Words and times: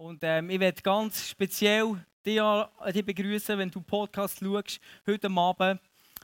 Und 0.00 0.20
ähm, 0.22 0.48
ich 0.48 0.58
werde 0.58 0.80
ganz 0.80 1.28
speziell 1.28 1.94
dich, 2.24 2.40
dich 2.90 3.04
begrüßen, 3.04 3.58
wenn 3.58 3.70
du 3.70 3.82
Podcast 3.82 4.38
schaust, 4.38 4.80
heute 5.06 5.30
Abend 5.30 5.78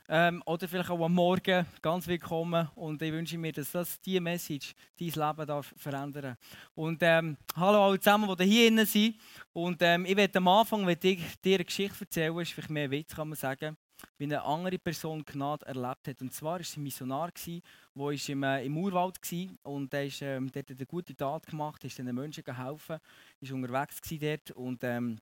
ähm, 0.09 0.43
oder 0.47 0.67
vielleicht 0.67 0.89
auch 0.89 1.05
am 1.05 1.13
Morgen. 1.13 1.67
Ganz 1.83 2.07
willkommen. 2.07 2.71
Und 2.75 3.03
ich 3.03 3.13
wünsche 3.13 3.37
mir, 3.37 3.53
dass 3.53 3.73
das 3.73 4.01
diese 4.01 4.23
Message 4.23 4.73
dein 4.99 5.11
Leben 5.11 5.47
darf 5.47 5.75
verändern 5.77 6.39
Und 6.75 7.01
ähm, 7.03 7.37
hallo 7.55 7.85
alle 7.85 8.01
zusammen, 8.01 8.35
die 8.35 8.45
hier 8.45 8.71
drin 8.71 8.87
sind. 8.87 9.17
Und 9.53 9.83
ähm, 9.83 10.07
ich 10.07 10.17
werde 10.17 10.39
am 10.39 10.49
Anfang 10.49 10.89
ich 10.89 11.21
dir 11.45 11.57
eine 11.57 11.65
Geschichte 11.67 12.01
erzählen, 12.01 12.39
ist 12.39 12.53
vielleicht 12.53 12.71
mehr 12.71 12.91
Witz, 12.91 13.15
kann 13.15 13.29
man 13.29 13.37
sagen 13.37 13.77
wie 14.19 14.25
eine 14.25 14.43
andere 14.43 14.79
Person 14.79 15.25
Gnade 15.25 15.67
erlebt 15.67 16.09
hat. 16.09 16.21
Und 16.21 16.33
zwar 16.33 16.53
war 16.53 16.61
es 16.61 16.77
ein 16.77 16.83
Missionar, 16.83 17.31
der 17.33 18.29
im, 18.29 18.43
äh, 18.43 18.65
im 18.65 18.77
Urwald 18.79 19.19
war 19.21 19.73
und 19.73 19.93
der, 19.93 20.07
ist, 20.07 20.23
ähm, 20.23 20.51
der 20.51 20.63
hat 20.63 20.71
eine 20.71 20.87
gute 20.87 21.15
Tat 21.15 21.47
gemacht, 21.47 21.85
ist 21.85 21.99
den 21.99 22.15
Menschen 22.15 22.45
geholfen, 22.45 22.99
war 23.41 23.55
unterwegs 23.55 24.01
dort 24.03 24.51
und 24.53 24.83
ähm, 24.85 25.19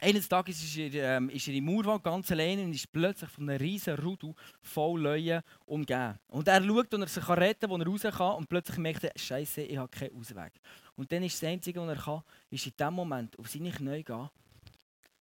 eines 0.00 0.28
Tages 0.28 0.62
ist 0.62 0.76
er, 0.76 1.16
ähm, 1.16 1.28
ist 1.28 1.48
er 1.48 1.54
im 1.54 1.68
Urwald 1.68 2.04
ganz 2.04 2.30
allein 2.30 2.60
und 2.60 2.72
ist 2.72 2.90
plötzlich 2.92 3.30
von 3.30 3.48
einem 3.48 3.60
riesen 3.60 3.96
Rudel 3.98 4.32
voll 4.62 5.00
Leuen 5.00 5.42
umgeben. 5.66 6.18
Und 6.28 6.46
er 6.46 6.62
schaut, 6.62 6.94
ob 6.94 7.00
er 7.00 7.08
sich 7.08 7.28
retten 7.28 7.68
kann, 7.68 7.70
wo 7.70 7.76
er 7.76 7.86
raus 7.86 8.16
kann 8.16 8.36
und 8.36 8.48
plötzlich 8.48 8.78
merkt 8.78 9.04
er, 9.04 9.12
Scheiße, 9.16 9.62
ich 9.62 9.76
habe 9.76 9.88
keinen 9.88 10.16
Ausweg. 10.16 10.52
Und 10.94 11.10
dann 11.10 11.24
ist 11.24 11.42
das 11.42 11.48
Einzige, 11.48 11.80
was 11.80 11.96
er 11.96 12.02
kann, 12.02 12.22
ist 12.50 12.66
in 12.66 12.72
dem 12.78 12.94
Moment 12.94 13.36
auf 13.38 13.48
seine 13.48 13.72
Knie 13.72 14.04
gehen, 14.04 14.30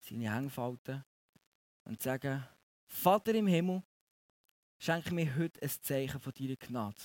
seine 0.01 0.35
Hänge 0.35 0.49
falten 0.49 1.03
und 1.85 2.01
sagen, 2.01 2.43
Vater 2.87 3.35
im 3.35 3.47
Himmel, 3.47 3.83
schenke 4.79 5.13
mir 5.13 5.35
heute 5.37 5.61
ein 5.61 5.69
Zeichen 5.69 6.19
von 6.19 6.33
deiner 6.37 6.55
Gnade. 6.55 6.95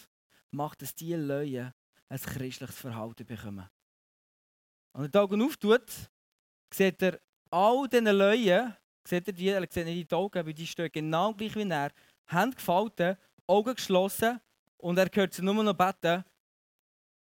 Mach, 0.50 0.74
dass 0.74 0.94
diese 0.94 1.16
Leute 1.16 1.74
ein 2.08 2.18
christliches 2.18 2.78
Verhalten 2.78 3.26
bekommen. 3.26 3.68
Und 4.92 5.04
er 5.04 5.08
die 5.08 5.18
Augen 5.18 5.42
auftut, 5.42 5.90
sieht 6.72 7.02
er 7.02 7.20
all 7.50 7.88
diesen 7.88 8.06
Leuten, 8.06 8.76
sieht 9.06 9.26
er 9.26 9.32
die, 9.32 9.48
er 9.48 9.66
sieht 9.70 9.86
nicht 9.86 10.10
die 10.10 10.14
Augen, 10.14 10.46
weil 10.46 10.54
die 10.54 10.66
stehen 10.66 10.90
genau 10.92 11.32
gleich 11.32 11.54
wie 11.56 11.68
er, 11.68 11.92
Hände 12.26 12.56
gefaltet, 12.56 13.18
Augen 13.46 13.74
geschlossen 13.74 14.40
und 14.76 14.98
er 14.98 15.08
hört 15.12 15.34
sie 15.34 15.42
nur 15.42 15.62
noch 15.62 15.74
beten, 15.74 16.24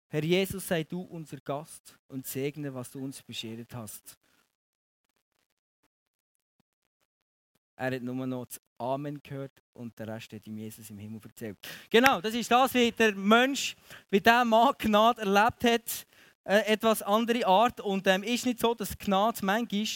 Herr 0.09 0.23
Jesus, 0.23 0.69
sei 0.69 0.85
du 0.85 1.03
unser 1.03 1.39
Gast 1.39 1.99
und 2.07 2.27
segne, 2.27 2.73
was 2.73 2.91
du 2.91 3.03
uns 3.03 3.23
beschert 3.23 3.75
hast. 3.75 4.17
Er 7.77 7.95
hat 7.95 8.03
nur 8.03 8.27
noch 8.27 8.47
das 8.47 8.61
Amen 8.79 9.23
gehört 9.23 9.53
und 9.75 9.99
der 9.99 10.09
Rest 10.09 10.33
hat 10.33 10.47
ihm 10.47 10.57
Jesus 10.57 10.89
im 10.89 10.99
Himmel 10.99 11.21
erzählt. 11.23 11.59
Genau, 11.91 12.21
das 12.23 12.35
ist 12.35 12.51
das, 12.51 12.73
wie 12.73 12.91
der 12.91 13.15
Mensch, 13.15 13.77
wie 14.11 14.21
der 14.21 14.45
Mann 14.45 14.75
Gnade 14.79 15.21
erlebt 15.21 15.65
hat. 15.65 16.07
Äh, 16.45 16.73
etwas 16.73 17.03
andere 17.03 17.47
Art. 17.47 17.81
Und 17.81 18.07
ähm, 18.07 18.23
ist 18.23 18.47
nicht 18.47 18.61
so, 18.61 18.75
dass 18.75 18.97
Gnade 18.97 19.45
manchmal 19.45 19.87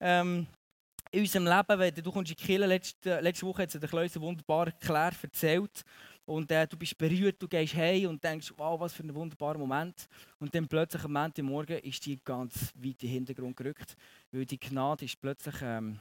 ähm, 0.00 0.46
in 1.10 1.20
unserem 1.20 1.46
Leben, 1.46 1.78
wenn 1.78 1.94
du 1.94 2.12
kommst 2.12 2.32
in 2.32 2.36
die 2.36 2.44
Kirche, 2.44 2.66
letzte, 2.66 3.20
letzte 3.20 3.46
Woche 3.46 3.62
hat 3.62 3.74
es 3.74 3.80
der 3.80 3.88
Kleuse 3.88 4.20
wunderbar 4.20 4.72
Claire 4.72 5.14
erzählt. 5.22 5.84
Und 6.24 6.50
äh, 6.50 6.66
du 6.66 6.76
bist 6.76 6.98
berührt, 6.98 7.40
du 7.40 7.48
gehst 7.48 7.74
hey 7.74 8.06
und 8.06 8.22
denkst, 8.22 8.52
wow, 8.56 8.78
was 8.78 8.92
für 8.92 9.04
ein 9.04 9.14
wunderbarer 9.14 9.58
Moment. 9.58 10.06
Und 10.38 10.54
dann 10.54 10.68
plötzlich 10.68 11.04
am 11.04 11.12
Montagmorgen 11.12 11.78
ist 11.78 12.04
die 12.04 12.18
ganz 12.22 12.72
weit 12.74 12.84
in 12.84 12.94
den 12.98 13.08
Hintergrund 13.10 13.56
gerückt, 13.56 13.96
weil 14.32 14.44
die 14.44 14.60
Gnade 14.60 15.06
ist 15.06 15.20
plötzlich... 15.20 15.54
Ähm, 15.62 15.98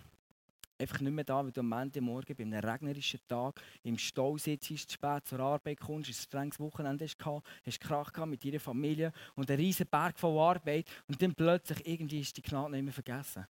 einfach 0.81 0.99
nicht 0.99 1.13
mehr 1.13 1.23
da, 1.23 1.43
weil 1.43 1.51
du 1.51 1.61
am 1.61 1.71
Ende 1.71 2.01
Morgen 2.01 2.35
bei 2.35 2.43
einem 2.43 2.59
regnerischen 2.59 3.19
Tag 3.27 3.61
im 3.83 3.97
Stau 3.97 4.37
sitzt, 4.37 4.65
zu 4.65 4.77
spät 4.77 5.27
zur 5.27 5.39
Arbeit 5.39 5.79
kommst, 5.79 6.09
ein 6.09 6.13
strenges 6.13 6.59
Wochenende 6.59 7.05
hast, 7.05 7.17
hast 7.65 7.79
Krach 7.79 8.11
gehabt 8.11 8.29
mit 8.29 8.43
deiner 8.43 8.59
Familie 8.59 9.11
und 9.35 9.49
einen 9.49 9.59
riesen 9.59 9.87
Berg 9.87 10.19
von 10.19 10.37
Arbeit 10.37 10.85
und 11.07 11.21
dann 11.21 11.33
plötzlich 11.33 11.85
irgendwie 11.87 12.21
ist 12.21 12.35
die 12.35 12.41
Gnade 12.41 12.71
nicht 12.71 12.83
mehr 12.83 12.93
vergessen. 12.93 13.45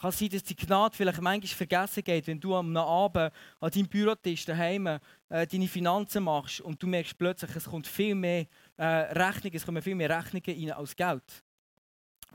Kann 0.00 0.12
sein, 0.12 0.28
dass 0.28 0.44
die 0.44 0.54
Gnade 0.54 0.94
vielleicht 0.94 1.20
manchmal 1.20 1.48
vergessen 1.48 2.04
geht, 2.04 2.26
wenn 2.28 2.38
du 2.38 2.54
am 2.54 2.76
Abend 2.76 3.32
an 3.58 3.70
deinem 3.70 3.88
Bürotisch 3.88 4.44
daheim 4.44 4.86
äh, 4.86 5.00
deine 5.28 5.66
Finanzen 5.66 6.22
machst 6.22 6.60
und 6.60 6.80
du 6.80 6.86
merkst 6.86 7.18
plötzlich, 7.18 7.56
es 7.56 7.64
kommt 7.64 7.86
viel 7.86 8.14
mehr 8.14 8.46
äh, 8.76 8.84
Rechnungen, 8.84 9.56
es 9.56 9.66
kommen 9.66 9.82
viel 9.82 9.96
mehr 9.96 10.10
Rechnungen 10.10 10.44
rein 10.46 10.78
als 10.78 10.94
Geld. 10.94 11.44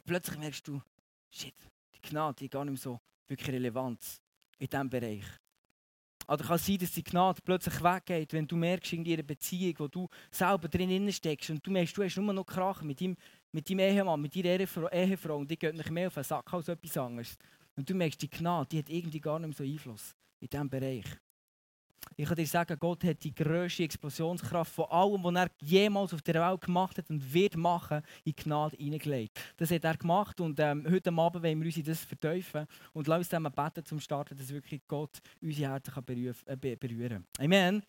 Plötzlich 0.06 0.38
merkst 0.38 0.68
du, 0.68 0.82
shit, 1.30 1.56
die 1.96 2.02
Gnade 2.02 2.36
die 2.40 2.50
gar 2.50 2.66
nicht 2.66 2.74
mehr 2.74 2.82
so 2.82 3.00
wirklich 3.28 3.50
Relevanz 3.50 4.22
in 4.58 4.68
diesem 4.68 4.90
Bereich. 4.90 5.26
Oder 6.28 6.46
kann 6.46 6.58
sein, 6.58 6.78
dass 6.78 6.92
die 6.94 7.04
Gnade 7.04 7.42
plötzlich 7.44 7.84
weggeht, 7.84 8.32
wenn 8.34 8.48
du 8.48 8.56
merkst, 8.56 8.94
in 8.94 9.06
einer 9.06 9.24
Beziehung, 9.24 9.76
wo 9.80 9.88
du 9.88 10.08
selber 10.32 10.70
drin 10.70 11.12
steckst 11.12 11.50
und 11.50 11.66
du 11.66 11.72
merkst, 11.72 11.98
du 11.98 12.04
hast 12.04 12.18
nur 12.18 12.34
noch 12.34 12.46
Krach 12.46 12.82
mit 12.82 13.02
deinem, 13.02 13.18
mit 13.52 13.70
deinem 13.70 13.80
Ehemann, 13.80 14.22
mit 14.22 14.36
deiner 14.36 14.60
Ehefrau, 14.60 14.90
Ehefrau 14.90 15.38
und 15.38 15.52
die 15.52 15.58
geht 15.58 15.76
nicht 15.76 15.92
mehr 15.92 16.08
auf 16.08 16.14
den 16.14 16.24
Sack 16.24 16.54
als 16.54 16.70
etwas 16.70 16.98
anderes. 16.98 17.36
Und 17.76 17.90
du 17.90 17.94
merkst, 17.94 18.22
die 18.22 18.30
Gnade, 18.30 18.70
die 18.70 18.80
hat 18.80 18.90
irgendwie 18.90 19.20
gar 19.20 19.40
nicht 19.40 19.50
mehr 19.50 19.58
so 19.58 19.64
Einfluss 19.64 20.16
in 20.40 20.50
diesem 20.50 20.70
Bereich. 20.70 21.06
Ich 22.16 22.28
kann 22.28 22.36
dir 22.36 22.46
sagen, 22.46 22.78
Gott 22.80 23.04
hat 23.04 23.24
die 23.24 23.34
grösste 23.34 23.84
Explosionskraft 23.84 24.74
von 24.74 24.86
allem, 24.86 25.24
was 25.24 25.36
er 25.36 25.52
jemals 25.62 26.14
auf 26.14 26.22
der 26.22 26.36
Welt 26.36 26.62
gemacht 26.62 26.98
hat 26.98 27.10
und 27.10 27.34
wird 27.34 27.56
machen, 27.56 28.02
in 28.24 28.36
Gnade 28.36 28.78
hineingelegt. 28.78 29.40
Das 29.58 29.72
hat 29.72 29.84
er 29.84 29.98
gemacht 29.98 30.40
und 30.40 30.60
ähm, 30.60 30.86
heute 30.90 31.12
Abend 31.12 31.44
wollen 31.44 31.60
wir 31.62 31.66
uns 31.66 31.84
das 31.84 32.02
verteufeln 32.02 32.68
und 32.94 33.08
lass 33.08 33.20
uns 33.20 33.30
dann 33.30 33.44
beten 33.44 33.86
zum 33.86 34.00
Starten, 34.00 34.38
dass 34.38 34.54
wirklich 34.54 34.82
Gott 34.88 35.20
unsere 35.42 35.72
Herzen 35.72 35.94
äh, 36.46 36.76
berühren 36.76 37.26
kann. 37.38 37.46
Amen. 37.46 37.84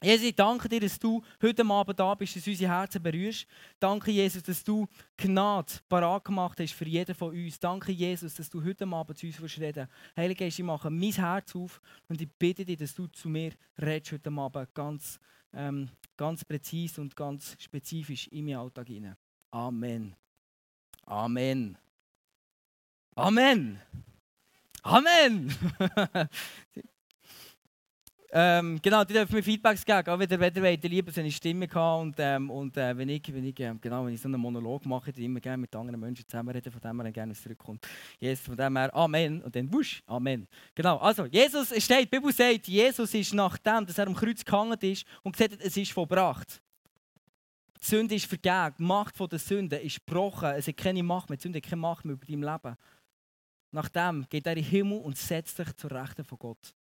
Jesus, 0.00 0.26
ich 0.26 0.36
danke 0.36 0.68
dir, 0.68 0.80
dass 0.80 0.96
du 0.98 1.22
heute 1.42 1.66
Abend 1.66 1.98
da 1.98 2.14
bist, 2.14 2.36
dass 2.36 2.44
du 2.44 2.50
unsere 2.50 2.72
Herzen 2.72 3.02
berührst. 3.02 3.46
Danke, 3.80 4.12
Jesus, 4.12 4.44
dass 4.44 4.62
du 4.62 4.86
Gnade 5.16 5.72
parat 5.88 6.24
gemacht 6.24 6.60
hast 6.60 6.72
für 6.72 6.86
jeden 6.86 7.16
von 7.16 7.30
uns. 7.30 7.58
Danke, 7.58 7.90
Jesus, 7.90 8.34
dass 8.34 8.48
du 8.48 8.62
heute 8.62 8.86
Abend 8.86 9.18
zu 9.18 9.26
uns 9.26 9.58
reden 9.58 9.88
Heilige 10.16 10.44
Geist, 10.44 10.58
ich 10.60 10.64
mache 10.64 10.88
mein 10.88 11.12
Herz 11.12 11.56
auf 11.56 11.80
und 12.08 12.20
ich 12.20 12.30
bitte 12.38 12.64
dich, 12.64 12.78
dass 12.78 12.94
du 12.94 13.08
zu 13.08 13.28
mir 13.28 13.52
redest 13.76 14.12
heute 14.12 14.30
Abend 14.30 14.72
ganz, 14.72 15.18
ähm, 15.52 15.90
ganz 16.16 16.44
präzise 16.44 17.00
und 17.00 17.16
ganz 17.16 17.56
spezifisch 17.58 18.28
in 18.28 18.44
meinen 18.44 18.58
Alltag 18.58 18.86
hinein. 18.86 19.16
Amen. 19.50 20.14
Amen. 21.06 21.76
Amen. 23.16 23.80
Amen. 24.84 25.52
Ähm, 28.30 28.78
genau, 28.82 29.04
die 29.04 29.14
dürfen 29.14 29.34
mir 29.36 29.42
Feedbacks 29.42 29.82
geben, 29.86 30.06
auch 30.08 30.20
ihr, 30.20 30.38
wenn 30.38 30.54
ihr 30.54 30.90
lieber 30.90 31.10
so 31.10 31.20
eine 31.20 31.30
Stimme 31.30 31.66
gehabt 31.66 32.02
und, 32.02 32.14
ähm, 32.18 32.50
und 32.50 32.76
äh, 32.76 32.94
wenn 32.94 33.08
ich, 33.08 33.22
wenn 33.32 33.44
ich, 33.44 33.58
äh, 33.58 33.74
genau, 33.80 34.04
wenn 34.04 34.12
ich 34.12 34.20
so 34.20 34.28
einen 34.28 34.38
Monolog 34.38 34.84
mache, 34.84 35.10
die 35.10 35.24
immer 35.24 35.40
gerne 35.40 35.56
mit 35.56 35.74
anderen 35.74 35.98
Menschen 35.98 36.28
zusammenreden, 36.28 36.70
von 36.70 36.80
dem 36.80 37.00
her 37.00 37.10
gerne 37.10 37.32
zurückkommt. 37.32 37.86
Jesus, 38.18 38.44
von 38.44 38.56
dem 38.56 38.76
her, 38.76 38.94
Amen 38.94 39.40
und 39.40 39.56
dann 39.56 39.72
wusch, 39.72 40.02
Amen. 40.06 40.46
Genau, 40.74 40.98
also 40.98 41.24
Jesus 41.24 41.68
steht, 41.82 42.12
die 42.12 42.18
Bibel 42.18 42.30
sagt, 42.30 42.68
Jesus 42.68 43.14
ist 43.14 43.32
nachdem, 43.32 43.86
dass 43.86 43.96
er 43.96 44.06
am 44.06 44.14
Kreuz 44.14 44.44
gehangen 44.44 44.78
ist 44.82 45.06
und 45.22 45.32
gesagt 45.32 45.54
hat, 45.54 45.60
es 45.62 45.76
ist 45.78 45.92
vollbracht. 45.92 46.60
Die 47.80 47.86
Sünde 47.86 48.14
ist 48.14 48.26
vergeben, 48.26 48.74
die 48.78 48.82
Macht 48.82 49.32
der 49.32 49.38
Sünde 49.38 49.76
ist 49.76 50.04
gebrochen, 50.04 50.50
es 50.50 50.68
hat 50.68 50.76
keine 50.76 51.02
Macht 51.02 51.30
mehr, 51.30 51.38
die 51.38 51.42
Sünde 51.44 51.60
hat 51.60 51.64
keine 51.64 51.80
Macht 51.80 52.04
mehr 52.04 52.12
über 52.12 52.26
dein 52.26 52.42
Leben. 52.42 52.76
Nachdem 53.70 54.26
geht 54.28 54.46
er 54.46 54.52
in 54.54 54.62
den 54.62 54.70
Himmel 54.70 54.98
und 54.98 55.16
setzt 55.16 55.56
sich 55.56 55.74
zur 55.76 55.92
Rechten 55.92 56.24
von 56.24 56.38
Gott. 56.38 56.74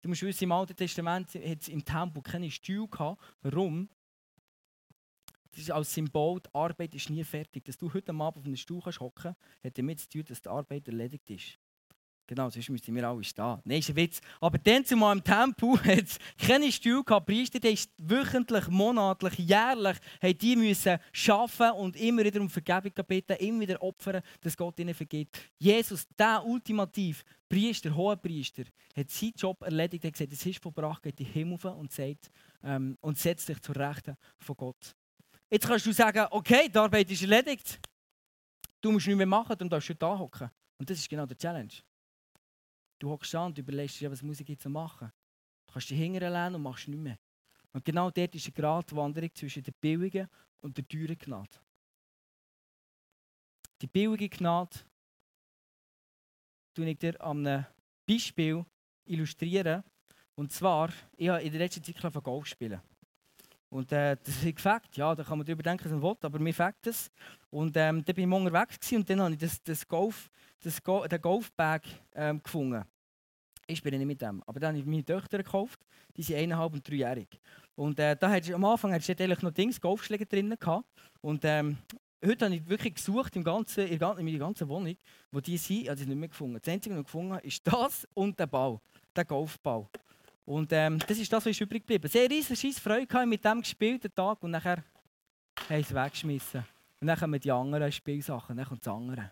Du 0.00 0.08
musst 0.08 0.22
wissen, 0.22 0.44
im 0.44 0.52
Alten 0.52 0.76
Testament 0.76 1.34
hat 1.34 1.62
es 1.62 1.68
im 1.68 1.84
Tempel 1.84 2.22
keine 2.22 2.50
Stühle 2.50 2.88
gehabt. 2.88 3.20
Warum? 3.42 3.88
Das 5.50 5.60
ist 5.60 5.70
als 5.70 5.92
Symbol, 5.92 6.40
die 6.40 6.54
Arbeit 6.54 6.94
ist 6.94 7.10
nie 7.10 7.24
fertig. 7.24 7.64
Dass 7.64 7.78
du 7.78 7.92
heute 7.92 8.12
Abend 8.12 8.38
auf 8.38 8.44
einem 8.44 8.56
Stuhl 8.56 8.80
hocken 8.80 9.22
kannst, 9.22 9.40
hat 9.64 9.78
damit 9.78 10.00
zu 10.00 10.08
tun, 10.08 10.24
dass 10.24 10.42
die 10.42 10.48
Arbeit 10.48 10.86
erledigt 10.86 11.28
ist. 11.30 11.58
Genau, 12.28 12.50
sonst 12.50 12.68
müssten 12.68 12.94
wir 12.94 13.08
alle 13.08 13.24
stehen. 13.24 13.58
Nein, 13.64 13.78
ist 13.78 13.88
ein 13.88 13.96
Witz. 13.96 14.20
Aber 14.38 14.58
dann 14.58 14.84
zumal 14.84 15.16
im 15.16 15.24
Tempel 15.24 15.70
hat 15.82 16.04
es 16.04 16.18
keine 16.36 16.70
Stühle 16.70 17.02
gehabt. 17.02 17.24
Priester, 17.24 17.58
die 17.58 17.78
wöchentlich, 17.96 18.68
monatlich, 18.68 19.38
jährlich 19.38 19.96
haben 20.20 20.38
die 20.38 20.54
müssen 20.54 20.98
arbeiten 21.26 21.78
und 21.78 21.96
immer 21.96 22.22
wieder 22.22 22.42
um 22.42 22.50
Vergebung 22.50 22.92
bitten, 23.06 23.32
immer 23.38 23.60
wieder 23.60 23.82
opfern, 23.82 24.20
dass 24.42 24.54
Gott 24.58 24.78
ihnen 24.78 24.92
vergibt. 24.92 25.40
Jesus, 25.56 26.06
der 26.18 26.44
ultimativ 26.44 27.24
Priester, 27.48 27.96
hoher 27.96 28.16
Priester, 28.16 28.64
hat 28.94 29.10
seinen 29.10 29.32
Job 29.34 29.62
erledigt, 29.62 30.04
hat 30.04 30.12
gesagt, 30.12 30.32
es 30.34 30.44
ist 30.44 30.62
vollbracht, 30.62 31.02
geht 31.02 31.18
in 31.20 31.24
den 31.24 31.32
Himmel 31.32 31.58
und, 31.64 31.90
sagt, 31.90 32.30
ähm, 32.62 32.98
und 33.00 33.16
setzt 33.16 33.46
sich 33.46 33.58
zur 33.62 33.74
Rechten 33.74 34.14
von 34.38 34.54
Gott. 34.54 34.94
Jetzt 35.48 35.66
kannst 35.66 35.86
du 35.86 35.92
sagen, 35.92 36.26
okay, 36.30 36.68
die 36.68 36.76
Arbeit 36.76 37.10
ist 37.10 37.22
erledigt. 37.22 37.80
Du 38.82 38.92
musst 38.92 39.06
nichts 39.06 39.16
mehr 39.16 39.26
machen, 39.26 39.56
du 39.56 39.66
darfst 39.66 39.86
schon 39.86 39.98
da 39.98 40.18
hocken. 40.18 40.50
Und 40.76 40.90
das 40.90 40.98
ist 40.98 41.08
genau 41.08 41.24
der 41.24 41.38
Challenge. 41.38 41.72
Du 42.98 43.10
hockst 43.10 43.34
an 43.34 43.46
und 43.46 43.58
überlegst 43.58 44.00
dir, 44.00 44.10
was 44.10 44.22
muss 44.22 44.40
ich 44.40 44.48
jetzt 44.48 44.66
machen. 44.66 45.12
Du 45.66 45.72
kannst 45.72 45.90
dich 45.90 45.98
hinterher 45.98 46.54
und 46.54 46.62
machst 46.62 46.88
nichts 46.88 47.02
mehr. 47.02 47.18
Und 47.72 47.84
genau 47.84 48.10
dort 48.10 48.34
ist 48.34 48.46
eine 48.46 48.52
Gratwanderung 48.54 49.34
zwischen 49.34 49.62
der 49.62 49.72
billigen 49.72 50.28
und 50.60 50.76
der 50.76 50.88
teuren 50.88 51.18
Gnade. 51.18 51.60
Die 53.80 53.86
billige 53.86 54.28
Gnade 54.28 54.76
tue 56.74 56.90
ich 56.90 56.98
dir 56.98 57.20
an 57.20 57.46
einem 57.46 57.66
Beispiel 58.06 58.64
illustrieren. 59.04 59.84
Und 60.34 60.52
zwar, 60.52 60.92
ich 61.16 61.28
habe 61.28 61.42
in 61.42 61.52
der 61.52 61.60
letzten 61.60 61.84
Zeit 61.84 61.98
von 61.98 62.22
Golf 62.22 62.46
spielen. 62.46 62.80
Und 63.70 63.92
äh, 63.92 64.16
das 64.24 64.42
ist 64.42 64.56
gefällt. 64.56 64.96
Ja, 64.96 65.14
da 65.14 65.22
kann 65.22 65.38
man 65.38 65.46
darüber 65.46 65.62
denken, 65.62 65.84
was 65.84 65.92
man 65.92 66.02
will, 66.02 66.16
aber 66.20 66.38
mir 66.38 66.54
fällt 66.54 66.76
das. 66.82 67.10
Und 67.50 67.76
ähm, 67.76 68.04
dann 68.04 68.14
bin 68.14 68.30
ich 68.30 68.36
unterwegs 68.36 68.78
gewesen, 68.80 68.96
und 68.98 69.10
dann 69.10 69.20
habe 69.20 69.34
ich 69.34 69.40
das, 69.40 69.62
das 69.62 69.86
Golf, 69.86 70.30
das 70.62 70.82
Go 70.82 71.06
den 71.06 71.20
Golfbag 71.20 71.82
ähm, 72.14 72.42
gefunden. 72.42 72.84
Ich 73.66 73.82
bin 73.82 73.96
nicht 73.96 74.06
mit 74.06 74.22
dem. 74.22 74.42
Aber 74.46 74.58
dann 74.58 74.70
habe 74.70 74.78
ich 74.78 74.86
meine 74.86 75.04
Töchter 75.04 75.38
gekauft. 75.38 75.78
Die 76.16 76.22
sind 76.22 76.36
eineinhalb 76.36 76.72
und 76.72 76.88
dreijährig. 76.88 77.28
Und 77.74 77.98
äh, 78.00 78.16
da 78.16 78.30
hatte 78.30 78.54
am 78.54 78.64
Anfang 78.64 78.92
hatte 78.92 79.12
ich 79.12 79.20
eigentlich 79.20 79.42
noch 79.42 79.52
Dings, 79.52 79.80
Golfschläge 79.80 80.24
drin. 80.24 80.54
Gehabt. 80.58 80.86
Und 81.20 81.44
ähm, 81.44 81.76
heute 82.24 82.46
habe 82.46 82.56
ich 82.56 82.66
wirklich 82.66 82.94
gesucht 82.94 83.36
im 83.36 83.44
ganzen, 83.44 83.86
in 83.86 83.98
meiner 83.98 84.38
ganzen 84.38 84.68
Wohnung, 84.68 84.96
wo 85.30 85.40
die 85.40 85.58
sind, 85.58 85.88
habe 85.88 86.00
ich 86.00 86.06
nicht 86.06 86.16
mehr 86.16 86.28
gefunden. 86.28 86.58
Das 86.62 86.72
Einzige, 86.72 86.94
was 86.94 87.00
ich 87.00 87.06
gefunden 87.06 87.32
habe, 87.34 87.46
ist 87.46 87.66
das 87.66 88.08
und 88.14 88.38
der 88.40 88.46
Ball, 88.46 88.80
der 89.14 89.26
Golfball. 89.26 89.86
Und 90.48 90.72
ähm, 90.72 90.98
das 91.06 91.18
ist 91.18 91.30
das, 91.30 91.44
was 91.44 91.50
ist 91.50 91.60
übrig 91.60 91.82
geblieben. 91.82 92.08
Sehr 92.08 92.30
riesige 92.30 92.80
Freude 92.80 93.26
mit 93.26 93.44
dem 93.44 93.60
gespielten 93.60 94.10
Tag 94.14 94.42
und 94.42 94.52
nachher 94.52 94.82
haben 95.68 95.76
sie 95.76 95.80
es 95.80 95.94
weggeschmissen. 95.94 96.64
Und 97.02 97.06
dann 97.06 97.18
kommen 97.18 97.38
die 97.38 97.52
anderen 97.52 97.92
Spielsachen, 97.92 98.56
dann 98.56 98.64
kommt 98.64 98.86
das 98.86 98.90
andere. 98.90 99.30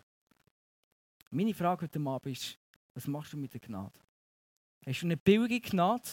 Meine 1.31 1.55
Frage 1.55 1.85
heute 1.85 1.99
Abend 2.07 2.37
ist, 2.37 2.59
was 2.93 3.07
machst 3.07 3.33
du 3.33 3.37
mit 3.37 3.51
der 3.51 3.61
Gnade? 3.61 3.99
Hast 4.85 5.01
du 5.01 5.07
eine 5.07 5.17
billige 5.17 5.67
Gnade, 5.67 6.03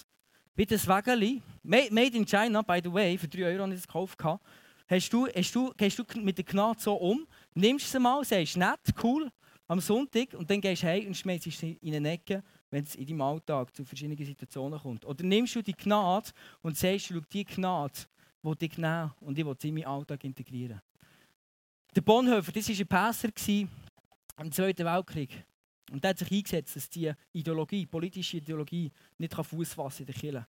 wie 0.55 0.65
das 0.65 0.89
Wägeli, 0.89 1.43
made 1.63 2.17
in 2.17 2.25
China, 2.25 2.63
by 2.63 2.81
the 2.83 2.91
way, 2.91 3.19
für 3.19 3.29
3 3.29 3.45
Euro 3.45 3.65
habe 3.65 3.75
ich 3.75 3.81
das 3.81 3.87
gekauft. 3.87 4.19
Hast 4.89 5.13
du, 5.13 5.27
hast 5.27 5.55
du, 5.55 5.71
gehst 5.77 5.99
du 5.99 6.05
mit 6.23 6.39
der 6.39 6.47
Gnade 6.47 6.81
so 6.81 6.95
um, 6.95 7.27
nimmst 7.53 7.93
sie 7.93 8.01
mal, 8.01 8.25
sagst 8.25 8.57
nett, 8.57 8.81
cool, 9.03 9.31
am 9.69 9.81
Sonntag 9.81 10.33
und 10.33 10.51
dann 10.51 10.63
gehst 10.63 10.83
du 10.83 10.87
heim 10.87 11.09
und 11.09 11.15
schmeißt 11.15 11.45
sie 11.45 11.79
in 11.83 11.95
eine 11.95 12.13
Ecke 12.13 12.43
wenn 12.75 12.85
es 12.85 12.97
in 12.97 13.07
deinem 13.07 13.21
Alltag 13.21 13.75
zu 13.75 13.85
verschiedenen 13.85 14.25
Situationen 14.25 14.81
kommt. 14.81 15.05
Oder 15.05 15.23
nimmst 15.23 15.55
du 15.55 15.63
die 15.63 15.75
Gnade 15.75 16.31
und 16.61 16.77
sagst, 16.77 17.07
schau, 17.07 17.21
die 17.33 17.45
Gnade 17.45 18.01
die 18.43 18.67
ich 18.67 18.77
nehmen 18.77 19.11
und 19.21 19.39
ich 19.39 19.47
will 19.47 19.57
sie 19.59 19.69
in 19.69 19.75
meinen 19.75 19.87
Alltag 19.87 20.23
integrieren. 20.25 20.83
Der 21.97 22.03
Bonhoeffer, 22.03 22.53
das 22.53 22.69
war 22.69 22.77
ein 22.77 22.87
Pässer 22.87 23.69
im 24.39 24.53
Zweiten 24.53 24.85
Weltkrieg. 24.85 25.47
Und 25.91 26.03
der 26.03 26.11
hat 26.11 26.19
sich 26.19 26.31
eingesetzt, 26.31 26.77
dass 26.77 26.91
diese 26.91 27.17
Ideologie, 27.33 27.87
politische 27.87 28.39
Ideologie, 28.39 28.91
nicht 29.17 29.35
Fuß 29.35 29.73
fassen 29.73 30.03
in 30.03 30.07
der 30.07 30.15
Kirche. 30.15 30.47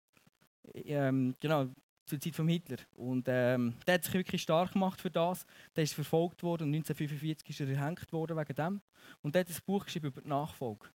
Ähm, 0.74 1.34
genau, 1.40 1.68
zur 2.04 2.20
Zeit 2.20 2.34
von 2.34 2.48
Hitler. 2.48 2.78
Und 2.96 3.26
ähm, 3.28 3.74
der 3.86 3.94
hat 3.94 4.04
sich 4.04 4.14
wirklich 4.14 4.42
stark 4.42 4.72
gemacht 4.72 5.00
für 5.00 5.10
das. 5.10 5.46
Der 5.74 5.84
ist 5.84 5.94
verfolgt 5.94 6.42
worden 6.42 6.64
und 6.64 6.74
1945 6.74 7.48
ist 7.48 7.60
er 7.60 7.68
erhängt 7.68 8.12
worden 8.12 8.36
wegen 8.36 8.54
dem. 8.54 8.80
Und 9.22 9.34
der 9.34 9.40
hat 9.40 9.48
ein 9.48 9.56
Buch 9.64 9.84
geschrieben 9.84 10.08
über 10.08 10.20
die 10.20 10.28
Nachfolge 10.28 10.88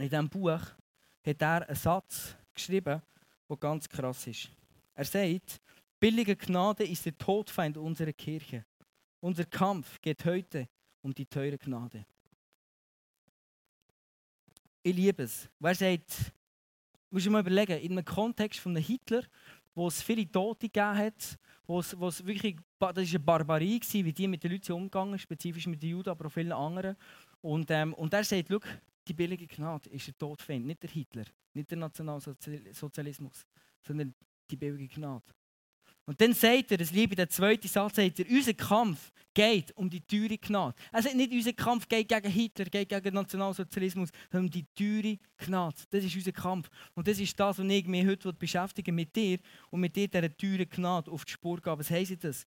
in 0.00 0.08
diesem 0.08 0.28
Buch 0.28 0.60
hat 1.24 1.42
er 1.42 1.68
einen 1.68 1.76
Satz 1.76 2.36
geschrieben, 2.54 3.02
der 3.48 3.56
ganz 3.56 3.88
krass 3.88 4.26
ist. 4.26 4.48
Er 4.94 5.04
sagt, 5.04 5.60
billige 6.00 6.36
Gnade 6.36 6.84
ist 6.84 7.06
der 7.06 7.16
Todfeind 7.16 7.76
unserer 7.76 8.12
Kirche. 8.12 8.64
Unser 9.20 9.44
Kampf 9.44 10.00
geht 10.00 10.24
heute 10.24 10.68
um 11.02 11.14
die 11.14 11.26
teure 11.26 11.58
Gnade. 11.58 12.04
Ich 14.82 14.94
liebe 14.94 15.24
es. 15.24 15.48
Wer 15.58 15.74
sagt, 15.74 16.32
musst 17.10 17.26
du 17.26 17.30
mal 17.30 17.40
überlegen, 17.40 17.78
in 17.80 17.92
einem 17.92 18.04
Kontext 18.04 18.60
von 18.60 18.76
Hitler, 18.76 19.22
wo 19.74 19.88
es 19.88 20.02
viele 20.02 20.30
Tote 20.30 20.68
gegeben 20.68 20.96
hat, 20.96 21.38
wo 21.66 21.80
es, 21.80 21.98
wo 21.98 22.08
es 22.08 22.24
wirklich, 22.24 22.56
das 22.78 22.96
war 22.96 22.96
eine 22.96 23.18
Barbarie, 23.18 23.78
gewesen, 23.78 24.04
wie 24.04 24.12
die 24.12 24.28
mit 24.28 24.42
den 24.42 24.52
Leuten 24.52 24.72
umgegangen 24.72 25.18
spezifisch 25.18 25.66
mit 25.66 25.82
den 25.82 25.90
Juden, 25.90 26.08
aber 26.08 26.26
auch 26.26 26.32
vielen 26.32 26.52
anderen. 26.52 26.96
Und, 27.40 27.70
ähm, 27.70 27.94
und 27.94 28.12
er 28.12 28.24
sagt, 28.24 28.50
die 29.08 29.14
billige 29.14 29.46
Gnade 29.46 29.88
ist 29.90 30.06
der 30.06 30.18
Todfeind, 30.18 30.66
nicht 30.66 30.82
der 30.82 30.90
Hitler, 30.90 31.24
nicht 31.54 31.70
der 31.70 31.78
Nationalsozialismus, 31.78 33.46
sondern 33.82 34.14
die 34.50 34.56
billige 34.56 34.88
Gnade. 34.88 35.24
Und 36.08 36.18
dann 36.22 36.32
sagt 36.32 36.70
er, 36.70 36.78
das 36.78 36.90
liebe 36.90 37.14
der 37.14 37.28
zweite 37.28 37.68
Satz, 37.68 37.96
sagt 37.96 38.18
er, 38.18 38.30
unser 38.30 38.54
Kampf 38.54 39.12
geht 39.34 39.76
um 39.76 39.90
die 39.90 40.00
teure 40.00 40.38
Gnade. 40.38 40.74
Er 40.90 41.02
sagt 41.02 41.14
nicht, 41.14 41.32
unser 41.32 41.52
Kampf 41.52 41.86
geht 41.86 42.08
gegen 42.08 42.30
Hitler, 42.30 42.64
geht 42.64 42.88
gegen 42.88 43.14
Nationalsozialismus, 43.14 44.08
sondern 44.30 44.46
um 44.46 44.50
die 44.50 44.64
teure 44.74 45.18
Gnade. 45.36 45.76
Das 45.90 46.02
ist 46.02 46.16
unser 46.16 46.32
Kampf. 46.32 46.70
Und 46.94 47.06
das 47.06 47.20
ist 47.20 47.38
das, 47.38 47.58
was 47.58 47.66
ich 47.66 47.86
mich 47.86 48.06
heute 48.06 48.32
beschäftigen 48.32 48.94
mit 48.94 49.14
dir 49.14 49.38
und 49.68 49.80
mit 49.80 49.94
dir 49.96 50.08
dieser 50.08 50.34
teuren 50.34 50.68
Gnade 50.70 51.10
auf 51.10 51.26
die 51.26 51.32
Spur 51.32 51.60
gehen. 51.60 51.78
Was 51.78 51.90
heisst 51.90 52.24
das? 52.24 52.46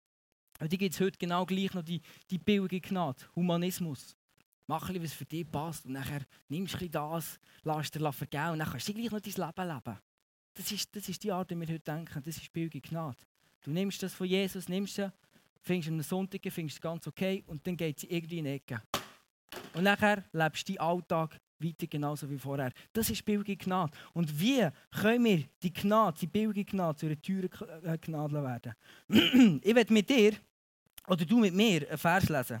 Und 0.58 0.72
die 0.72 0.78
gibt 0.78 0.94
es 0.94 1.00
heute 1.00 1.18
genau 1.18 1.44
gleich 1.44 1.74
noch, 1.74 1.82
die, 1.82 2.00
die 2.30 2.38
billige 2.38 2.80
Gnade, 2.80 3.22
Humanismus. 3.36 4.16
Mach 4.66 4.88
etwas, 4.90 5.10
was 5.10 5.12
für 5.12 5.24
dich 5.24 5.50
passt. 5.50 5.86
Und 5.86 5.94
dann 5.94 6.24
nimmst 6.48 6.80
du 6.80 6.88
das, 6.88 7.38
lässt 7.64 7.94
dir 7.94 8.12
vergeben 8.12 8.50
und 8.50 8.58
dann 8.60 8.70
kannst 8.70 8.88
du 8.88 8.94
gleich 8.94 9.10
noch 9.10 9.20
dein 9.20 9.32
Leben 9.32 9.74
leben. 9.74 9.98
Das 10.54 10.72
ist, 10.72 10.94
das 10.94 11.08
ist 11.08 11.22
die 11.22 11.32
Art, 11.32 11.50
wie 11.50 11.60
wir 11.60 11.68
heute 11.68 11.80
denken. 11.80 12.22
Das 12.24 12.36
ist 12.36 12.52
billige 12.52 12.80
Gnade. 12.80 13.16
Du 13.62 13.70
nimmst 13.70 14.02
das 14.02 14.14
von 14.14 14.26
Jesus, 14.26 14.68
nimmst 14.68 14.98
es, 14.98 15.12
findest 15.60 15.90
am 15.90 16.02
Sonntag, 16.02 16.40
findest 16.50 16.76
es 16.76 16.80
ganz 16.80 17.06
okay 17.06 17.42
und 17.46 17.66
dann 17.66 17.76
geht 17.76 18.00
sie 18.00 18.08
irgendwie 18.08 18.38
in 18.38 18.44
die 18.44 18.50
Ecke. 18.50 18.82
Und 19.74 19.84
nachher 19.84 20.24
lebst 20.32 20.68
du 20.68 20.74
deinen 20.74 20.86
Alltag 20.86 21.40
weiter 21.58 21.86
genauso 21.86 22.28
wie 22.30 22.38
vorher. 22.38 22.72
Das 22.92 23.10
ist 23.10 23.24
billige 23.24 23.56
Gnade. 23.56 23.92
Und 24.12 24.40
wie 24.40 24.66
können 24.90 25.24
wir 25.24 25.44
die 25.62 25.72
Gnade, 25.72 26.18
die 26.20 26.26
billige 26.26 26.64
Gnade, 26.64 26.98
zu 26.98 27.06
einer 27.06 27.20
teuren 27.20 27.50
äh, 27.84 27.98
Gnade 27.98 28.42
werden? 28.42 28.74
ich 29.62 29.74
werde 29.74 29.92
mit 29.92 30.08
dir, 30.08 30.34
oder 31.06 31.24
du 31.24 31.38
mit 31.38 31.54
mir, 31.54 31.88
einen 31.88 31.98
Vers 31.98 32.28
lesen. 32.28 32.60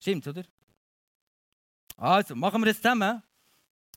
Stimmt, 0.00 0.26
oder? 0.26 0.44
Also, 1.96 2.34
machen 2.34 2.60
wir 2.60 2.66
das 2.66 2.76
zusammen. 2.76 3.22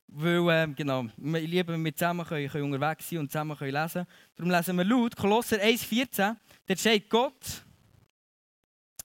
Weil, 0.08 0.48
äh, 0.48 0.72
genau, 0.74 1.04
ich 1.04 1.48
liebe, 1.48 1.72
wenn 1.72 1.84
wir 1.84 1.94
zusammen 1.94 2.24
können, 2.24 2.48
können 2.48 2.72
unterwegs 2.72 3.08
sein 3.08 3.18
und 3.18 3.30
zusammen 3.30 3.56
können 3.56 3.72
lesen 3.72 4.06
Darum 4.36 4.50
lesen 4.50 4.76
wir 4.76 4.84
laut 4.84 5.16
Kolosser 5.16 5.56
1,14. 5.56 6.36
Da 6.66 6.76
steht 6.76 7.10
Gott, 7.10 7.64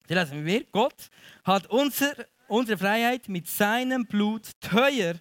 da 0.08 0.22
lesen 0.22 0.46
wir, 0.46 0.64
Gott 0.66 1.10
hat 1.44 1.68
unser, 1.68 2.14
unsere 2.48 2.78
Freiheit 2.78 3.28
mit 3.30 3.48
seinem 3.48 4.06
Blut 4.06 4.52
teuer. 4.60 5.16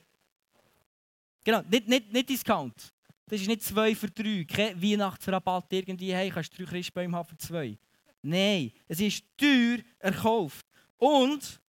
Genau, 1.44 1.62
nicht, 1.70 1.88
nicht, 1.88 2.12
nicht 2.12 2.28
Discount. 2.28 2.92
Das 3.26 3.40
ist 3.40 3.46
nicht 3.46 3.62
2 3.62 3.94
für 3.94 4.10
3. 4.10 4.44
Kein 4.44 4.82
Weihnachtsrabatt 4.82 5.72
irgendwie, 5.72 6.12
hey, 6.12 6.30
kannst 6.30 6.52
du 6.58 6.64
drei 6.64 6.72
Christbäume 6.72 7.16
haben 7.16 7.28
für 7.28 7.38
2. 7.38 7.78
Nein, 8.22 8.72
es 8.88 9.00
ist 9.00 9.24
teuer 9.38 9.78
erkauft. 9.98 10.66
Und 10.98 11.60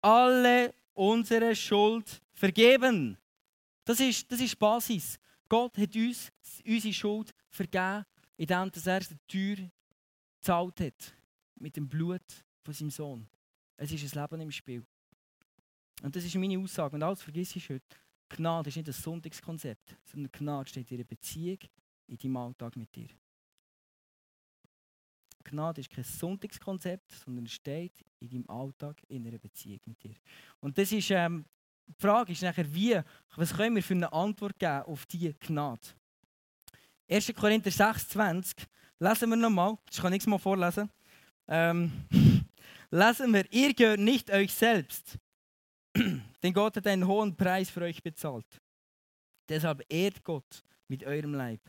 alle 0.00 0.72
unsere 0.96 1.54
Schuld 1.54 2.20
vergeben. 2.32 3.16
Das 3.84 4.00
ist, 4.00 4.30
das 4.30 4.40
ist 4.40 4.52
die 4.52 4.56
Basis. 4.56 5.18
Gott 5.48 5.78
hat 5.78 5.94
uns 5.94 6.32
unsere 6.66 6.92
Schuld 6.92 7.32
vergeben, 7.50 8.04
indem 8.36 8.70
er 8.84 9.00
die 9.00 9.16
Tür 9.28 9.56
gezahlt 10.40 10.80
hat. 10.80 11.14
Mit 11.56 11.76
dem 11.76 11.88
Blut 11.88 12.44
von 12.62 12.74
seinem 12.74 12.90
Sohn. 12.90 13.28
Es 13.76 13.92
ist 13.92 14.16
ein 14.16 14.22
Leben 14.22 14.40
im 14.40 14.50
Spiel. 14.50 14.84
Und 16.02 16.14
das 16.14 16.24
ist 16.24 16.34
meine 16.34 16.58
Aussage. 16.58 16.96
Und 16.96 17.02
alles 17.02 17.22
vergiss 17.22 17.56
ich 17.56 17.68
heute. 17.70 17.96
Gnade 18.28 18.68
ist 18.68 18.76
nicht 18.76 18.88
ein 18.88 18.92
Sonntagskonzept, 18.92 19.96
sondern 20.04 20.32
Gnade 20.32 20.68
steht 20.68 20.90
in 20.90 20.98
einer 20.98 21.04
Beziehung 21.04 21.58
in 22.08 22.18
deinem 22.18 22.36
Alltag 22.36 22.76
mit 22.76 22.94
dir. 22.94 23.08
Gnade 25.50 25.80
ist 25.80 25.90
kein 25.90 26.04
Sonntagskonzept, 26.04 27.10
sondern 27.12 27.46
steht 27.46 28.04
in 28.20 28.28
deinem 28.28 28.50
Alltag 28.50 28.96
in 29.08 29.26
einer 29.26 29.38
Beziehung 29.38 29.80
mit 29.86 30.02
dir. 30.02 30.14
Und 30.60 30.76
das 30.76 30.92
ist, 30.92 31.10
ähm, 31.10 31.44
die 31.86 31.94
Frage 31.98 32.32
ist 32.32 32.42
nachher, 32.42 32.72
wie, 32.74 33.00
was 33.36 33.54
können 33.54 33.76
wir 33.76 33.82
für 33.82 33.94
eine 33.94 34.12
Antwort 34.12 34.58
geben 34.58 34.82
auf 34.82 35.06
diese 35.06 35.34
Gnade? 35.34 35.80
1. 37.08 37.32
Korinther 37.34 37.70
6,20 37.70 38.66
lesen 38.98 39.30
wir 39.30 39.36
nochmal, 39.36 39.78
ich 39.90 39.98
kann 39.98 40.10
nichts 40.10 40.26
mal 40.26 40.38
vorlesen. 40.38 40.90
Ähm, 41.48 41.92
lesen 42.90 43.32
wir, 43.32 43.52
ihr 43.52 43.74
gehört 43.74 44.00
nicht 44.00 44.30
euch 44.30 44.52
selbst, 44.52 45.18
denn 45.96 46.52
Gott 46.52 46.76
hat 46.76 46.86
einen 46.86 47.06
hohen 47.06 47.36
Preis 47.36 47.70
für 47.70 47.82
euch 47.82 48.02
bezahlt. 48.02 48.60
Deshalb 49.48 49.84
ehrt 49.88 50.24
Gott 50.24 50.64
mit 50.88 51.04
eurem 51.04 51.34
Leib 51.34 51.60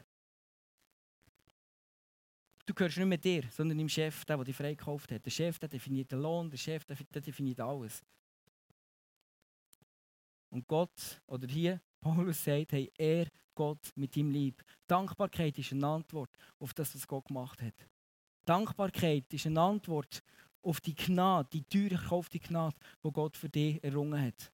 du 2.67 2.73
gehörst 2.73 2.97
nicht 2.97 3.07
mehr 3.07 3.17
dir, 3.17 3.43
sondern 3.49 3.77
dem 3.77 3.89
Chef, 3.89 4.25
der, 4.25 4.35
der 4.37 4.45
dich 4.45 4.55
freikauft 4.55 5.11
hat. 5.11 5.25
Der 5.25 5.31
Chef 5.31 5.57
der 5.57 5.69
definiert 5.69 6.11
den 6.11 6.21
Lohn, 6.21 6.49
der 6.49 6.57
Chef 6.57 6.85
der 6.85 7.21
definiert 7.21 7.59
alles. 7.59 8.03
Und 10.49 10.67
Gott, 10.67 11.21
oder 11.27 11.47
hier, 11.47 11.81
Paulus 11.99 12.43
sagt, 12.43 12.73
hey, 12.73 12.91
er 12.97 13.27
Gott 13.55 13.91
mit 13.95 14.15
deinem 14.15 14.31
Lieb. 14.31 14.63
Dankbarkeit 14.85 15.57
ist 15.57 15.71
eine 15.71 15.87
Antwort 15.87 16.29
auf 16.59 16.73
das, 16.73 16.93
was 16.93 17.07
Gott 17.07 17.25
gemacht 17.25 17.61
hat. 17.61 17.73
Dankbarkeit 18.45 19.33
ist 19.33 19.47
eine 19.47 19.59
Antwort 19.59 20.23
auf 20.61 20.79
die 20.79 20.95
Gnade, 20.95 21.49
die 21.51 21.63
teuer 21.63 21.99
gekaufte 21.99 22.39
Gnade, 22.39 22.75
die 23.03 23.11
Gott 23.11 23.35
für 23.35 23.49
dich 23.49 23.83
errungen 23.83 24.21
hat. 24.21 24.51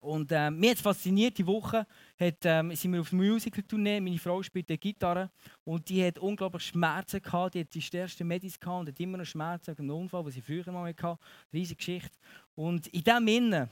Und 0.00 0.32
äh, 0.32 0.50
mich 0.50 0.70
hat 0.70 0.76
es 0.76 0.82
fasziniert, 0.82 1.38
die 1.38 1.46
Woche 1.46 1.86
hat, 2.18 2.38
ähm, 2.44 2.74
sind 2.74 2.92
wir 2.92 3.00
auf 3.00 3.12
Musical-Tournee, 3.12 4.00
meine 4.00 4.18
Frau 4.18 4.42
spielt 4.42 4.68
die 4.68 4.78
Gitarre 4.78 5.30
und 5.64 5.88
die 5.88 6.04
hat 6.04 6.18
unglaublich 6.18 6.64
Schmerzen 6.66 7.22
gehabt, 7.22 7.54
die 7.54 7.60
hat 7.60 7.72
die 7.72 7.82
stärksten 7.82 8.26
Medis 8.26 8.58
gehabt 8.58 8.80
und 8.80 8.88
hat 8.88 8.98
immer 8.98 9.18
noch 9.18 9.24
Schmerzen 9.24 9.68
wegen 9.68 9.82
einem 9.82 10.02
Unfall, 10.02 10.24
den 10.24 10.32
sie 10.32 10.40
früher 10.40 10.72
mal 10.72 10.88
hatte. 10.88 11.18
Riesige 11.52 11.76
Geschichte. 11.76 12.18
Und 12.54 12.88
in 12.88 13.04
dem 13.04 13.28
Innen 13.28 13.70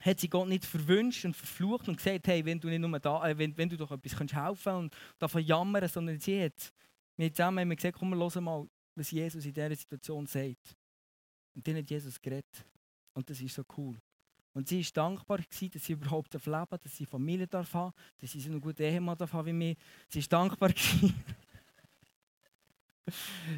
hat 0.00 0.20
sie 0.20 0.28
Gott 0.28 0.48
nicht 0.48 0.64
verwünscht 0.64 1.24
und 1.24 1.36
verflucht 1.36 1.88
und 1.88 1.96
gesagt, 1.96 2.26
hey, 2.26 2.44
wenn 2.44 2.58
du 2.58 2.68
nicht 2.68 2.80
nur 2.80 2.98
da, 2.98 3.28
äh, 3.28 3.38
wenn, 3.38 3.56
wenn 3.56 3.68
du 3.68 3.76
doch 3.76 3.92
etwas 3.92 4.16
kannst 4.16 4.34
helfen 4.34 4.74
und 4.74 4.96
davon 5.18 5.42
jammern, 5.42 5.88
sondern 5.88 6.18
sie 6.18 6.42
hat 6.42 6.72
Wir 7.16 7.32
zusammen 7.32 7.60
haben 7.60 7.76
gesagt, 7.76 7.96
komm, 7.98 8.10
wir 8.10 8.16
hören 8.16 8.42
mal, 8.42 8.68
was 8.96 9.10
Jesus 9.10 9.44
in 9.44 9.52
dieser 9.52 9.76
Situation 9.76 10.26
sagt. 10.26 10.76
Und 11.54 11.66
dann 11.66 11.76
hat 11.76 11.88
Jesus 11.88 12.20
geredet. 12.20 12.66
Und 13.12 13.28
das 13.30 13.40
ist 13.40 13.54
so 13.54 13.62
cool. 13.76 13.96
Und 14.54 14.68
sie 14.68 14.84
war 14.84 14.90
dankbar, 14.94 15.38
gewesen, 15.38 15.70
dass 15.72 15.84
sie 15.84 15.92
überhaupt 15.94 16.32
leben 16.32 16.52
darf, 16.52 16.68
dass 16.68 16.96
sie 16.96 17.04
Familie 17.04 17.46
darf 17.46 17.74
haben, 17.74 17.92
dass 18.18 18.30
sie 18.30 18.40
so 18.40 18.50
einen 18.50 18.60
guten 18.60 18.82
Ehemann 18.82 19.18
darf 19.18 19.32
haben 19.32 19.46
wie 19.46 19.52
mir. 19.52 19.74
Sie 20.08 20.20
war 20.20 20.28
dankbar. 20.28 20.70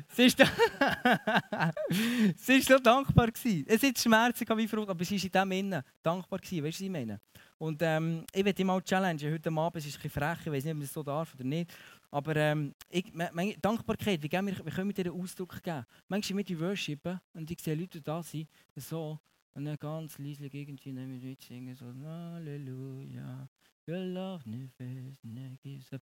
Sie 0.08 0.24
ist, 0.24 0.38
sie 2.36 2.54
ist 2.54 2.68
so 2.68 2.78
dankbar 2.78 3.30
gewesen. 3.30 3.64
Es 3.68 3.82
ist 3.82 4.02
schmerzig 4.02 4.48
wie 4.56 4.66
verrückt, 4.66 4.88
aber 4.88 5.04
sie 5.04 5.16
ist 5.16 5.24
in 5.26 5.30
dem 5.30 5.52
Innen 5.52 5.82
dankbar 6.02 6.38
gewesen. 6.38 6.64
Weißt 6.64 6.80
du, 6.80 6.84
was 6.84 6.86
ich 6.86 6.90
meine? 6.90 7.20
Und 7.58 7.80
ähm, 7.82 8.24
ich 8.32 8.44
werde 8.44 8.54
dich 8.54 8.66
mal 8.66 8.82
challengen. 8.82 9.32
Heute 9.32 9.50
Abend 9.50 9.76
ist 9.76 9.86
es 9.86 9.96
ein 9.96 10.02
bisschen 10.02 10.10
frech, 10.10 10.38
ich 10.46 10.52
weiß 10.52 10.64
nicht, 10.64 10.74
ob 10.74 10.80
ich 10.80 10.86
das 10.86 10.94
so 10.94 11.02
darf 11.02 11.34
oder 11.34 11.44
nicht. 11.44 11.72
Aber 12.10 12.34
ähm, 12.36 12.74
ich, 12.88 13.12
meine 13.12 13.56
Dankbarkeit, 13.58 14.22
wie, 14.22 14.30
wir, 14.30 14.42
wie 14.42 14.70
können 14.70 14.88
wir 14.88 14.94
dir 14.94 15.10
einen 15.10 15.20
Ausdruck 15.20 15.62
geben? 15.62 15.84
Manchmal 16.08 16.36
mit 16.36 16.48
die 16.48 16.58
worshipen 16.58 17.20
und 17.34 17.50
ich 17.50 17.60
sehe 17.60 17.74
Leute 17.74 18.00
da 18.00 18.22
sind, 18.22 18.48
so, 18.74 19.18
und 19.56 19.64
dann 19.64 19.78
ganz 19.78 20.18
leise 20.18 20.46
irgendwie 20.46 20.92
neben 20.92 21.18
mir 21.18 21.36
singen, 21.40 21.74
so, 21.74 21.86
Halleluja, 21.86 23.48
love 23.86 24.48
never 24.48 25.56
gives 25.62 25.90
up. 25.94 26.02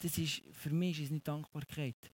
Das 0.00 0.18
ist, 0.18 0.42
für 0.50 0.70
mich 0.70 0.98
ist 0.98 1.04
es 1.06 1.10
nicht 1.12 1.28
Dankbarkeit. 1.28 2.12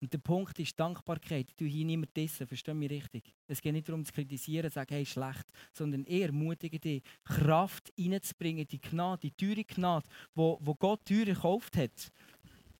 Und 0.00 0.12
der 0.12 0.18
Punkt 0.18 0.58
ist 0.58 0.78
Dankbarkeit. 0.78 1.56
Tue 1.56 1.68
hier 1.68 1.84
niemand 1.84 2.16
dessen, 2.16 2.46
verstehe 2.46 2.74
mich 2.74 2.90
richtig. 2.90 3.34
Es 3.46 3.62
geht 3.62 3.72
nicht 3.72 3.88
darum 3.88 4.04
zu 4.04 4.12
kritisieren, 4.12 4.70
zu 4.70 4.74
sagen, 4.74 4.94
hey, 4.94 5.06
schlecht, 5.06 5.46
sondern 5.72 6.04
eher 6.04 6.26
ermutige 6.26 6.78
dich, 6.78 7.02
Kraft 7.24 7.92
reinzubringen, 7.98 8.66
die 8.66 8.80
Gnade, 8.80 9.20
die 9.22 9.30
teure 9.32 9.64
Gnade, 9.64 10.06
wo 10.34 10.74
Gott 10.78 11.06
teuer 11.06 11.24
gekauft 11.24 11.76
hat 11.76 12.12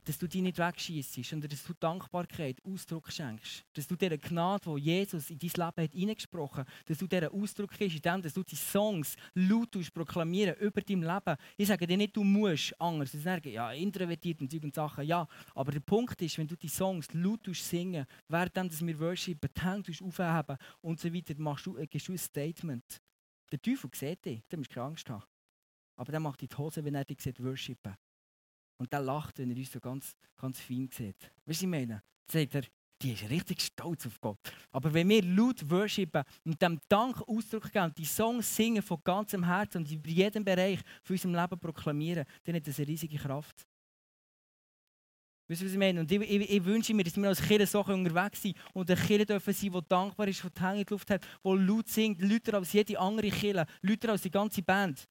dass 0.08 0.16
du 0.16 0.26
die 0.26 0.40
nicht 0.40 0.56
wegschießt, 0.56 1.22
sondern 1.22 1.50
dass 1.50 1.62
du 1.64 1.74
Dankbarkeit 1.74 2.64
Ausdruck 2.64 3.12
schenkst. 3.12 3.62
Dass 3.74 3.86
du 3.86 3.94
dieser 3.94 4.16
Gnade, 4.16 4.74
die 4.74 4.80
Jesus 4.80 5.28
in 5.28 5.38
dein 5.38 5.50
Leben 5.50 5.84
hat 5.84 5.92
hineingesprochen 5.92 6.64
hat, 6.64 6.68
dass 6.86 6.96
du 6.96 7.06
dieser 7.06 7.32
Ausdruck 7.32 7.70
gibst, 7.76 7.96
indem 7.96 8.22
du 8.22 8.42
die 8.42 8.56
Songs 8.56 9.16
laut 9.34 9.76
proklamieren 9.92 10.56
über 10.60 10.80
dein 10.80 11.02
Leben. 11.02 11.36
Ich 11.58 11.68
sage 11.68 11.86
dir 11.86 11.98
nicht, 11.98 12.16
du 12.16 12.24
musst 12.24 12.80
anders. 12.80 13.12
Sie 13.12 13.20
sagen, 13.20 13.50
ja, 13.50 13.70
introvertiert 13.72 14.40
und 14.40 14.50
solche 14.50 14.70
Sachen, 14.72 15.04
ja. 15.04 15.28
Aber 15.54 15.72
der 15.72 15.80
Punkt 15.80 16.20
ist, 16.22 16.38
wenn 16.38 16.48
du 16.48 16.56
die 16.56 16.68
Songs 16.68 17.06
laut 17.12 17.46
singen, 17.54 18.06
während 18.28 18.56
dass 18.56 18.84
wir 18.84 18.98
worshipen, 18.98 19.50
die 19.54 19.60
Hände 19.60 19.92
aufheben 20.02 20.56
und 20.80 20.98
so 20.98 21.12
weiter, 21.12 21.34
machst 21.36 21.66
du, 21.66 21.74
gibst 21.74 22.08
du 22.08 22.12
ein 22.12 22.18
Statement. 22.18 23.02
Der 23.52 23.60
Teufel 23.60 23.90
sieht 23.94 24.24
dich, 24.24 24.42
da 24.48 24.56
musst 24.56 24.70
du 24.70 24.74
keine 24.74 24.86
Angst 24.86 25.10
haben. 25.10 25.24
Aber 25.96 26.12
der 26.12 26.20
macht 26.20 26.40
die 26.40 26.48
Hose, 26.56 26.82
wenn 26.82 26.94
er 26.94 27.04
dich 27.04 27.20
sieht, 27.20 27.42
worshipen. 27.42 27.94
Und 28.78 28.92
der 28.92 29.00
lacht, 29.00 29.38
wenn 29.38 29.50
er 29.50 29.56
uns 29.56 29.72
so 29.72 29.80
ganz, 29.80 30.14
ganz 30.36 30.60
fein 30.60 30.88
sieht. 30.92 31.32
Weißt 31.44 31.60
du, 31.62 31.66
ich 31.66 31.70
meine? 31.70 32.02
Sagt 32.30 32.54
er, 32.54 32.62
die 33.00 33.12
ist 33.12 33.28
richtig 33.30 33.60
stolz 33.60 34.06
auf 34.06 34.20
Gott. 34.20 34.38
Aber 34.72 34.92
wenn 34.92 35.08
wir 35.08 35.22
laut 35.22 35.68
worshipen 35.68 36.24
und 36.44 36.60
dem 36.60 36.80
Dank 36.88 37.20
Ausdruck 37.28 37.70
geben, 37.70 37.92
die 37.96 38.04
Songs 38.04 38.56
singen 38.56 38.82
von 38.82 38.98
ganzem 39.04 39.44
Herzen 39.44 39.78
und 39.78 39.90
über 39.90 40.08
jeden 40.08 40.44
Bereich 40.44 40.80
von 41.02 41.14
unserem 41.14 41.34
Leben 41.34 41.60
proklamieren, 41.60 42.24
dann 42.44 42.56
hat 42.56 42.66
das 42.66 42.78
eine 42.78 42.88
riesige 42.88 43.18
Kraft. 43.18 43.66
Weißt 45.48 45.62
du, 45.62 45.64
was 45.64 45.72
ich 45.72 45.78
meine? 45.78 46.00
Und 46.00 46.12
ich, 46.12 46.20
ich, 46.20 46.50
ich, 46.50 46.64
wünsche 46.64 46.92
mir, 46.92 47.04
dass 47.04 47.16
wir 47.16 47.28
als 47.28 47.40
Kirche 47.40 47.66
so 47.66 47.82
unterwegs 47.82 48.42
sind 48.42 48.56
und 48.74 48.90
eine 48.90 49.00
Kirche 49.00 49.24
dürfen 49.24 49.54
sein, 49.54 49.72
die 49.72 49.88
dankbar 49.88 50.28
ist, 50.28 50.44
die 50.44 50.50
die 50.50 50.60
Hänge 50.60 50.80
in 50.80 50.84
die 50.84 50.92
Luft 50.92 51.10
hat, 51.10 51.26
die 51.42 51.48
laut 51.48 51.88
singt, 51.88 52.20
lauter 52.20 52.54
als 52.58 52.72
jede 52.72 52.98
andere 52.98 53.30
Kirche, 53.30 53.66
lauter 53.80 54.10
als 54.10 54.22
die 54.22 54.30
ganze 54.30 54.62
Band. 54.62 55.08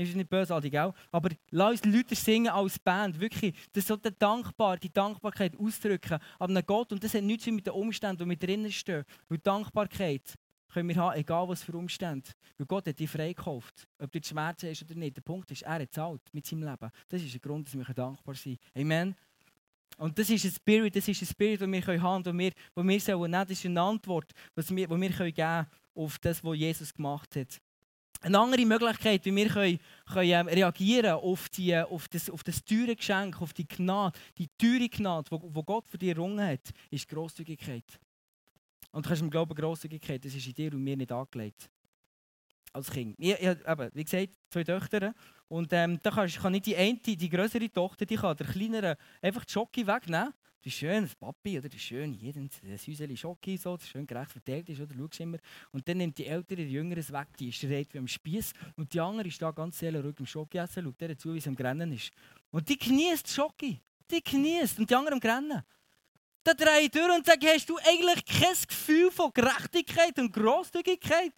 Das 0.00 0.08
ist 0.08 0.16
nicht 0.16 0.30
bösartig, 0.30 0.78
auch. 0.78 0.94
Aber 1.12 1.28
lass 1.50 1.72
uns 1.72 1.84
Leute 1.84 2.14
singen 2.14 2.48
als 2.48 2.78
Band. 2.78 3.20
Wirklich, 3.20 3.54
das 3.74 3.86
sollte 3.86 4.10
dankbar, 4.10 4.78
die 4.78 4.90
Dankbarkeit 4.90 5.54
ausdrücken 5.58 6.18
an 6.38 6.56
einen 6.56 6.64
Gott. 6.64 6.90
Und 6.90 7.04
das 7.04 7.12
hat 7.12 7.22
nichts 7.22 7.46
mit 7.48 7.66
den 7.66 7.74
Umständen, 7.74 8.20
die 8.20 8.24
mit 8.24 8.42
drinnen 8.42 8.72
stehen. 8.72 9.04
Weil 9.28 9.36
Dankbarkeit 9.36 10.38
können 10.72 10.88
wir 10.88 10.96
haben, 10.96 11.18
egal 11.18 11.46
was 11.50 11.62
für 11.62 11.76
Umstände. 11.76 12.30
Weil 12.56 12.66
Gott 12.66 12.86
hat 12.86 12.98
dich 12.98 13.10
freigekauft. 13.10 13.86
Ob 13.98 14.10
du 14.10 14.22
Schmerzen 14.22 14.70
hast 14.70 14.82
oder 14.84 14.94
nicht. 14.94 15.18
Der 15.18 15.20
Punkt 15.20 15.50
ist, 15.50 15.62
er 15.62 15.82
hat 15.82 15.92
zahlt 15.92 16.22
mit 16.32 16.46
seinem 16.46 16.62
Leben. 16.62 16.90
Das 17.10 17.20
ist 17.20 17.34
der 17.34 17.40
Grund, 17.40 17.66
dass 17.66 17.76
wir 17.76 17.84
dankbar 17.84 18.34
sein 18.34 18.56
können. 18.72 18.90
Amen. 18.90 19.16
Und 19.98 20.18
das 20.18 20.30
ist 20.30 20.46
ein 20.46 20.50
Spirit, 20.50 20.96
das 20.96 21.08
ist 21.08 21.20
ein 21.20 21.26
Spirit, 21.26 21.60
den 21.60 21.72
wir 21.72 22.02
haben 22.02 22.26
und 22.26 22.38
wir, 22.38 22.52
wo 22.74 22.82
wir 22.82 23.00
sollen. 23.00 23.32
Das 23.32 23.50
ist 23.50 23.66
eine 23.66 23.82
Antwort, 23.82 24.32
was 24.54 24.74
wir, 24.74 24.88
die 24.88 24.98
wir 24.98 25.10
geben 25.10 25.34
können 25.34 25.66
auf 25.94 26.18
das, 26.20 26.42
was 26.42 26.56
Jesus 26.56 26.94
gemacht 26.94 27.36
hat. 27.36 27.60
Eine 28.22 28.38
andere 28.38 28.66
Möglichkeit, 28.66 29.24
wie 29.24 29.34
wir 29.34 29.48
können, 29.48 29.80
können 30.04 30.30
ähm, 30.30 30.46
reagieren 30.48 31.12
auf, 31.12 31.48
die, 31.48 31.74
auf, 31.76 32.06
das, 32.08 32.28
auf 32.28 32.44
das 32.44 32.62
teure 32.62 32.94
Geschenk, 32.94 33.40
auf 33.40 33.54
die 33.54 33.66
Gnade, 33.66 34.18
die 34.36 34.48
teure 34.58 34.88
Gnade, 34.90 35.30
die 35.30 35.62
Gott 35.64 35.88
für 35.88 35.96
dich 35.96 36.10
errungen 36.10 36.46
hat, 36.46 36.70
ist 36.90 37.08
Grosszügigkeit. 37.08 37.98
Und 38.92 39.06
du 39.06 39.08
kannst 39.08 39.22
mir 39.22 39.30
glauben, 39.30 39.54
Grosszügigkeit, 39.54 40.22
das 40.22 40.34
ist 40.34 40.46
in 40.46 40.54
dir 40.54 40.74
und 40.74 40.82
mir 40.82 40.96
nicht 40.96 41.12
angelegt. 41.12 41.70
Als 42.72 42.90
Kind. 42.90 43.16
Ich, 43.18 43.32
ich, 43.32 43.42
eben, 43.42 43.90
wie 43.94 44.04
gesagt, 44.04 44.34
zwei 44.50 44.64
Töchter. 44.64 45.14
Und 45.48 45.72
ähm, 45.72 45.98
da 46.02 46.10
kann, 46.10 46.28
kann 46.28 46.52
nicht 46.52 46.66
die 46.66 46.76
eine, 46.76 46.98
die 46.98 47.28
größere 47.28 47.70
Tochter, 47.70 48.04
die 48.04 48.16
kann 48.16 48.36
der 48.36 48.46
kleineren 48.46 48.96
einfach 49.22 49.44
die 49.44 49.52
Schocke 49.52 49.86
wegnehmen 49.86 50.32
wie 50.62 50.70
schön 50.70 51.02
das 51.04 51.14
Papi 51.14 51.58
oder 51.58 51.72
wie 51.72 51.78
schön 51.78 52.12
jeden 52.12 52.50
das 52.68 52.86
Häuschen 52.86 53.16
Schocke 53.16 53.56
so, 53.56 53.76
das 53.76 53.88
schön 53.88 54.06
gerecht 54.06 54.32
verteilt 54.32 54.68
ist, 54.68 54.80
oder? 54.80 54.94
Schaust 54.94 55.20
immer. 55.20 55.38
Und 55.72 55.88
dann 55.88 55.98
nimmt 55.98 56.18
die 56.18 56.26
Ältere 56.26 56.64
die 56.64 56.72
Jüngere 56.72 57.06
weg, 57.08 57.28
die 57.38 57.52
schreit 57.52 57.92
wie 57.94 57.98
am 57.98 58.08
Spieß 58.08 58.52
und 58.76 58.92
die 58.92 59.00
andere 59.00 59.28
ist 59.28 59.40
da 59.40 59.50
ganz 59.50 59.78
sehr 59.78 59.94
ruhig 60.02 60.18
im 60.18 60.26
Schocke 60.26 60.58
essen, 60.58 60.84
schaut 60.84 61.00
der 61.00 61.16
zu, 61.16 61.34
wie 61.34 61.38
es 61.38 61.48
am 61.48 61.56
Grennen 61.56 61.92
ist. 61.92 62.10
Und 62.50 62.68
die 62.68 62.78
genießt 62.78 63.28
Schocke. 63.28 63.80
Die 64.10 64.22
genießt 64.22 64.78
und 64.78 64.90
die 64.90 64.94
anderen 64.94 65.14
am 65.14 65.20
Grennen. 65.20 65.62
Da 66.42 66.54
drehe 66.54 66.82
ich 66.82 66.90
durch 66.90 67.14
und 67.14 67.26
sage, 67.26 67.46
hast 67.48 67.68
du 67.68 67.78
eigentlich 67.78 68.24
kein 68.24 68.54
Gefühl 68.68 69.10
von 69.10 69.30
Gerechtigkeit 69.32 70.18
und 70.18 70.32
Grosszügigkeit? 70.32 71.32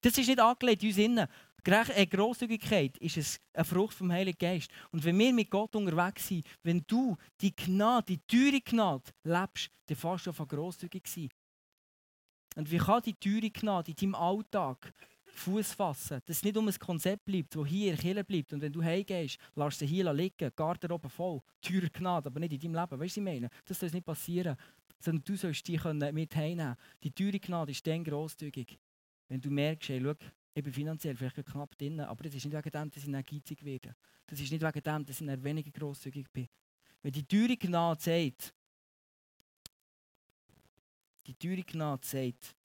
Das 0.00 0.16
ist 0.16 0.28
nicht 0.28 0.38
angelegt 0.38 0.82
in 0.82 0.88
uns 0.90 0.98
innen. 0.98 1.28
Äh, 1.64 2.06
Grosszügigkeit 2.06 2.96
ist 2.98 3.40
eine 3.52 3.64
Frucht 3.64 3.94
vom 3.94 4.10
Heiligen 4.10 4.38
Geist. 4.38 4.70
Und 4.90 5.04
wenn 5.04 5.18
wir 5.18 5.32
mit 5.32 5.50
Gott 5.50 5.74
unterwegs 5.76 6.28
sind, 6.28 6.46
wenn 6.62 6.84
du 6.86 7.16
die 7.40 7.54
Gnade, 7.54 8.06
die 8.06 8.20
teure 8.26 8.60
Gnade 8.60 9.10
lebst, 9.24 9.70
dann 9.86 9.96
fährst 9.96 10.26
du 10.26 10.32
von 10.32 10.48
grosszügig 10.48 11.06
sein. 11.06 11.28
Und 12.56 12.70
wie 12.70 12.78
kann 12.78 13.02
die 13.02 13.14
teure 13.14 13.50
Gnade 13.50 13.90
in 13.90 13.96
deinem 13.96 14.14
Alltag 14.14 14.92
Fuß 15.38 15.74
fassen, 15.74 16.20
dass 16.26 16.38
es 16.38 16.42
nicht 16.42 16.56
um 16.56 16.66
ein 16.66 16.78
Konzept 16.78 17.24
bleibt, 17.24 17.54
das 17.54 17.66
hier 17.68 17.92
in 17.92 17.98
Kirche 17.98 18.24
bleibt 18.24 18.52
und 18.52 18.60
wenn 18.60 18.72
du 18.72 18.82
heimgehst, 18.82 19.38
lass 19.54 19.78
sie 19.78 19.86
hier 19.86 20.12
liegen, 20.12 20.50
Garderobe 20.56 21.08
voll, 21.08 21.40
teure 21.60 21.90
Gnade, 21.90 22.26
aber 22.26 22.40
nicht 22.40 22.52
in 22.52 22.72
deinem 22.72 22.74
Leben. 22.74 23.00
Weißt 23.00 23.16
du, 23.16 23.20
was 23.20 23.28
ich 23.28 23.40
meine? 23.40 23.50
Das 23.64 23.78
soll 23.78 23.90
nicht 23.90 24.04
passieren, 24.04 24.56
sondern 24.98 25.24
du 25.24 25.36
sollst 25.36 25.68
die 25.68 25.78
mit 26.12 26.34
heimnehmen. 26.34 26.74
Die 27.02 27.12
teure 27.12 27.38
Gnade 27.38 27.70
ist 27.70 27.86
dann 27.86 28.02
grosszügig, 28.02 28.78
wenn 29.28 29.40
du 29.40 29.50
merkst, 29.50 29.90
hey, 29.90 30.00
schau, 30.02 30.14
bin 30.54 30.72
finanziell 30.72 31.16
vielleicht 31.16 31.44
knapp 31.46 31.76
drin, 31.78 32.00
aber 32.00 32.24
das 32.24 32.34
ist 32.34 32.44
nicht 32.44 32.56
wegen 32.56 32.70
dem, 32.70 32.90
dass 32.90 33.04
ich 33.04 33.26
geizig 33.26 33.64
werde. 33.64 33.94
Das 34.26 34.40
ist 34.40 34.50
nicht 34.50 34.62
wegen 34.62 34.82
dem, 34.82 35.06
dass 35.06 35.20
ich 35.20 35.44
weniger 35.44 35.70
grosszügig 35.70 36.30
bin. 36.32 36.48
Wenn 37.02 37.12
die 37.12 37.24
teure 37.24 37.56
Gnade 37.56 38.00
sagt, 38.00 38.54
die 41.26 41.34
teure 41.34 41.62
Gnade 41.62 42.06
sagt, 42.06 42.56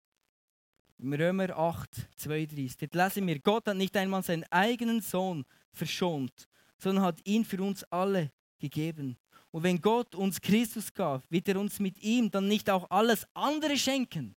im 0.99 1.13
Römer 1.13 1.51
8, 1.51 2.09
32, 2.17 2.77
dort 2.77 2.95
lesen 2.95 3.27
wir, 3.27 3.41
Gott 3.41 3.67
hat 3.67 3.77
nicht 3.77 3.97
einmal 3.97 4.23
seinen 4.23 4.45
eigenen 4.45 5.01
Sohn 5.01 5.45
verschont, 5.73 6.49
sondern 6.79 7.05
hat 7.05 7.27
ihn 7.27 7.45
für 7.45 7.61
uns 7.63 7.83
alle 7.85 8.31
gegeben. 8.59 9.17
Und 9.51 9.65
wenn 9.65 9.81
Gott 9.81 10.15
uns 10.15 10.41
Christus 10.41 10.95
gab, 10.95 11.29
wird 11.31 11.49
er 11.49 11.59
uns 11.59 11.79
mit 11.79 12.01
ihm 12.03 12.31
dann 12.31 12.49
nicht 12.49 12.71
auch 12.71 12.89
alles 12.91 13.27
andere 13.35 13.77
schenken. 13.77 14.35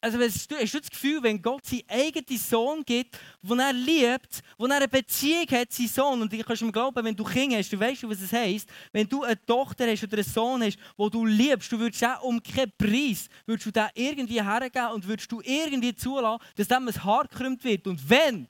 Also 0.00 0.18
hast 0.18 0.50
du, 0.50 0.56
das 0.56 0.90
Gefühl, 0.90 1.22
wenn 1.22 1.40
Gott 1.40 1.64
seinen 1.64 1.88
eigenen 1.88 2.38
Sohn 2.38 2.84
gibt, 2.84 3.18
den 3.42 3.58
er 3.58 3.72
liebt, 3.72 4.42
wo 4.58 4.66
er 4.66 4.76
eine 4.76 4.88
Beziehung 4.88 5.48
hat, 5.50 5.72
sein 5.72 5.88
Sohn, 5.88 6.22
und 6.22 6.32
ich 6.32 6.44
kann 6.44 6.56
mir 6.60 6.72
glauben, 6.72 7.04
wenn 7.04 7.16
du 7.16 7.24
Kinder 7.24 7.56
hast, 7.56 7.72
du 7.72 7.80
weißt, 7.80 8.08
was 8.08 8.20
es 8.20 8.32
heisst, 8.32 8.68
wenn 8.92 9.08
du 9.08 9.24
eine 9.24 9.42
Tochter 9.44 9.90
hast 9.90 10.04
oder 10.04 10.18
einen 10.18 10.24
Sohn 10.24 10.62
hast, 10.62 10.78
wo 10.96 11.08
du 11.08 11.24
liebst, 11.24 11.72
du 11.72 11.78
würdest 11.78 12.04
auch 12.04 12.22
um 12.22 12.42
keinen 12.42 12.72
Preis, 12.76 13.28
würdest 13.46 13.66
du 13.66 13.72
den 13.72 13.88
irgendwie 13.94 14.42
hergeben 14.42 14.92
und 14.92 15.08
würdest 15.08 15.32
du 15.32 15.40
irgendwie 15.42 15.94
zulassen, 15.94 16.44
dass 16.56 16.68
dem 16.68 16.86
ein 16.86 17.04
Haar 17.04 17.26
gekrümmt 17.26 17.64
wird. 17.64 17.86
Und 17.86 18.08
wenn, 18.08 18.46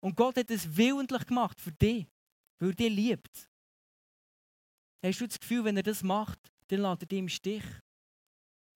und 0.00 0.16
Gott 0.16 0.36
hat 0.36 0.50
es 0.50 0.76
willentlich 0.76 1.26
gemacht 1.26 1.60
für 1.60 1.72
dich, 1.72 2.06
weil 2.60 2.70
er 2.70 2.74
dich 2.74 2.92
liebt. 2.92 3.50
Hast 5.04 5.20
du 5.20 5.26
das 5.26 5.38
Gefühl, 5.38 5.64
wenn 5.64 5.76
er 5.76 5.82
das 5.82 6.02
macht, 6.02 6.38
dann 6.68 6.80
lässt 6.80 7.02
er 7.02 7.06
dich 7.06 7.18
im 7.18 7.28
Stich? 7.28 7.64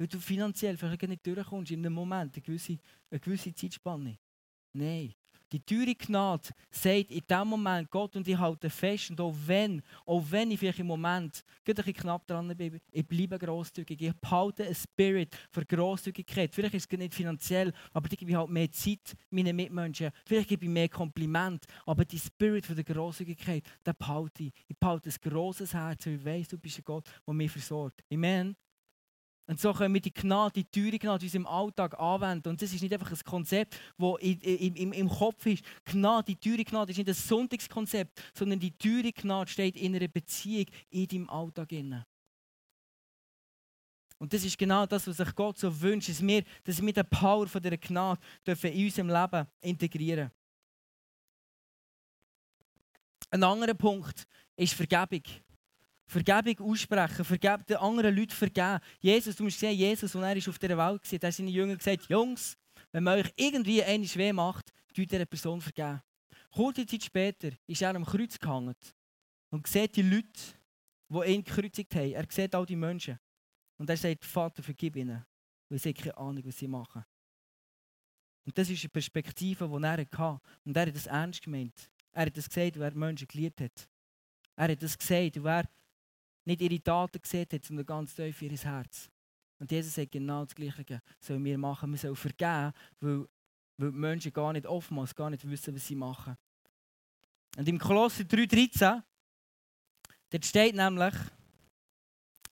Weil 0.03 0.09
du 0.09 0.19
finanziell 0.19 0.77
vielleicht 0.77 1.01
nicht 1.03 1.25
durchkommst 1.25 1.71
in 1.71 1.79
einem 1.79 1.95
Moment, 1.95 2.35
eine 2.35 2.43
gewisse, 2.43 2.77
eine 3.09 3.21
gewisse 3.21 3.55
Zeitspanne. 3.55 4.19
Nein. 4.73 5.15
Die 5.53 5.61
teure 5.61 5.95
Gnade 5.95 6.49
sagt 6.73 7.13
in 7.13 7.23
dem 7.31 7.47
Moment 7.47 7.89
Gott 7.89 8.17
und 8.17 8.27
ich 8.27 8.37
halte 8.37 8.69
fest 8.69 9.11
und 9.11 9.21
auch 9.21 9.33
wenn, 9.47 9.81
auch 10.05 10.25
wenn 10.29 10.51
ich 10.51 10.59
vielleicht 10.59 10.81
im 10.81 10.89
Moment 10.89 11.45
ein 11.65 11.75
bisschen 11.77 11.95
knapp 11.95 12.27
dran 12.27 12.49
bin, 12.57 12.81
ich 12.91 13.07
bleibe 13.07 13.39
grosszügig. 13.39 14.03
Ich 14.03 14.13
behalte 14.15 14.65
einen 14.65 14.75
Spirit 14.75 15.37
für 15.53 15.65
Grosszügigkeit. 15.65 16.53
Vielleicht 16.53 16.75
ist 16.75 16.93
es 16.93 16.99
nicht 16.99 17.15
finanziell, 17.15 17.73
aber 17.93 18.11
ich 18.11 18.19
gebe 18.19 18.37
halt 18.37 18.51
mehr 18.51 18.73
Zeit 18.73 19.15
meinen 19.31 19.55
Mitmenschen. 19.55 20.11
Vielleicht 20.27 20.49
gebe 20.49 20.65
ich 20.65 20.71
mehr 20.73 20.89
Kompliment, 20.89 21.65
aber 21.87 22.05
die 22.05 22.19
Spirit 22.19 22.67
für 22.67 22.75
die 22.75 22.83
Grosszügigkeit, 22.83 23.63
den 23.87 23.95
behalte 23.97 24.43
ich. 24.43 24.53
Ich 24.67 24.77
behalte 24.77 25.11
ein 25.11 25.31
grosses 25.31 25.73
Herz, 25.73 26.05
weil 26.07 26.15
ich 26.15 26.25
weiss, 26.25 26.49
du 26.49 26.59
bist 26.59 26.79
ein 26.79 26.85
Gott, 26.85 27.09
der 27.25 27.35
mich 27.35 27.53
versorgt. 27.53 28.03
Amen. 28.13 28.57
Und 29.47 29.61
so 29.61 29.73
können 29.73 29.93
wir 29.93 30.01
die 30.01 30.13
Gnade, 30.13 30.53
die 30.55 30.65
teure 30.65 30.99
Gnade 30.99 31.25
in 31.25 31.27
unserem 31.27 31.47
Alltag 31.47 31.99
anwenden. 31.99 32.49
Und 32.49 32.63
das 32.63 32.73
ist 32.73 32.81
nicht 32.81 32.93
einfach 32.93 33.11
ein 33.11 33.19
Konzept, 33.25 33.79
das 33.99 34.17
im, 34.21 34.93
im 34.93 35.09
Kopf 35.09 35.45
ist. 35.47 35.65
Gnade, 35.85 36.35
die 36.35 36.37
teure 36.37 36.65
Gnade 36.65 36.93
ist 36.93 36.99
nicht 36.99 37.09
ein 37.09 37.15
Sonntagskonzept, 37.15 38.23
sondern 38.35 38.61
die 38.61 38.71
teure 38.71 39.13
Gnade 39.13 39.51
steht 39.51 39.77
in 39.77 39.97
einer 39.97 40.09
Beziehung 40.09 40.67
in 40.91 41.09
deinem 41.09 41.31
Alltag. 41.31 41.73
Und 44.19 44.33
das 44.33 44.45
ist 44.45 44.57
genau 44.57 44.87
das, 44.87 45.09
was 45.09 45.17
sich 45.17 45.35
Gott 45.35 45.59
so 45.59 45.81
wünscht, 45.81 46.09
dass 46.09 46.25
wir, 46.25 46.45
dass 46.63 46.81
wir 46.81 46.93
die 46.93 47.03
Power 47.03 47.49
von 47.49 47.61
dieser 47.61 47.77
Gnade 47.77 48.21
dürfen 48.47 48.71
in 48.71 48.85
unserem 48.85 49.09
Leben 49.11 49.49
integrieren 49.61 50.31
Ein 53.31 53.43
anderer 53.43 53.75
Punkt 53.75 54.29
ist 54.57 54.75
Vergebung. 54.75 55.23
Vergebung 56.13 56.71
aussprechen, 56.71 57.25
vergeben, 57.25 57.65
den 57.69 57.77
anderen 57.77 58.15
Leuten 58.15 58.31
vergeben. 58.31 58.81
Jesus, 59.01 59.37
du 59.37 59.45
musst 59.45 59.59
sehen, 59.59 59.77
Jesus, 59.77 60.15
als 60.15 60.25
er 60.25 60.37
ist 60.37 60.49
auf 60.49 60.59
dieser 60.59 60.77
Welt 60.77 60.79
war, 60.79 61.21
hat 61.29 61.35
seine 61.35 61.51
Jünger 61.51 61.77
gesagt, 61.77 62.09
Jungs, 62.09 62.57
wenn 62.93 63.05
man 63.05 63.19
euch 63.19 63.33
irgendwie 63.37 63.83
eine 63.83 64.07
schwer 64.07 64.33
macht, 64.33 64.73
tut 64.95 65.11
dieser 65.11 65.27
Person 65.27 65.61
vergeben. 65.61 66.03
Kurze 66.51 66.85
Zeit 66.87 67.03
später 67.03 67.51
ist 67.67 67.81
er 67.81 67.95
am 67.95 68.05
Kreuz 68.05 68.39
gehangen 68.39 68.77
und 69.51 69.67
sieht 69.67 69.97
die 69.97 70.03
Leute, 70.03 70.29
die 71.09 71.33
ihn 71.33 71.45
gekreuzigt 71.45 71.95
haben. 71.95 72.13
Er 72.13 72.27
sieht 72.29 72.55
all 72.55 72.67
die 72.67 72.77
Menschen. 72.77 73.19
Und 73.79 73.89
er 73.89 73.97
sagt, 73.97 74.25
Vater, 74.25 74.63
vergib 74.63 74.97
ihnen, 74.97 75.25
weil 75.69 75.79
sie 75.79 75.95
keine 75.95 76.17
Ahnung 76.17 76.45
was 76.45 76.59
sie 76.59 76.69
machen. 76.69 77.05
Und 78.45 78.59
das 78.59 78.69
ist 78.69 78.83
eine 78.83 78.91
Perspektive, 78.91 79.69
die 79.69 79.83
er 79.83 79.99
hatte. 79.99 80.41
Und 80.65 80.77
er 80.77 80.87
hat 80.87 80.95
das 80.95 81.07
ernst 81.07 81.43
gemeint. 81.43 81.91
Er 82.13 82.27
hat 82.27 82.37
das 82.37 82.49
gesagt, 82.49 82.79
weil 82.79 82.93
er 82.93 82.97
Menschen 82.97 83.29
geliebt 83.29 83.61
hat. 83.61 83.89
Er 84.57 84.69
hat 84.69 84.83
das 84.83 84.99
gesagt, 84.99 85.43
weil 85.43 85.65
er 85.65 85.69
nicht 86.45 86.61
ihre 86.61 86.83
Taten 86.83 87.21
gesehen 87.21 87.47
hat, 87.53 87.65
sondern 87.65 87.87
ganz 87.87 88.15
tief 88.15 88.43
ihr 88.43 88.51
Herz. 88.51 89.11
Und 89.59 89.71
Jesus 89.71 89.95
sagt 89.95 90.11
genau 90.11 90.45
das 90.45 90.55
Gleiche, 90.55 91.01
sollen 91.21 91.45
wir 91.45 91.57
machen. 91.57 91.91
Wir 91.93 91.99
sollen 91.99 92.17
vergeben, 92.17 92.73
weil, 93.01 93.27
weil 93.77 93.93
die 93.93 93.99
Menschen 93.99 94.33
gar 94.33 94.53
nicht 94.53 94.67
oftmals 94.67 95.15
gar 95.15 95.31
nicht 95.31 95.49
wissen, 95.49 95.75
was 95.75 95.87
sie 95.87 95.95
machen. 95.95 96.37
Und 97.57 97.69
im 97.69 97.79
Kolosser 97.79 98.25
3,13, 98.25 99.03
dort 100.31 100.45
steht 100.45 100.75
nämlich, 100.75 101.15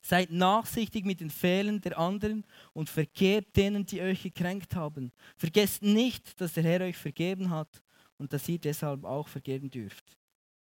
Seid 0.02 0.30
nachsichtig 0.30 1.04
mit 1.04 1.20
den 1.20 1.30
Fehlern 1.30 1.80
der 1.80 1.98
anderen 1.98 2.44
und 2.72 2.88
vergebt 2.88 3.56
denen, 3.56 3.84
die 3.84 4.00
euch 4.00 4.22
gekränkt 4.22 4.74
haben. 4.74 5.12
Vergesst 5.36 5.82
nicht, 5.82 6.40
dass 6.40 6.54
der 6.54 6.64
Herr 6.64 6.80
euch 6.80 6.96
vergeben 6.96 7.50
hat 7.50 7.82
und 8.16 8.32
dass 8.32 8.48
ihr 8.48 8.58
deshalb 8.58 9.04
auch 9.04 9.28
vergeben 9.28 9.70
dürft. 9.70 10.16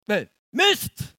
Weil, 0.05 0.29
müsst! 0.51 1.15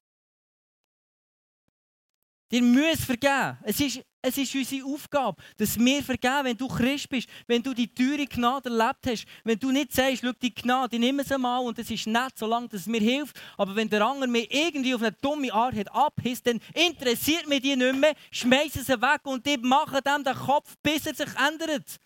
Dir 2.51 2.63
müsst 2.63 3.03
vergeben. 3.03 3.59
Es 3.63 3.81
ist, 3.81 4.01
es 4.23 4.39
ist 4.39 4.55
unsere 4.55 4.87
Aufgabe, 4.87 5.43
dass 5.57 5.79
wir 5.79 6.03
vergeben, 6.03 6.45
wenn 6.45 6.57
du 6.57 6.69
Christ 6.69 7.09
bist, 7.09 7.29
wenn 7.49 7.63
du 7.63 7.75
die 7.75 7.93
teure 7.93 8.27
Gnade 8.27 8.71
erlebt 8.71 9.07
hast, 9.07 9.27
wenn 9.43 9.59
du 9.59 9.73
nicht 9.73 9.93
sagst, 9.93 10.23
schau 10.23 10.33
die 10.33 10.55
Gnade, 10.55 10.95
ich 10.95 11.01
nehme 11.01 11.25
sie 11.25 11.39
mal 11.39 11.59
und 11.59 11.79
es 11.79 11.91
ist 11.91 12.07
nett, 12.07 12.33
solange 12.37 12.69
es 12.73 12.87
mir 12.87 13.01
hilft, 13.01 13.41
aber 13.57 13.75
wenn 13.75 13.89
der 13.89 14.07
andere 14.07 14.29
mir 14.29 14.47
irgendwie 14.51 14.95
auf 14.95 15.03
eine 15.03 15.13
dumme 15.13 15.53
Art 15.53 15.77
hat 15.77 15.93
abhisst, 15.93 16.47
dann 16.47 16.61
interessiert 16.75 17.49
mich 17.49 17.63
die 17.63 17.75
nicht 17.75 17.97
mehr, 17.97 18.15
schmeiße 18.31 18.83
sie 18.83 19.01
weg 19.01 19.21
und 19.25 19.45
die 19.45 19.59
machen 19.59 20.01
dem 20.05 20.23
den 20.23 20.35
Kopf, 20.35 20.75
bis 20.83 21.07
er 21.07 21.15
sich 21.15 21.35
ändert. 21.37 21.99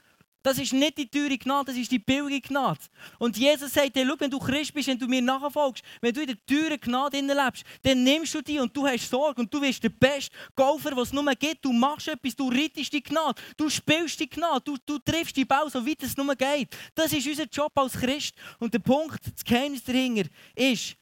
Das 0.43 0.59
ist 0.59 0.73
nicht 0.73 0.97
die 0.97 1.07
teure 1.07 1.37
Gnade, 1.37 1.67
das 1.67 1.77
ist 1.77 1.93
die 1.93 1.99
billige 1.99 2.41
Gnade. 2.49 2.81
Und 3.19 3.37
Jesus 3.37 3.75
sagt 3.75 3.95
dir, 3.95 4.09
wenn 4.19 4.31
du 4.31 4.39
Christ 4.39 4.73
bist, 4.73 4.89
wenn 4.89 4.99
du 4.99 5.07
mir 5.07 5.21
nachfolgst, 5.21 5.85
wenn 6.01 6.15
du 6.15 6.23
in 6.23 6.29
der 6.29 6.47
teuren 6.47 6.81
Gnade 6.81 7.21
lebst, 7.21 7.63
dann 7.83 8.03
nimmst 8.03 8.35
du 8.35 8.41
die 8.41 8.59
und 8.59 8.75
du 8.75 8.87
hast 8.87 9.11
Sorge 9.11 9.43
und 9.43 9.53
du 9.53 9.61
wirst 9.61 9.83
der 9.83 9.91
beste 9.91 10.35
Golfer, 10.57 10.97
was 10.97 11.09
es 11.09 11.13
nur 11.13 11.25
gibt. 11.35 11.63
Du 11.63 11.73
machst 11.73 12.09
etwas, 12.09 12.35
du 12.35 12.49
reitest 12.49 12.91
die 12.91 13.03
Gnade, 13.03 13.41
du 13.57 13.69
spielst 13.69 14.19
die 14.19 14.31
Gnade, 14.31 14.63
du, 14.65 14.79
du 14.87 14.99
triffst 14.99 15.37
die 15.37 15.45
Bau, 15.45 15.69
so 15.69 15.87
weit 15.87 16.03
es 16.03 16.17
nur 16.17 16.35
geht. 16.35 16.75
Das 16.95 17.13
ist 17.13 17.27
unser 17.27 17.45
Job 17.45 17.73
als 17.75 17.93
Christ. 17.93 18.35
Und 18.59 18.73
der 18.73 18.79
Punkt, 18.79 19.21
das 19.23 19.45
Geheimnis 19.45 19.85
dahinter 19.85 20.31
ist, 20.55 20.97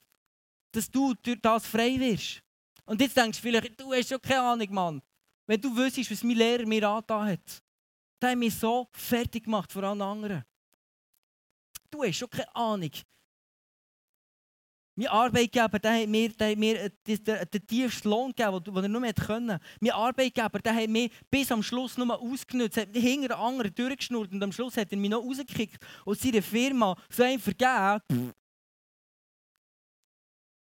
dass 0.73 0.91
du 0.91 1.15
durch 1.15 1.41
das 1.41 1.65
frei 1.65 1.99
wirst. 1.99 2.43
Und 2.87 3.01
jetzt 3.01 3.17
denkst 3.17 3.39
du 3.39 3.43
vielleicht, 3.43 3.81
du 3.81 3.93
hast 3.93 4.11
ja 4.11 4.19
keine 4.19 4.41
Ahnung, 4.41 4.75
Mann. 4.75 5.03
Wenn 5.47 5.61
du 5.61 5.75
wüsstest, 5.77 6.11
was 6.11 6.25
mein 6.25 6.37
Lehrer 6.37 6.67
mir 6.67 6.89
angetan 6.89 7.29
hat. 7.29 7.63
Der 8.21 8.31
hat 8.31 8.39
mich 8.39 8.55
so 8.55 8.89
fertig 8.93 9.45
gemacht 9.45 9.73
vor 9.73 9.85
allen 9.85 10.03
anderen. 10.03 10.45
Du 11.91 12.03
hast 12.03 12.17
schon 12.17 12.29
keine 12.29 12.55
Ahnung. 12.55 12.91
Mein 14.97 15.07
Arbeitgeber 15.07 15.79
der 15.79 16.03
hat 16.03 16.09
mir, 16.09 16.29
der 16.31 16.51
hat 16.51 16.59
mir 16.59 16.91
den, 17.07 17.25
den 17.25 17.67
tiefsten 17.69 18.09
Lohn 18.09 18.35
gegeben, 18.35 18.65
den 18.65 18.77
er 18.77 18.89
nur 18.89 19.01
mehr 19.01 19.15
können. 19.15 19.61
Mein 19.81 19.93
Arbeitgeber 19.93 20.59
der 20.59 20.75
hat 20.75 20.89
mich 20.89 21.13
bis 21.31 21.53
am 21.53 21.63
Schluss 21.63 21.97
nur 21.97 22.21
ausgenutzt, 22.21 22.79
hat 22.79 22.93
mich 22.93 23.05
hinter 23.05 23.29
den 23.29 23.37
anderen 23.37 23.73
durchgeschnurrt 23.73 24.33
und 24.33 24.43
am 24.43 24.51
Schluss 24.51 24.77
hat 24.77 24.91
er 24.91 24.99
mich 24.99 25.09
noch 25.09 25.23
rausgekickt 25.23 25.79
aus 26.05 26.19
seiner 26.19 26.43
Firma 26.43 27.01
so 27.09 27.23
einem 27.23 27.41
vergeben. 27.41 28.33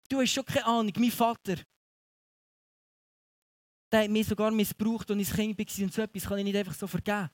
Du 0.09 0.21
hast 0.21 0.31
schon 0.31 0.45
keine 0.45 0.67
Ahnung, 0.67 0.93
mein 0.97 1.11
Vater, 1.11 1.57
der 3.91 4.05
hat 4.05 4.11
mich 4.11 4.29
sogar 4.29 4.53
missbraucht, 4.53 5.11
als 5.11 5.21
ich 5.21 5.35
Kind 5.35 5.59
war 5.59 5.85
und 5.85 5.93
so 5.93 6.03
etwas 6.03 6.25
kann 6.25 6.39
ich 6.39 6.45
nicht 6.45 6.57
einfach 6.57 6.75
so 6.75 6.87
vergeben 6.87 7.29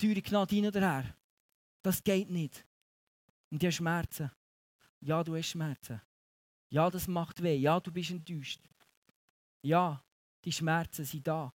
teure 0.00 0.22
Gnade 0.22 0.54
hin 0.54 0.66
oder 0.66 0.80
her. 0.80 1.16
Das 1.82 2.02
geht 2.02 2.30
nicht. 2.30 2.66
Und 3.50 3.60
die 3.60 3.66
haben 3.66 3.72
Schmerzen. 3.72 4.30
Ja, 5.00 5.22
du 5.22 5.36
hast 5.36 5.48
Schmerzen. 5.48 6.00
Ja, 6.68 6.90
das 6.90 7.08
macht 7.08 7.42
weh. 7.42 7.56
Ja, 7.56 7.80
du 7.80 7.90
bist 7.90 8.10
enttäuscht. 8.10 8.60
Ja, 9.62 10.02
die 10.44 10.52
Schmerzen 10.52 11.04
sind 11.04 11.26
da. 11.26 11.52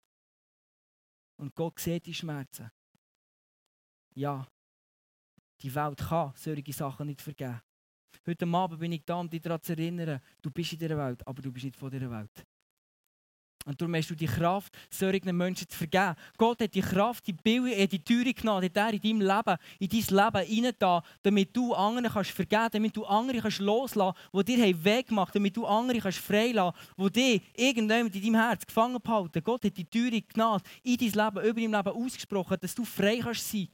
Und 1.37 1.53
Gott 1.55 1.79
sieht 1.79 2.05
die 2.05 2.13
Schmerzen. 2.13 2.71
Ja, 4.13 4.47
die 5.61 5.73
Welt 5.73 5.99
kann 5.99 6.33
solche 6.35 6.73
Sachen 6.73 7.07
nicht 7.07 7.21
vergeben. 7.21 7.61
Heute 8.25 8.47
Abend 8.47 8.79
bin 8.79 8.91
ich 8.91 9.05
da, 9.05 9.15
um 9.15 9.29
dich 9.29 9.41
daran 9.41 9.61
zu 9.61 9.73
erinnern, 9.73 10.21
du 10.41 10.51
bist 10.51 10.73
in 10.73 10.79
dieser 10.79 10.97
Welt, 10.97 11.25
aber 11.25 11.41
du 11.41 11.51
bist 11.51 11.65
nicht 11.65 11.77
von 11.77 11.89
dieser 11.89 12.11
Welt. 12.11 12.45
Und 13.65 13.79
darum 13.79 13.95
hast 13.95 14.09
du 14.09 14.15
die 14.15 14.25
Kraft, 14.25 14.73
solchen 14.89 15.35
Menschen 15.35 15.69
zu 15.69 15.77
vergeben. 15.77 16.15
Gott 16.37 16.61
hat 16.61 16.73
die 16.73 16.81
Kraft, 16.81 17.27
die 17.27 17.33
Bilder, 17.33 17.77
äh, 17.77 17.87
die 17.87 18.03
Türe 18.03 18.33
genommen, 18.33 18.65
hat 18.65 18.93
in 18.93 19.01
deinem 19.01 19.21
Leben, 19.21 19.57
in 19.79 19.89
dein 19.89 19.99
Leben 19.99 20.65
reingetan, 20.65 21.01
damit 21.21 21.55
du 21.55 21.73
anderen 21.73 22.09
kannst 22.09 22.31
vergeben 22.31 22.69
damit 22.71 22.95
du 22.95 23.05
andere 23.05 23.39
kannst 23.39 23.59
loslassen 23.59 24.17
kannst, 24.31 24.47
die 24.47 24.55
dir 24.55 24.83
Weg 24.83 25.07
gemacht 25.07 25.35
damit 25.35 25.55
du 25.55 25.65
andere 25.65 25.99
kannst 25.99 26.19
freilassen 26.19 26.73
kannst, 26.97 27.15
die 27.15 27.39
dich 27.39 27.41
irgendjemand 27.55 28.15
in 28.15 28.21
deinem 28.21 28.35
Herz 28.35 28.65
gefangen 28.65 28.99
behalten. 29.01 29.43
Gott 29.43 29.63
hat 29.63 29.77
die 29.77 29.85
Türe 29.85 30.21
genommen, 30.21 30.61
in 30.83 30.97
dein 30.97 31.11
Leben, 31.11 31.49
über 31.49 31.61
dein 31.61 31.71
Leben 31.71 32.03
ausgesprochen, 32.03 32.57
dass 32.59 32.75
du 32.75 32.83
frei 32.85 33.19
kannst 33.19 33.49
sein 33.49 33.67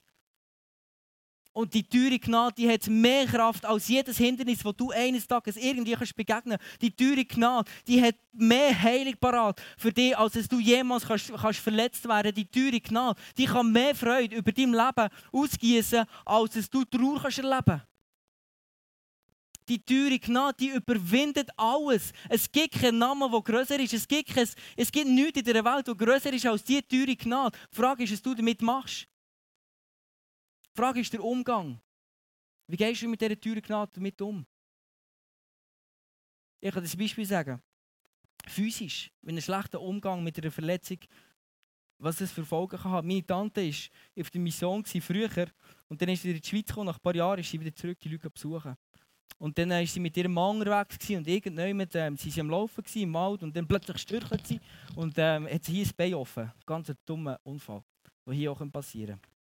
und 1.58 1.74
die 1.74 1.84
teure 1.84 2.20
Gnade, 2.20 2.54
die 2.56 2.70
hat 2.70 2.88
mehr 2.88 3.26
Kraft 3.26 3.66
als 3.66 3.88
jedes 3.88 4.18
Hindernis, 4.18 4.60
das 4.60 4.76
du 4.76 4.92
eines 4.92 5.26
Tages 5.26 5.58
irgendwie 5.58 5.94
kannst 5.94 6.16
begegnen 6.16 6.60
kannst. 6.60 6.82
Die 6.84 6.92
teure 6.92 7.26
Gnade, 7.26 7.70
die 7.88 8.00
hat 8.00 8.16
mehr 8.32 8.80
Heilung 8.80 9.16
parat 9.20 9.60
für 9.76 9.92
dich, 9.92 10.16
als 10.16 10.34
dass 10.34 10.48
du 10.48 10.60
jemals 10.60 11.08
kannst, 11.08 11.34
kannst 11.34 11.60
verletzt 11.60 12.08
werden 12.08 12.36
Die 12.36 12.46
teure 12.46 12.80
Gnade, 12.80 13.20
die 13.36 13.46
kann 13.46 13.72
mehr 13.72 13.96
Freude 13.96 14.36
über 14.36 14.52
dein 14.52 14.72
Leben 14.72 15.10
ausgießen, 15.32 16.06
als 16.26 16.54
dass 16.54 16.70
du 16.70 16.86
Trauer 16.86 17.22
kannst 17.22 17.40
erleben 17.40 17.82
die 19.68 19.84
teure 19.84 20.18
Gnade, 20.18 20.56
die 20.60 20.70
überwindet 20.70 21.50
alles. 21.58 22.14
Es 22.30 22.50
gibt 22.50 22.80
keinen 22.80 23.00
Namen, 23.00 23.30
der 23.30 23.42
größer 23.42 23.78
ist. 23.78 23.94
Es 23.94 24.08
gibt, 24.08 24.34
kein, 24.34 24.48
es 24.78 24.90
gibt 24.90 25.10
nichts 25.10 25.40
in 25.40 25.44
der 25.44 25.66
Welt, 25.66 25.86
der 25.86 25.94
größer 25.94 26.32
ist 26.32 26.46
als 26.46 26.64
die 26.64 26.82
teure 26.82 27.18
Gnade. 27.18 27.58
Die 27.74 27.76
Frage 27.76 28.04
ist, 28.04 28.14
was 28.14 28.22
du 28.22 28.34
damit 28.34 28.62
machst. 28.62 29.08
Die 30.78 30.82
Frage 30.84 31.00
ist 31.00 31.12
der 31.12 31.24
Umgang. 31.24 31.82
Wie 32.68 32.78
gehst 32.78 33.02
du 33.02 33.08
mit 33.08 33.20
dieser 33.20 33.40
teuren 33.40 33.64
Gnade 33.64 33.92
damit 33.96 34.22
um? 34.22 34.46
Ich 36.60 36.72
kann 36.72 36.84
das 36.84 36.96
Beispiel 36.96 37.26
sagen. 37.26 37.60
Physisch, 38.46 39.12
wenn 39.24 39.36
ein 39.36 39.42
schlechter 39.42 39.82
Umgang 39.82 40.24
mit 40.24 40.38
einer 40.38 40.52
Verletzung, 40.52 41.00
was 41.98 42.22
es 42.22 42.32
für 42.32 42.46
Folgen 42.46 42.78
kann. 42.78 43.08
Meine 43.08 43.26
Tante 43.26 43.66
war 43.66 44.22
auf 44.22 44.30
der 44.30 44.40
Mission 44.40 44.86
früher 44.86 45.48
und 45.88 46.00
dann 46.00 46.10
ist 46.10 46.22
sie 46.22 46.30
in 46.30 46.40
die 46.40 46.48
Schweiz 46.48 46.68
gekommen. 46.68 46.86
Nach 46.86 46.98
ein 46.98 47.02
paar 47.02 47.16
Jahren 47.16 47.40
ist 47.40 47.50
sie 47.50 47.60
wieder 47.60 47.74
zurück, 47.74 48.00
die 48.00 48.10
Leute 48.10 48.30
besuchen. 48.30 48.76
Und 49.40 49.58
dann 49.58 49.72
war 49.72 49.84
sie 49.84 50.00
mit 50.00 50.16
ihrem 50.16 50.34
Mann 50.34 50.58
unterwegs 50.58 51.10
und 51.10 51.28
irgendwann 51.28 51.90
ähm, 51.92 52.18
sie 52.18 52.40
am 52.40 52.52
Laufen 52.52 52.84
im 52.94 53.14
Wald 53.16 53.42
und 53.42 53.56
dann 53.56 53.68
plötzlich 53.68 53.98
stürzt 53.98 54.46
sie 54.46 54.60
und 54.96 55.16
ähm, 55.18 55.48
hat 55.48 55.64
sie 55.64 55.74
hier 55.74 55.88
ein 55.88 55.92
Bein 55.98 56.14
offen. 56.14 56.54
Ganz 56.68 56.88
ein 56.92 56.98
dummer 57.04 57.40
Unfall, 57.44 57.84
der 58.28 58.34
hier 58.36 58.52
auch 58.52 58.72
passieren 58.72 59.20
kann. 59.20 59.37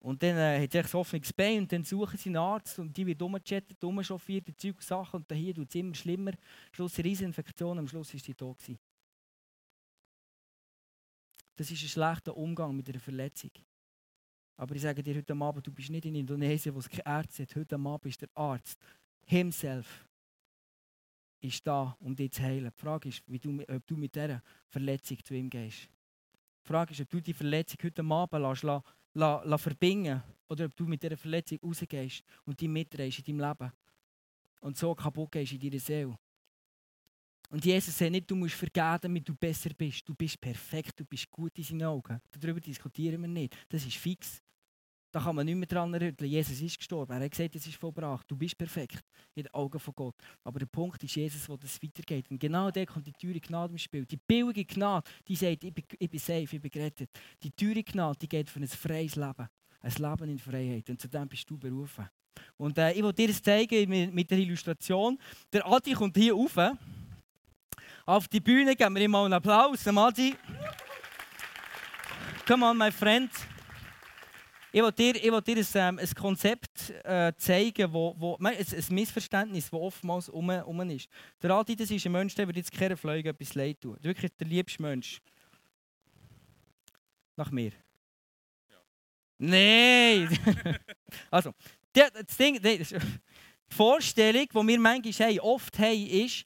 Und 0.00 0.22
dann 0.22 0.36
äh, 0.36 0.62
hat 0.62 0.74
es 0.74 0.94
ein 0.94 1.00
offenes 1.00 1.32
Bein 1.32 1.60
und 1.60 1.72
dann 1.72 1.82
suchen 1.82 2.16
sie 2.16 2.28
einen 2.28 2.36
Arzt 2.36 2.78
und 2.78 2.96
die 2.96 3.06
wird 3.06 3.20
umgechattet, 3.20 3.82
umchauffiert, 3.82 4.46
die 4.46 4.56
Zeug 4.56 4.80
Sachen 4.80 5.16
und 5.16 5.32
hier 5.32 5.56
wird 5.56 5.68
es 5.68 5.74
immer 5.74 5.94
schlimmer. 5.94 6.32
Schluss 6.72 6.98
eine 6.98 7.04
Rieseninfektion, 7.04 7.78
am 7.78 7.88
Schluss 7.88 8.14
ist 8.14 8.24
sie 8.24 8.34
tot 8.34 8.58
gewesen. 8.58 8.78
Das 11.56 11.70
ist 11.70 11.82
ein 11.82 11.88
schlechter 11.88 12.36
Umgang 12.36 12.76
mit 12.76 12.88
einer 12.88 13.00
Verletzung. 13.00 13.50
Aber 14.56 14.74
ich 14.74 14.82
sage 14.82 15.02
dir 15.02 15.16
heute 15.16 15.34
Abend, 15.34 15.66
du 15.66 15.72
bist 15.72 15.90
nicht 15.90 16.04
in 16.04 16.14
Indonesien, 16.14 16.74
wo 16.74 16.78
es 16.78 16.88
keine 16.88 17.04
Ärzte 17.04 17.42
hat. 17.42 17.56
Heute 17.56 17.74
Abend 17.76 18.06
ist 18.06 18.20
der 18.20 18.28
Arzt 18.34 18.78
himself 19.24 20.08
ist 21.40 21.66
da, 21.66 21.96
um 22.00 22.16
dich 22.16 22.32
zu 22.32 22.42
heilen. 22.42 22.72
Die 22.74 22.80
Frage 22.80 23.08
ist, 23.08 23.22
du, 23.26 23.62
ob 23.68 23.86
du 23.86 23.96
mit 23.96 24.14
dieser 24.14 24.42
Verletzung 24.66 25.18
zu 25.24 25.34
ihm 25.34 25.48
gehst. 25.48 25.88
Die 26.64 26.66
Frage 26.66 26.92
ist, 26.92 27.00
ob 27.00 27.10
du 27.10 27.20
die 27.20 27.32
Verletzung 27.32 27.78
heute 27.82 28.02
Abend 28.02 28.42
lässt, 28.42 28.84
lässt, 29.18 29.44
lässt 29.44 29.62
verbinden 29.62 30.22
oder 30.48 30.66
ob 30.66 30.76
du 30.76 30.86
mit 30.86 31.02
dieser 31.02 31.16
Verletzung 31.16 31.58
rausgehst 31.62 32.22
und 32.44 32.60
die 32.60 32.68
mitdrehst 32.68 33.18
in 33.20 33.38
deinem 33.38 33.48
Leben 33.48 33.72
und 34.60 34.76
so 34.76 34.94
kaputt 34.94 35.32
gehst 35.32 35.52
in 35.52 35.60
deiner 35.60 35.80
Seele. 35.80 36.18
Und 37.50 37.64
Jesus 37.64 37.96
sagt 37.96 38.10
nicht, 38.10 38.30
du 38.30 38.36
musst 38.36 38.54
vergeben, 38.54 38.98
damit 39.00 39.28
du 39.28 39.34
besser 39.34 39.70
bist. 39.70 40.06
Du 40.06 40.14
bist 40.14 40.38
perfekt, 40.38 41.00
du 41.00 41.04
bist 41.04 41.30
gut 41.30 41.56
in 41.56 41.64
seinen 41.64 41.84
Augen. 41.84 42.20
Darüber 42.38 42.60
diskutieren 42.60 43.22
wir 43.22 43.28
nicht. 43.28 43.56
Das 43.70 43.86
ist 43.86 43.96
fix. 43.96 44.42
Da 45.10 45.20
kann 45.20 45.36
man 45.36 45.46
nicht 45.46 45.56
mehr 45.56 45.66
dran 45.66 45.94
rütteln. 45.94 46.30
Jesus 46.30 46.60
ist 46.60 46.78
gestorben. 46.78 47.12
Er 47.12 47.24
hat 47.24 47.30
gesagt, 47.30 47.56
es 47.56 47.66
ist 47.66 47.76
vollbracht. 47.76 48.30
Du 48.30 48.36
bist 48.36 48.58
perfekt 48.58 49.02
in 49.34 49.44
den 49.44 49.54
Augen 49.54 49.80
von 49.80 49.94
Gott. 49.94 50.14
Aber 50.44 50.58
der 50.58 50.66
Punkt 50.66 51.02
ist 51.02 51.16
Jesus, 51.16 51.48
wo 51.48 51.56
das 51.56 51.82
weitergeht. 51.82 52.30
Und 52.30 52.38
genau 52.38 52.70
der 52.70 52.84
kommt 52.84 53.06
die 53.06 53.12
teure 53.12 53.40
Gnade 53.40 53.72
im 53.72 53.78
Spiel. 53.78 54.04
Die 54.04 54.18
billige 54.18 54.66
Gnade, 54.66 55.08
die 55.26 55.34
sagt, 55.34 55.64
ich 55.64 55.72
bin, 55.72 55.84
ich 55.98 56.10
bin 56.10 56.20
safe, 56.20 56.56
ich 56.56 56.60
bin 56.60 56.70
gerettet. 56.70 57.10
Die 57.42 57.50
teure 57.50 57.82
Gnade, 57.82 58.18
die 58.18 58.28
geht 58.28 58.50
für 58.50 58.60
ein 58.60 58.68
freies 58.68 59.16
Leben. 59.16 59.48
Ein 59.80 59.92
Leben 59.92 60.30
in 60.30 60.38
Freiheit. 60.38 60.90
Und 60.90 61.00
zu 61.00 61.08
dem 61.08 61.26
bist 61.26 61.48
du 61.48 61.56
berufen. 61.56 62.06
Und 62.58 62.76
äh, 62.76 62.92
ich 62.92 63.02
will 63.02 63.12
dir 63.12 63.28
das 63.28 63.42
zeigen 63.42 64.14
mit 64.14 64.30
der 64.30 64.38
Illustration. 64.38 65.18
Der 65.52 65.66
Adi 65.66 65.92
kommt 65.92 66.16
hier 66.18 66.34
rauf. 66.34 66.56
Auf 68.04 68.28
die 68.28 68.40
Bühne 68.40 68.76
geben 68.76 68.94
wir 68.94 69.02
ihm 69.02 69.10
mal 69.10 69.24
einen 69.24 69.34
Applaus. 69.34 69.86
Adi. 69.86 70.34
Come 72.46 72.66
on, 72.66 72.76
my 72.76 72.90
friend. 72.90 73.30
Ich 74.70 74.82
will 74.82 74.92
dir, 74.92 75.16
ich 75.16 75.32
will 75.32 75.40
dir 75.40 75.56
ein, 75.56 75.66
ähm, 75.74 75.98
ein 75.98 76.14
Konzept 76.14 76.90
äh, 77.04 77.32
zeigen, 77.36 77.90
wo, 77.90 78.14
wo, 78.18 78.36
ein, 78.36 78.46
ein 78.56 78.84
Missverständnis, 78.90 79.70
das 79.70 79.80
oftmals 79.80 80.28
um, 80.28 80.48
um 80.50 80.90
ist. 80.90 81.08
Der 81.42 81.50
Adi, 81.52 81.74
das 81.74 81.90
ist 81.90 82.04
ein 82.04 82.12
Mensch, 82.12 82.34
der 82.34 82.46
wird 82.46 82.58
jetzt 82.58 82.72
keine 82.72 82.96
Flüge 82.96 83.30
etwas 83.30 83.54
leid 83.54 83.80
tun. 83.80 83.96
Wirklich 84.02 84.30
der 84.36 84.46
liebste 84.46 84.82
Mensch. 84.82 85.20
Nach 87.34 87.50
mir. 87.50 87.72
Ja. 88.68 88.76
Nein! 89.38 90.38
also, 91.30 91.52
das 91.92 92.36
Ding, 92.36 92.60
die 92.60 92.84
Vorstellung, 93.68 94.46
die 94.52 94.66
wir 94.66 94.80
manchmal 94.80 95.28
haben, 95.28 95.40
oft 95.40 95.78
haben, 95.78 96.06
ist, 96.06 96.44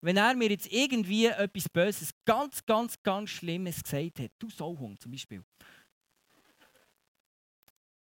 wenn 0.00 0.16
er 0.16 0.34
mir 0.34 0.50
jetzt 0.50 0.70
irgendwie 0.72 1.26
etwas 1.26 1.68
Böses, 1.68 2.10
ganz, 2.24 2.64
ganz, 2.66 3.00
ganz 3.02 3.30
Schlimmes 3.30 3.82
gesagt 3.82 4.18
hat, 4.18 4.32
du 4.38 4.50
Sauhung 4.50 4.98
zum 4.98 5.12
Beispiel, 5.12 5.42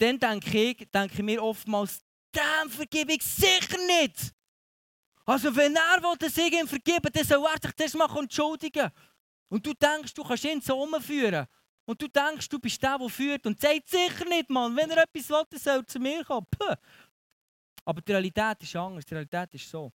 dann 0.03 0.19
denke 0.19 0.59
ich, 0.59 0.91
denke 0.91 1.23
mir 1.23 1.43
oftmals, 1.43 2.01
dem 2.35 2.71
vergebe 2.71 3.13
ich 3.13 3.23
sicher 3.23 3.79
nicht. 3.87 4.35
Also 5.25 5.55
wenn 5.55 5.77
er 5.77 6.03
will, 6.03 6.29
ich 6.29 6.53
ihm 6.53 6.67
vergebe, 6.67 7.11
dann 7.11 7.25
soll 7.25 7.45
er 7.47 7.61
sich 7.63 7.73
das 7.77 7.95
mal 7.95 8.09
entschuldigen. 8.19 8.91
Und 9.49 9.65
du 9.65 9.73
denkst, 9.75 10.13
du 10.15 10.25
kannst 10.25 10.45
ihn 10.45 10.61
so 10.61 10.83
umführen. 10.83 11.47
Und 11.85 12.01
du 12.01 12.09
denkst, 12.09 12.49
du 12.49 12.59
bist 12.59 12.83
der, 12.83 12.99
der 12.99 13.09
führt. 13.09 13.47
Und 13.47 13.61
sagt 13.61 13.89
sicher 13.89 14.25
nicht, 14.25 14.51
Mann, 14.51 14.75
wenn 14.77 14.91
er 14.91 15.05
etwas 15.05 15.29
will, 15.29 15.45
dann 15.51 15.61
soll 15.61 15.79
er 15.79 15.87
zu 15.87 16.01
mir 16.01 16.25
kommen. 16.25 16.47
Puh. 16.51 16.75
Aber 17.85 18.01
die 18.01 18.13
Realität 18.13 18.63
ist 18.63 18.75
anders. 18.75 19.05
Die 19.05 19.15
Realität 19.15 19.55
ist 19.55 19.71
so. 19.71 19.93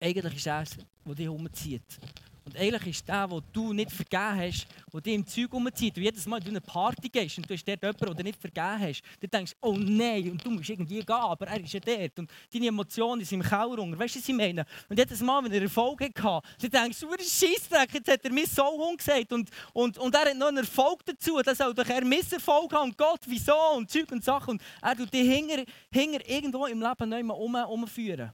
Eigentlich 0.00 0.36
ist 0.36 0.46
er 0.46 0.62
es, 0.62 0.76
der 1.04 1.14
dich 1.14 1.28
umzieht. 1.28 1.98
Und 2.44 2.56
eigentlich 2.58 2.98
ist 2.98 3.08
der, 3.08 3.26
den 3.26 3.42
du 3.52 3.72
nicht 3.72 3.90
vergeben 3.90 4.36
hast, 4.36 4.66
der 4.92 5.00
dich 5.00 5.14
im 5.14 5.26
Zeug 5.26 5.52
umzieht. 5.54 5.96
Und 5.96 6.02
jedes 6.02 6.26
Mal, 6.26 6.36
wenn 6.36 6.44
du 6.44 6.50
eine 6.50 6.60
Party 6.60 7.08
gehst 7.08 7.38
und 7.38 7.48
du 7.48 7.54
hast 7.54 7.66
dort 7.66 7.82
jemanden, 7.82 8.06
den 8.06 8.16
du 8.16 8.22
nicht 8.22 8.40
vergeben 8.40 8.80
hast, 8.80 9.02
dann 9.20 9.30
denkst 9.30 9.52
du, 9.52 9.68
oh 9.68 9.76
nein, 9.78 10.30
und 10.30 10.44
du 10.44 10.50
musst 10.50 10.68
irgendwie 10.68 11.00
gehen, 11.00 11.08
aber 11.10 11.46
er 11.46 11.60
ist 11.60 11.72
ja 11.72 11.80
dort. 11.80 12.18
Und 12.18 12.30
deine 12.52 12.66
Emotionen 12.66 13.24
sind 13.24 13.40
im 13.40 13.48
Keller. 13.48 13.98
Weißt 13.98 14.16
du, 14.16 14.18
was 14.20 14.28
ich 14.28 14.34
meine? 14.34 14.66
Und 14.88 14.98
jedes 14.98 15.20
Mal, 15.20 15.42
wenn 15.42 15.52
er 15.52 15.62
Erfolg 15.62 16.00
hatte, 16.02 16.46
dann 16.60 16.70
denkst 16.70 17.00
du, 17.00 17.06
du 17.08 17.24
Scheissdreck, 17.24 17.94
jetzt 17.94 18.10
hat 18.10 18.24
er 18.24 18.32
mir 18.32 18.46
so 18.46 18.64
Hund 18.64 18.98
gesagt. 18.98 19.32
Und, 19.32 19.48
und, 19.72 19.96
und 19.96 20.14
er 20.14 20.30
hat 20.30 20.36
noch 20.36 20.48
einen 20.48 20.58
Erfolg 20.58 21.04
dazu. 21.06 21.40
Dann 21.42 21.54
soll 21.54 21.72
doch 21.72 21.88
er 21.88 22.04
Misserfolg 22.04 22.72
haben. 22.74 22.90
Und 22.90 22.98
Gott, 22.98 23.20
wieso? 23.26 23.56
Und 23.74 23.90
Zeug 23.90 24.12
und 24.12 24.22
Sachen. 24.22 24.50
Und 24.52 24.62
er 24.82 24.94
tut 24.94 25.12
dich 25.12 25.26
hinger, 25.26 25.64
hinger 25.90 26.28
irgendwo 26.28 26.66
im 26.66 26.82
Leben 26.82 27.08
neu 27.08 27.34
um, 27.34 27.54
umführen. 27.54 28.32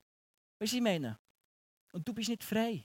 Weißt 0.59 0.61
du, 0.61 0.64
was 0.64 0.73
ich 0.73 0.81
meine? 0.81 1.18
Und 1.92 2.07
du 2.07 2.12
bist 2.12 2.29
nicht 2.29 2.42
frei. 2.44 2.85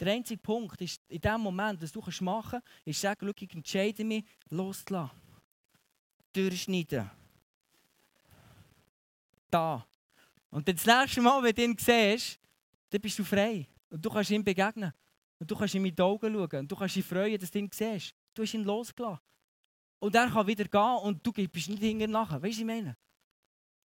Der 0.00 0.14
einzige 0.14 0.40
Punkt 0.40 0.80
ist, 0.80 1.02
in 1.08 1.20
dem 1.20 1.42
Moment, 1.42 1.82
was 1.82 1.92
du 1.92 2.02
machen 2.24 2.62
kannst, 2.62 2.86
ist 2.86 3.00
sagen, 3.02 3.30
ich 3.38 3.54
entscheide 3.54 4.02
mich, 4.02 4.24
loszulassen. 4.48 5.20
Durchschneiden. 6.32 7.10
Da. 9.50 9.86
Und 10.50 10.66
dann 10.66 10.76
das 10.76 10.86
nächste 10.86 11.20
Mal, 11.20 11.42
wenn 11.42 11.54
du 11.54 11.64
ihn 11.64 11.76
siehst, 11.78 12.38
dann 12.88 13.00
bist 13.00 13.18
du 13.18 13.24
frei. 13.24 13.68
Und 13.90 14.02
du 14.02 14.08
kannst 14.08 14.30
ihm 14.30 14.42
begegnen. 14.42 14.92
Und 15.38 15.50
du 15.50 15.54
kannst 15.54 15.74
ihm 15.74 15.84
in 15.84 15.94
die 15.94 16.02
Augen 16.02 16.32
schauen. 16.32 16.60
Und 16.60 16.72
du 16.72 16.76
kannst 16.76 16.96
dich 16.96 17.04
freuen, 17.04 17.38
dass 17.38 17.50
du 17.50 17.58
ihn 17.58 17.70
siehst. 17.70 18.14
Du 18.32 18.42
hast 18.42 18.54
ihn 18.54 18.64
losgelassen. 18.64 19.20
Und 19.98 20.14
er 20.14 20.30
kann 20.30 20.46
wieder 20.46 20.64
gehen 20.64 20.98
und 21.02 21.26
du 21.26 21.30
bist 21.30 21.68
nicht 21.68 21.82
hinterher. 21.82 22.16
Weißt 22.16 22.42
du, 22.42 22.42
was 22.42 22.58
ich 22.58 22.64
meine? 22.64 22.96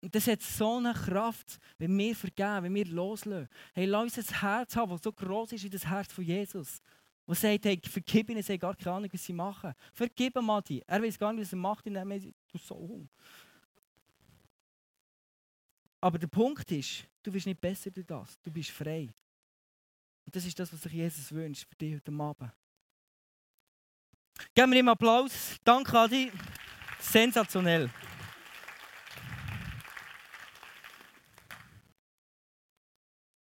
Und 0.06 0.14
das 0.14 0.28
hat 0.28 0.40
so 0.44 0.78
eine 0.78 0.94
Kraft, 0.94 1.58
wenn 1.80 1.98
wir 1.98 2.16
vergeben, 2.16 2.66
wenn 2.66 2.76
wir 2.76 2.86
loslösen. 2.86 3.50
Hey, 3.74 3.88
lass 3.88 4.16
uns 4.16 4.20
ein 4.20 4.40
Herz 4.40 4.76
haben, 4.76 4.92
das 4.92 5.02
so 5.02 5.12
groß 5.12 5.54
ist 5.54 5.64
wie 5.64 5.70
das 5.72 5.84
Herz 5.84 6.14
von 6.14 6.24
Jesus. 6.24 6.80
Der 7.28 7.34
sagt, 7.34 7.66
hey, 7.66 7.82
vergib 7.84 8.30
ihnen, 8.30 8.44
sie 8.44 8.54
haben 8.54 8.60
gar 8.60 8.76
keine 8.76 8.98
Ahnung, 8.98 9.10
was 9.12 9.26
sie 9.26 9.34
machen. 9.34 9.74
Vergib 9.92 10.36
ihm, 10.36 10.46
Mati. 10.46 10.84
Er 10.86 11.02
weiß 11.02 11.18
gar 11.18 11.34
nicht, 11.34 11.42
was 11.42 11.54
er 11.54 11.58
macht, 11.58 11.88
in 11.88 11.96
dem 11.96 12.34
du 12.52 12.58
so 12.60 13.08
Aber 16.02 16.20
der 16.20 16.28
Punkt 16.28 16.72
ist, 16.72 17.08
du 17.24 17.32
bist 17.32 17.48
nicht 17.48 17.60
besser 17.60 17.90
durch 17.90 18.06
das. 18.06 18.40
Du 18.44 18.52
bist 18.52 18.70
frei. 18.70 19.12
Und 20.24 20.36
das 20.36 20.46
ist 20.46 20.60
das, 20.60 20.72
was 20.72 20.84
sich 20.84 20.94
Jesus 20.94 21.32
wünscht 21.32 21.68
für 21.68 21.76
dich 21.78 21.96
heute 21.96 22.12
Abend. 22.12 22.52
Geben 24.54 24.72
wir 24.72 24.80
ihm 24.82 24.88
Applaus. 24.90 25.58
Danke, 25.64 25.98
Adi. 25.98 26.32
Sensationell. 27.00 27.90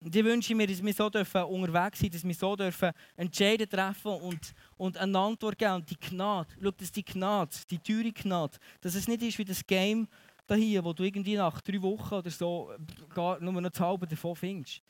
Ich 0.00 0.14
wünsche 0.14 0.54
mir, 0.54 0.66
dass 0.66 0.82
wir 0.82 0.92
so 0.94 1.10
dürfen 1.10 1.42
unterwegs 1.42 1.98
sind, 1.98 2.14
dass 2.14 2.22
wir 2.22 2.34
so 2.34 2.54
dürfen 2.54 2.92
Entscheidungen 3.16 3.68
treffen 3.68 4.12
und, 4.12 4.54
und 4.76 4.96
eine 4.96 5.18
Antwort 5.18 5.58
geben. 5.58 5.74
Und 5.74 5.90
die 5.90 5.98
Gnade, 5.98 6.54
schau, 6.62 6.70
dass 6.70 6.92
die 6.92 7.04
Gnade, 7.04 7.56
die 7.68 7.78
teure 7.78 8.12
Gnade, 8.12 8.58
dass 8.80 8.94
es 8.94 9.08
nicht 9.08 9.22
ist 9.22 9.38
wie 9.38 9.44
das 9.44 9.66
Game 9.66 10.06
hier, 10.50 10.84
wo 10.84 10.92
du 10.92 11.02
irgendwie 11.02 11.36
nach 11.36 11.60
drei 11.60 11.82
Wochen 11.82 12.14
oder 12.14 12.30
so 12.30 12.70
gar 13.12 13.40
nur 13.40 13.60
noch 13.60 13.70
das 13.70 13.80
halbe 13.80 14.06
davon 14.06 14.36
findest. 14.36 14.82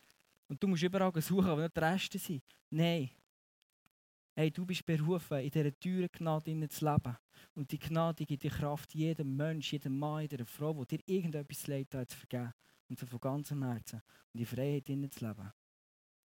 Und 0.46 0.62
du 0.62 0.68
musst 0.68 0.82
überall 0.82 1.12
suchen, 1.20 1.48
aber 1.48 1.62
nicht 1.62 1.76
die 1.76 1.80
Reste 1.80 2.18
sind. 2.18 2.42
Nein. 2.70 3.10
Hey, 4.38 4.53
du 4.53 4.64
bist 4.64 4.87
berufen, 4.87 5.38
in 5.38 5.51
dieser 5.51 5.77
teuren 5.81 6.09
Gnade 6.12 6.68
zu 6.68 6.85
leben. 6.85 7.16
Und 7.57 7.72
die 7.72 7.79
Gnade 7.81 8.24
gibt 8.24 8.44
dir 8.44 8.53
Kraft, 8.53 8.94
jedem 8.94 9.37
Mensch, 9.37 9.72
jedem 9.72 9.98
Mann, 9.98 10.20
jeder 10.20 10.46
Frau, 10.46 10.85
der 10.85 10.98
dir 10.98 11.09
irgendetwas 11.09 11.66
leid 11.66 11.92
hat, 11.92 12.09
zu 12.09 12.18
vergeben 12.18 12.55
und 12.88 12.96
so 12.96 13.05
von 13.05 13.18
ganzem 13.18 13.64
Herzen 13.64 14.01
und 14.33 14.38
die 14.38 14.46
Freiheit 14.46 14.88
innen 14.90 15.11
zu 15.11 15.27
leben. 15.27 15.53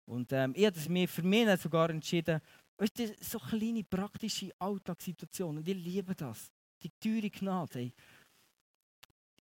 Und 0.05 0.31
ähm, 0.31 0.53
ich 0.55 0.65
habe 0.67 0.89
mir 0.89 1.05
für 1.09 1.21
mich 1.21 1.59
sogar 1.59 1.89
entschieden, 1.89 2.39
weißt 2.77 2.97
du, 2.97 3.13
so 3.19 3.39
kleine 3.39 3.83
praktische 3.83 4.53
Alltagssituationen, 4.57 5.57
und 5.57 5.67
ich 5.67 5.75
liebe 5.75 6.15
das. 6.15 6.49
Die 6.81 6.91
teure 7.01 7.29
Gnade. 7.29 7.73
Hey. 7.73 7.93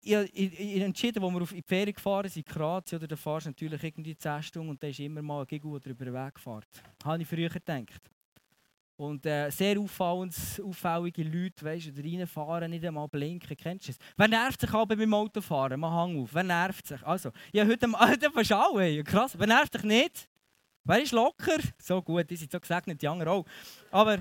Ich, 0.04 0.14
habe 0.14 0.86
entschieden, 0.86 1.24
als 1.24 1.34
wir 1.34 1.42
auf 1.42 1.52
die 1.52 1.64
Ferien 1.64 1.96
gefahren 1.96 2.30
sind, 2.30 2.48
in 2.48 2.54
Kroatien, 2.54 3.00
oder 3.00 3.08
da 3.08 3.16
fahrst 3.16 3.48
du 3.48 3.50
natürlich 3.50 3.84
irgendwie 3.84 4.16
10 4.16 4.44
Stunden 4.44 4.70
und 4.70 4.84
da 4.84 4.86
ist 4.86 5.00
immer 5.00 5.24
mal 5.24 5.42
ein 5.42 5.48
Giggle, 5.48 5.80
der 5.80 5.94
über 5.94 6.06
den 6.06 6.14
Weg 6.14 6.40
fährt. 6.40 6.68
Habe 7.04 7.24
ich 7.24 7.28
früher 7.28 7.50
gedacht. 7.50 8.12
Und 9.02 9.26
äh, 9.26 9.50
sehr 9.50 9.80
auffällige 9.80 11.24
Leute, 11.24 11.66
weißt 11.66 11.88
du, 11.88 12.02
reinfahren, 12.04 12.70
nicht 12.70 12.86
einmal 12.86 13.08
blinken. 13.08 13.58
Kennst 13.58 13.88
du 13.88 13.92
es? 13.94 13.98
Wer 14.16 14.28
nervt 14.28 14.62
sich 14.62 14.72
aber 14.72 14.96
beim 14.96 15.12
Autofahren? 15.12 15.80
Mal 15.80 15.90
Hang 15.90 16.22
auf. 16.22 16.30
Wer 16.32 16.44
nervt 16.44 16.86
sich? 16.86 17.02
Also, 17.02 17.32
ja, 17.52 17.66
heute, 17.66 17.90
fast 18.32 18.52
alle. 18.52 19.04
Krass. 19.04 19.34
Wer 19.36 19.48
nervt 19.48 19.74
dich 19.74 19.82
nicht? 19.82 20.30
Wer 20.84 21.02
ist 21.02 21.14
locker? 21.14 21.58
So 21.82 22.00
gut, 22.00 22.30
die 22.30 22.36
sind 22.36 22.52
so 22.52 22.60
gesegnet, 22.60 23.02
die 23.02 23.08
anderen 23.08 23.34
auch. 23.34 23.46
Aber 23.90 24.20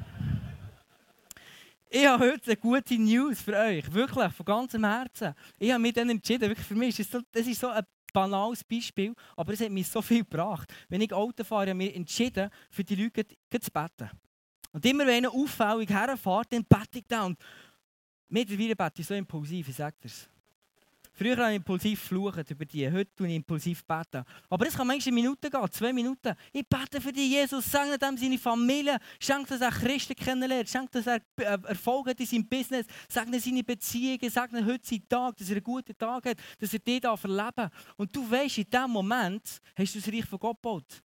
ich 1.90 2.06
habe 2.06 2.32
heute 2.32 2.46
eine 2.46 2.56
gute 2.56 2.98
News 2.98 3.42
für 3.42 3.58
euch. 3.58 3.92
Wirklich, 3.92 4.32
von 4.32 4.46
ganzem 4.46 4.86
Herzen. 4.86 5.34
Ich 5.58 5.70
habe 5.70 5.82
mich 5.82 5.92
dann 5.92 6.08
entschieden, 6.08 6.48
wirklich 6.48 6.66
für 6.66 6.74
mich 6.74 6.98
ist 6.98 7.12
das, 7.12 7.22
das 7.30 7.46
ist 7.46 7.60
so 7.60 7.68
ein 7.68 7.84
banales 8.14 8.64
Beispiel, 8.64 9.12
aber 9.36 9.52
es 9.52 9.60
hat 9.60 9.70
mir 9.70 9.84
so 9.84 10.00
viel 10.00 10.20
gebracht. 10.20 10.72
Wenn 10.88 11.02
ich 11.02 11.12
Auto 11.12 11.44
fahre, 11.44 11.68
habe 11.68 11.82
ich 11.82 11.88
mich 11.88 11.96
entschieden, 11.96 12.48
für 12.70 12.82
die 12.82 12.94
Leute 12.94 13.26
zu 13.26 13.70
beten. 13.70 14.10
Und 14.72 14.84
immer 14.86 15.06
wenn 15.06 15.24
einer 15.24 15.34
auffällig 15.34 15.90
herfährt, 15.90 16.52
dann 16.52 16.64
bete 16.64 16.98
ich 16.98 17.04
da. 17.08 17.24
Und, 17.26 17.38
Mittlerweile 18.30 18.76
bete 18.76 19.00
ich 19.00 19.06
so 19.06 19.14
impulsiv, 19.14 19.68
ich 19.68 19.76
sage 19.76 19.96
das. 20.02 20.28
Früher 21.12 21.36
habe 21.36 21.50
ich 21.50 21.56
impulsiv 21.56 22.00
geflucht 22.00 22.48
über 22.48 22.64
die, 22.64 22.90
heute 22.90 23.12
tue 23.16 23.26
ich 23.26 23.34
impulsiv 23.34 23.84
beten. 23.84 24.24
Aber 24.48 24.66
es 24.66 24.76
kann 24.76 24.86
manchmal 24.86 25.12
Minuten 25.12 25.50
gehen, 25.50 25.72
zwei 25.72 25.92
Minuten. 25.92 26.34
Ich 26.52 26.66
bete 26.66 27.00
für 27.00 27.12
dich, 27.12 27.28
Jesus, 27.28 27.68
segne 27.68 27.98
dem 27.98 28.16
seine 28.16 28.38
Familie, 28.38 28.98
schenk, 29.18 29.48
dass 29.48 29.60
er 29.60 29.72
Christen 29.72 30.14
kennenlernt, 30.14 30.68
schenk, 30.68 30.92
dass 30.92 31.08
er 31.08 31.20
äh, 31.36 31.58
Erfolg 31.66 32.06
hat 32.06 32.20
in 32.20 32.26
seinem 32.26 32.48
Business, 32.48 32.86
segne 33.08 33.40
seine 33.40 33.64
Beziehungen, 33.64 34.30
segne 34.30 34.64
heute 34.64 34.86
seinen 34.86 35.08
Tag, 35.08 35.36
dass 35.36 35.48
er 35.48 35.56
einen 35.56 35.64
guten 35.64 35.98
Tag 35.98 36.24
hat, 36.24 36.38
dass 36.58 36.72
er 36.72 36.78
dich 36.78 37.00
da 37.00 37.16
verleben 37.16 37.68
Und 37.96 38.14
du 38.14 38.30
weißt, 38.30 38.58
in 38.58 38.70
diesem 38.70 38.90
Moment 38.90 39.60
hast 39.76 39.94
du 39.96 39.98
das 39.98 40.08
Reich 40.08 40.24
von 40.24 40.38
Gott 40.38 40.56
gebaut. 40.56 41.02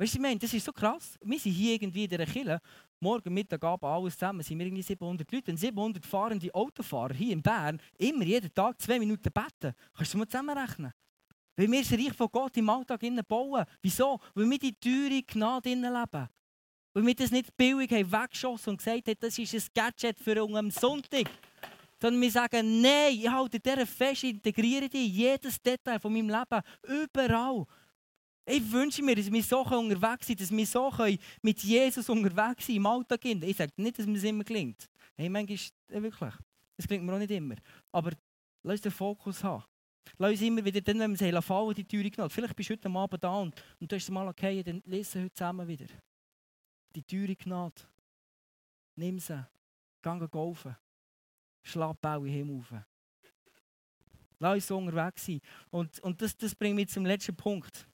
Weißt 0.00 0.14
du, 0.14 0.16
ich 0.16 0.22
meine, 0.22 0.38
das 0.38 0.54
ist 0.54 0.64
so 0.64 0.72
krass. 0.72 1.18
Wir 1.22 1.38
sind 1.38 1.52
hier 1.52 1.74
irgendwie 1.74 2.04
in 2.04 2.08
dieser 2.08 2.24
Kirche, 2.24 2.58
morgen, 3.00 3.34
Mittag, 3.34 3.62
Abend, 3.62 3.84
alles 3.84 4.14
zusammen, 4.14 4.42
sind 4.42 4.58
wir 4.58 4.64
irgendwie 4.64 4.82
700 4.82 5.30
Leute. 5.30 5.50
Und 5.50 5.58
700 5.58 6.06
fahrende 6.06 6.54
Autofahrer 6.54 7.12
hier 7.12 7.34
in 7.34 7.42
Bern 7.42 7.78
immer 7.98 8.24
jeden 8.24 8.50
Tag 8.54 8.80
zwei 8.80 8.98
Minuten 8.98 9.30
beten. 9.30 9.74
Kannst 9.94 10.14
du 10.14 10.18
mal 10.18 10.26
zusammenrechnen? 10.26 10.90
Weil 11.54 11.70
wir 11.70 11.82
das 11.82 11.92
Reich 11.92 12.14
von 12.14 12.28
Gott 12.32 12.56
im 12.56 12.70
Alltag 12.70 13.02
bauen. 13.28 13.66
Wieso? 13.82 14.18
Weil 14.34 14.48
wir 14.48 14.58
die 14.58 14.72
teure 14.72 15.22
Gnade 15.22 15.74
leben. 15.74 16.28
Weil 16.94 17.06
wir 17.06 17.14
das 17.14 17.30
nicht 17.30 17.54
billig 17.54 17.92
haben 17.92 18.10
weggeschossen 18.10 18.70
und 18.70 18.78
gesagt 18.78 19.06
haben, 19.06 19.16
das 19.20 19.38
ist 19.38 19.52
ein 19.52 19.62
Gadget 19.74 20.18
für 20.18 20.42
uns 20.42 20.56
am 20.56 20.70
Sonntag. 20.70 21.28
Sondern 22.00 22.22
wir 22.22 22.30
sagen, 22.30 22.80
nein, 22.80 23.12
ich 23.12 23.28
halte 23.28 23.60
dieser 23.60 23.84
fest, 23.84 24.24
integriere 24.24 24.88
die 24.88 25.04
in 25.04 25.12
jedes 25.12 25.60
Detail 25.60 26.00
von 26.00 26.10
meinem 26.10 26.30
Leben, 26.30 26.62
überall. 27.04 27.66
Ich 28.50 28.72
wünsche 28.72 29.02
mir, 29.02 29.14
dass 29.14 29.30
wir 29.30 29.42
so 29.44 29.60
unterwegs 29.60 30.26
sind, 30.26 30.40
dass 30.40 30.50
wir 30.50 30.66
so 30.66 30.92
mit 31.40 31.62
Jesus 31.62 32.08
unterwegs 32.08 32.66
sind 32.66 32.76
im 32.76 32.86
Alltag. 32.86 33.24
Ich 33.24 33.56
sage 33.56 33.72
nicht, 33.76 33.98
dass 33.98 34.06
mir 34.06 34.14
das 34.14 34.24
immer 34.24 34.42
gelingt. 34.42 34.88
Hey, 35.16 35.28
manchmal 35.28 35.58
wirklich. 35.88 36.34
Das 36.76 36.88
klingt 36.88 37.04
mir 37.04 37.14
auch 37.14 37.18
nicht 37.18 37.30
immer. 37.30 37.54
Aber 37.92 38.10
lass 38.64 38.72
uns 38.72 38.80
den 38.80 38.92
Fokus 38.92 39.44
haben. 39.44 39.62
Lass 40.18 40.32
uns 40.32 40.42
immer 40.42 40.64
wieder, 40.64 40.80
dann, 40.80 40.98
wenn 40.98 41.18
wir 41.18 41.38
es 41.38 41.44
fallen, 41.44 41.74
die 41.74 41.84
Tür 41.84 42.02
genommen. 42.10 42.30
Vielleicht 42.30 42.56
bist 42.56 42.70
du 42.70 42.74
heute 42.74 42.90
Abend 42.90 43.22
da 43.22 43.34
und, 43.36 43.54
und 43.78 43.92
du 43.92 43.96
hast 43.96 44.10
mal 44.10 44.26
okay, 44.26 44.62
dann 44.64 44.82
lesen 44.84 45.22
heute 45.22 45.34
zusammen 45.34 45.68
wieder. 45.68 45.86
Die 46.94 47.02
Tür 47.02 47.32
genommen. 47.34 47.72
Nimm 48.96 49.20
sie. 49.20 49.46
Geh 50.02 50.26
golfen. 50.28 50.74
Schlapp 51.62 52.04
auch 52.04 52.24
in 52.24 52.32
Himmel 52.32 52.56
auf. 52.56 52.72
Lass 54.40 54.54
uns 54.54 54.66
so 54.66 54.78
unterwegs 54.78 55.24
sein. 55.24 55.40
Und, 55.70 56.00
und 56.00 56.20
das, 56.20 56.36
das 56.36 56.54
bringt 56.54 56.76
mich 56.76 56.88
zum 56.88 57.06
letzten 57.06 57.36
Punkt. 57.36 57.86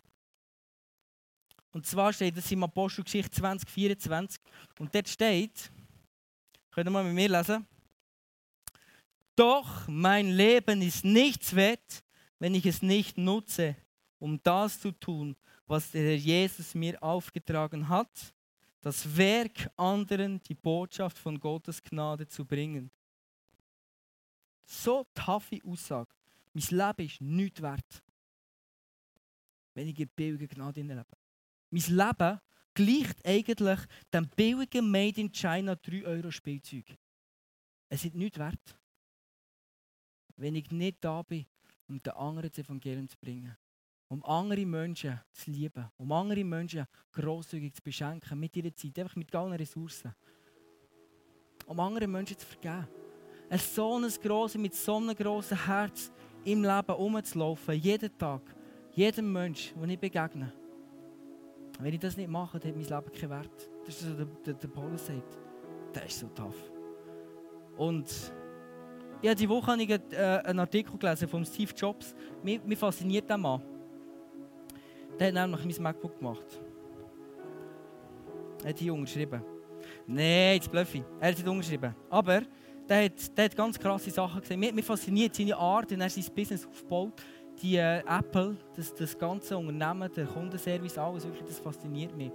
Und 1.76 1.84
zwar 1.84 2.10
steht 2.10 2.34
das 2.34 2.50
im 2.50 2.62
Apostelgeschichte 2.62 3.30
2024. 3.32 4.40
Und 4.78 4.94
dort 4.94 5.06
steht, 5.10 5.70
könnt 6.70 6.88
ihr 6.88 6.90
mal 6.90 7.04
mit 7.04 7.12
mir 7.12 7.28
lesen, 7.28 7.66
doch 9.34 9.86
mein 9.86 10.30
Leben 10.30 10.80
ist 10.80 11.04
nichts 11.04 11.54
wert, 11.54 12.02
wenn 12.38 12.54
ich 12.54 12.64
es 12.64 12.80
nicht 12.80 13.18
nutze, 13.18 13.76
um 14.18 14.42
das 14.42 14.80
zu 14.80 14.90
tun, 14.90 15.36
was 15.66 15.90
der 15.90 16.02
Herr 16.02 16.16
Jesus 16.16 16.74
mir 16.74 17.02
aufgetragen 17.02 17.86
hat, 17.90 18.34
das 18.80 19.14
Werk 19.14 19.70
anderen 19.76 20.42
die 20.44 20.54
Botschaft 20.54 21.18
von 21.18 21.38
Gottes 21.38 21.82
Gnade 21.82 22.26
zu 22.26 22.46
bringen. 22.46 22.90
So 24.64 25.04
taffe 25.12 25.60
Aussage. 25.62 26.08
Mein 26.54 26.64
Leben 26.70 27.06
ist 27.06 27.20
nichts 27.20 27.60
wert, 27.60 28.02
wenn 29.74 29.88
ich 29.88 30.00
in 30.00 30.08
billiger 30.08 30.46
Gnade 30.46 30.80
lebe. 30.80 31.04
Mein 31.70 31.82
Leben 31.82 32.40
gleicht 32.74 33.26
eigentlich 33.26 33.80
dem 34.12 34.28
billigen 34.28 34.90
Made 34.90 35.20
in 35.20 35.32
China 35.32 35.74
3 35.74 36.06
Euro 36.06 36.30
Spielzeug. 36.30 36.84
Es 37.88 38.04
ist 38.04 38.14
nichts 38.14 38.38
wert, 38.38 38.78
wenn 40.36 40.54
ich 40.54 40.70
nicht 40.70 41.02
da 41.02 41.22
bin, 41.22 41.46
um 41.88 42.02
den 42.02 42.12
anderen 42.12 42.50
das 42.50 42.58
Evangelium 42.58 43.08
zu 43.08 43.16
bringen. 43.18 43.56
Um 44.08 44.24
andere 44.24 44.64
Menschen 44.64 45.20
zu 45.32 45.50
lieben, 45.50 45.90
um 45.96 46.12
andere 46.12 46.44
Menschen 46.44 46.86
grosszügig 47.10 47.74
zu 47.74 47.82
beschenken, 47.82 48.38
mit 48.38 48.54
ihrer 48.56 48.74
Zeit, 48.74 48.98
einfach 49.00 49.16
mit 49.16 49.34
allen 49.34 49.54
Ressourcen. 49.54 50.14
Um 51.66 51.80
andere 51.80 52.06
Menschen 52.06 52.38
zu 52.38 52.46
vergeben. 52.46 52.86
Ein 53.48 53.58
so 53.58 53.98
ein 53.98 54.08
grosses, 54.22 54.60
mit 54.60 54.74
so 54.74 54.96
einem 54.96 55.16
grossen 55.16 55.66
Herz 55.66 56.12
im 56.44 56.62
Leben 56.62 56.92
rumzulaufen, 56.92 57.74
jeden 57.74 58.16
Tag, 58.16 58.42
jedem 58.92 59.32
Menschen, 59.32 59.80
den 59.80 59.90
ich 59.90 59.98
begegne. 59.98 60.52
Wenn 61.78 61.92
ich 61.92 62.00
das 62.00 62.16
nicht 62.16 62.28
mache, 62.30 62.58
dann 62.58 62.70
hat 62.70 62.76
mein 62.76 62.84
Leben 62.84 63.12
keinen 63.12 63.30
Wert. 63.30 63.70
Das 63.84 64.00
ist 64.00 64.08
so, 64.08 64.14
der, 64.14 64.26
der, 64.44 64.54
der 64.54 64.68
Paulus 64.68 65.06
sagt. 65.06 65.38
Das 65.92 66.06
ist 66.06 66.20
so 66.20 66.28
tough. 66.28 66.72
Und 67.76 68.32
ja, 69.22 69.34
diese 69.34 69.48
Woche 69.48 69.72
habe 69.72 69.82
ich 69.82 69.90
äh, 69.90 70.16
einen 70.44 70.60
Artikel 70.60 70.96
gelesen 70.98 71.28
von 71.28 71.44
Steve 71.44 71.72
Jobs. 71.74 72.14
Mich, 72.42 72.62
mich 72.64 72.78
fasziniert 72.78 73.28
der 73.28 73.38
Mann. 73.38 73.62
Der 75.18 75.28
hat 75.28 75.34
nämlich 75.34 75.78
mein 75.78 75.94
MacBook 75.94 76.18
gemacht. 76.18 76.46
Er 78.62 78.70
hat 78.70 78.78
hier 78.78 78.94
unterschrieben. 78.94 79.42
Nein, 80.06 80.54
jetzt 80.54 80.70
blöffe 80.70 81.04
Er 81.20 81.28
hat 81.28 81.36
nicht 81.36 81.48
unterschrieben. 81.48 81.94
Aber 82.10 82.42
der 82.88 83.04
hat, 83.04 83.36
der 83.36 83.44
hat 83.46 83.56
ganz 83.56 83.78
krasse 83.78 84.10
Sachen 84.10 84.40
gesehen. 84.40 84.60
Mich, 84.60 84.72
mich 84.72 84.84
fasziniert 84.84 85.34
seine 85.34 85.56
Art, 85.56 85.90
und 85.92 86.00
er 86.00 86.10
sein 86.10 86.24
Business 86.34 86.66
aufgebaut 86.66 87.14
die 87.62 87.76
äh, 87.76 88.02
Apple, 88.06 88.56
das, 88.74 88.94
das 88.94 89.18
ganze 89.18 89.56
Unternehmen, 89.56 90.10
der 90.14 90.26
Kundenservice, 90.26 90.98
alles 90.98 91.24
wirklich, 91.24 91.44
das 91.44 91.58
fasziniert 91.58 92.16
mich. 92.16 92.30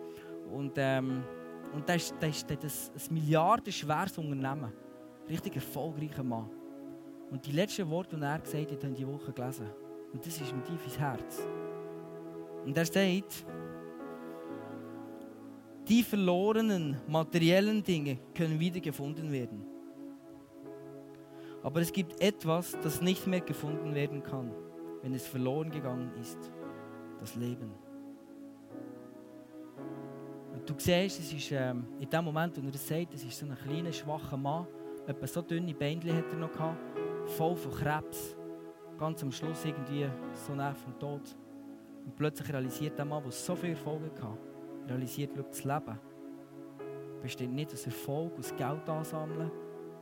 Und, 0.51 0.73
ähm, 0.77 1.23
und 1.73 1.87
das 1.87 2.03
ist, 2.03 2.15
das 2.19 2.29
ist 2.29 2.63
das, 2.63 2.91
ein 3.09 3.13
milliardenschweres 3.13 4.17
Unternehmen. 4.17 4.71
Richtig 5.29 5.55
erfolgreicher 5.55 6.23
Mann. 6.23 6.49
Und 7.29 7.45
die 7.45 7.51
letzten 7.51 7.89
Worte, 7.89 8.17
die 8.17 8.23
er 8.23 8.39
gesagt 8.39 8.71
hat, 8.71 8.83
haben 8.83 8.95
die 8.95 9.07
Woche 9.07 9.31
gelesen. 9.31 9.67
Und 10.11 10.25
das 10.25 10.41
ist 10.41 10.53
mir 10.53 10.63
tief 10.63 10.83
ins 10.83 10.99
Herz. 10.99 11.47
Und 12.65 12.77
er 12.77 12.85
sagt, 12.85 13.45
die 15.87 16.03
verlorenen 16.03 16.97
materiellen 17.07 17.83
Dinge 17.83 18.17
können 18.35 18.59
wieder 18.59 18.79
gefunden 18.79 19.31
werden. 19.31 19.65
Aber 21.63 21.79
es 21.79 21.91
gibt 21.91 22.19
etwas, 22.21 22.77
das 22.81 23.01
nicht 23.01 23.27
mehr 23.27 23.41
gefunden 23.41 23.93
werden 23.93 24.23
kann 24.23 24.51
wenn 25.01 25.13
es 25.13 25.27
verloren 25.27 25.71
gegangen 25.71 26.11
ist, 26.19 26.37
das 27.19 27.35
Leben. 27.35 27.71
Und 30.53 30.69
du 30.69 30.73
siehst, 30.77 31.19
es 31.19 31.33
ist 31.33 31.51
ähm, 31.51 31.87
in 31.99 32.09
dem 32.09 32.25
Moment, 32.25 32.61
wo 32.61 32.65
er 32.65 32.71
das 32.71 32.87
sagt, 32.87 33.13
es 33.13 33.23
ist 33.23 33.37
so 33.37 33.45
ein 33.45 33.57
kleiner, 33.57 33.91
schwacher 33.91 34.37
Mann, 34.37 34.67
etwa 35.07 35.27
so 35.27 35.41
dünne 35.41 35.73
Beinchen 35.73 36.15
hat 36.15 36.31
er 36.31 36.37
noch 36.37 36.51
gehabt, 36.51 36.77
voll 37.25 37.55
von 37.55 37.71
Krebs, 37.71 38.35
ganz 38.97 39.23
am 39.23 39.31
Schluss 39.31 39.65
irgendwie 39.65 40.07
so 40.33 40.53
nah 40.53 40.73
vom 40.73 40.97
Tod. 40.99 41.21
Und 42.05 42.15
plötzlich 42.15 42.51
realisiert 42.51 42.97
der 42.97 43.05
Mann, 43.05 43.23
der 43.23 43.31
so 43.31 43.55
viel 43.55 43.71
Erfolg 43.71 44.01
hatte, 44.21 44.37
realisiert, 44.87 45.31
schau, 45.35 45.43
das 45.43 45.63
Leben 45.63 45.99
besteht 47.21 47.51
nicht 47.51 47.71
aus 47.71 47.85
Erfolg, 47.85 48.37
aus 48.37 48.55
Geld 48.55 48.89
ansammeln, 48.89 49.51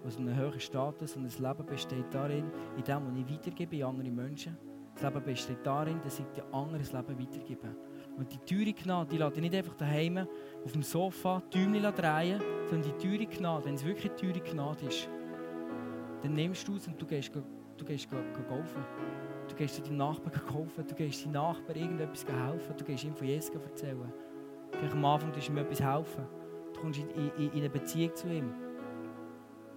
aus 0.06 0.18
einem 0.18 0.36
höheren 0.36 0.60
Status, 0.60 1.14
sondern 1.14 1.32
das 1.32 1.40
Leben 1.40 1.66
besteht 1.66 2.06
darin, 2.14 2.50
in 2.78 2.84
dem, 2.84 3.06
was 3.06 3.18
ich 3.18 3.34
weitergebe 3.34 3.86
an 3.86 3.96
andere 3.96 4.10
Menschen 4.10 4.58
das 5.00 5.14
Leben 5.14 5.26
besteht 5.26 5.66
darin, 5.66 6.02
dass 6.04 6.20
ich 6.20 6.26
dir 6.28 6.44
anderes 6.54 6.92
Leben 6.92 7.20
weitergebe. 7.20 7.76
Und 8.18 8.34
die 8.34 8.40
teure 8.40 8.74
Gnade, 8.74 9.10
die 9.10 9.18
lässt 9.18 9.38
nicht 9.38 9.56
einfach 9.56 9.76
daheim 9.76 10.28
auf 10.66 10.72
dem 10.72 10.84
Sofa 10.84 11.42
Däumchen 11.54 11.96
drehen, 11.96 12.42
sondern 12.70 12.92
die 12.92 13.08
teure 13.08 13.26
Gnade, 13.26 13.66
wenn 13.66 13.76
es 13.76 13.86
wirklich 13.86 14.12
teure 14.14 14.42
Gnade 14.42 14.86
ist, 14.86 15.10
dann 16.22 16.34
nimmst 16.34 16.68
du 16.68 16.76
es 16.76 16.88
und 16.88 17.02
du 17.02 17.06
gehst, 17.06 17.32
du 17.34 17.86
gehst, 17.86 18.10
kaufen. 18.10 18.84
Du 19.48 19.56
gehst 19.56 19.76
zu 19.76 19.82
deinem 19.82 19.98
Nachbarn 19.98 20.46
kaufen, 20.46 20.86
du 20.86 20.96
gehst 20.96 21.24
deinem 21.24 21.34
Nachbarn 21.34 21.80
irgendetwas 21.80 22.26
helfen, 22.26 22.76
du 22.78 22.84
gehst 22.84 23.04
ihm 23.04 23.16
von 23.16 23.28
Jesus 23.28 23.50
erzählen. 23.56 24.14
Vielleicht 24.72 24.94
am 24.94 25.06
Anfang 25.06 25.32
tust 25.32 25.48
du 25.48 25.54
ihm 25.54 25.58
etwas 25.58 25.82
helfen. 25.82 26.26
Du 26.74 26.82
kommst 26.82 27.00
in, 27.00 27.10
in, 27.10 27.52
in 27.52 27.60
eine 27.60 27.70
Beziehung 27.70 28.16
zu 28.16 28.28
ihm. 28.28 28.54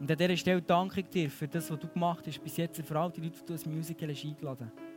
Und 0.00 0.10
an 0.10 0.16
dieser 0.16 0.36
Stelle 0.36 0.60
danke 0.60 1.00
ich 1.00 1.08
dir 1.08 1.30
für 1.30 1.46
das, 1.46 1.70
was 1.70 1.78
du 1.78 1.86
gemacht 1.86 2.26
hast, 2.26 2.42
bis 2.42 2.56
jetzt, 2.56 2.82
vor 2.82 2.96
allem 2.96 3.12
die 3.12 3.20
Leute, 3.20 3.38
die 3.38 3.46
du 3.46 3.52
als 3.52 3.64
Musical 3.64 4.10
eingeladen 4.10 4.72
hast. 4.74 4.91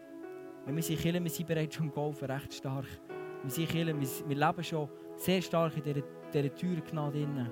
Wenn 0.65 0.75
wir 0.75 0.83
sind 0.83 0.99
Kirche, 0.99 1.23
wir 1.23 1.29
sind 1.29 1.47
bereits 1.47 1.75
schon 1.75 1.85
im 1.85 1.91
Golfen 1.91 2.29
recht 2.29 2.53
stark. 2.53 2.87
Wir 3.43 3.51
sind 3.51 3.69
Kirche, 3.69 3.95
wir, 4.27 4.35
leben 4.35 4.63
schon 4.63 4.89
sehr 5.15 5.39
stark 5.41 5.77
in 5.77 5.83
dieser, 5.83 6.01
dieser 6.33 6.55
teuren 6.55 6.83
Gnade 6.83 7.19
drin. 7.19 7.51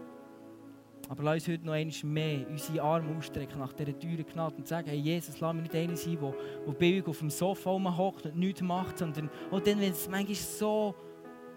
Aber 1.10 1.23
lass 1.23 1.36
uns 1.36 1.47
heute 1.49 1.65
noch 1.65 1.73
einmal 1.73 1.95
mehr 2.06 2.47
unsere 2.49 2.82
Arme 2.82 3.15
ausstrecken 3.15 3.60
nach 3.60 3.73
dieser 3.73 3.97
teuren 3.99 4.26
Gnade 4.26 4.56
und 4.56 4.67
sagen, 4.67 4.89
hey 4.89 4.97
Jesus, 4.97 5.39
lass 5.39 5.54
mich 5.54 5.63
nicht 5.63 5.76
einer 5.76 5.95
sein, 5.95 6.17
der, 6.19 6.34
der 6.65 6.73
billig 6.73 7.08
auf 7.08 7.19
dem 7.19 7.30
Sofa 7.30 7.69
hockt 7.97 8.26
und 8.26 8.36
nichts 8.36 8.62
macht, 8.62 8.97
sondern 8.97 9.30
auch 9.52 9.60
dann, 9.60 9.80
wenn 9.80 9.91
es 9.91 10.10
manchmal 10.10 10.36
so, 10.36 10.95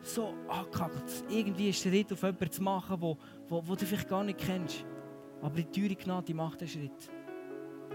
so 0.02 0.34
angekackt 0.48 1.24
irgendwie 1.30 1.64
einen 1.64 1.72
Schritt 1.72 2.12
auf 2.12 2.22
jemanden 2.22 2.50
zu 2.50 2.62
machen, 2.62 2.96
wo, 3.00 3.16
wo, 3.48 3.66
wo 3.66 3.74
du 3.74 3.86
vielleicht 3.86 4.10
gar 4.10 4.24
nicht 4.24 4.40
kennst. 4.40 4.84
Aber 5.40 5.56
die 5.56 5.64
teure 5.64 5.94
Gnade, 5.94 6.26
die 6.26 6.34
macht 6.34 6.60
den 6.60 6.68
Schritt. 6.68 7.10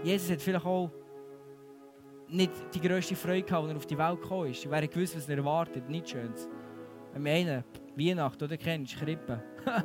Jesus 0.02 0.32
hat 0.32 0.42
vielleicht 0.42 0.66
auch 0.66 0.90
nicht 2.32 2.52
die 2.74 2.80
grösste 2.80 3.14
Freude 3.14 3.42
gehabt, 3.42 3.64
als 3.64 3.70
er 3.72 3.76
auf 3.76 3.86
die 3.86 3.98
Welt 3.98 4.20
gekommen 4.20 4.50
ist. 4.50 4.64
Ich 4.64 4.70
wäre 4.70 4.88
gewusst, 4.88 5.16
was 5.16 5.28
er 5.28 5.36
erwartet. 5.36 5.88
Nicht 5.88 6.10
schön. 6.10 6.32
Wenn 7.12 7.24
wir 7.24 7.32
einen 7.32 7.64
Weihnachten 7.96 8.44
oder 8.44 8.56
kennst, 8.56 8.96
Krippe. 8.96 9.42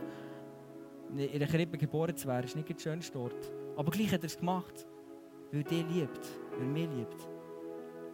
in 1.16 1.30
einer 1.30 1.48
Krippe 1.48 1.78
geboren 1.78 2.16
zu 2.16 2.28
werden, 2.28 2.46
ist 2.46 2.56
nicht 2.56 2.70
der 2.70 2.78
schönste 2.78 3.18
Ort. 3.20 3.52
Aber 3.76 3.92
gleich 3.92 4.12
hat 4.12 4.22
er 4.22 4.28
es 4.28 4.38
gemacht, 4.38 4.88
weil 5.52 5.64
er 5.70 5.84
liebt, 5.84 6.28
weil 6.52 6.62
er 6.62 6.66
mich 6.66 6.90
liebt. 6.90 7.28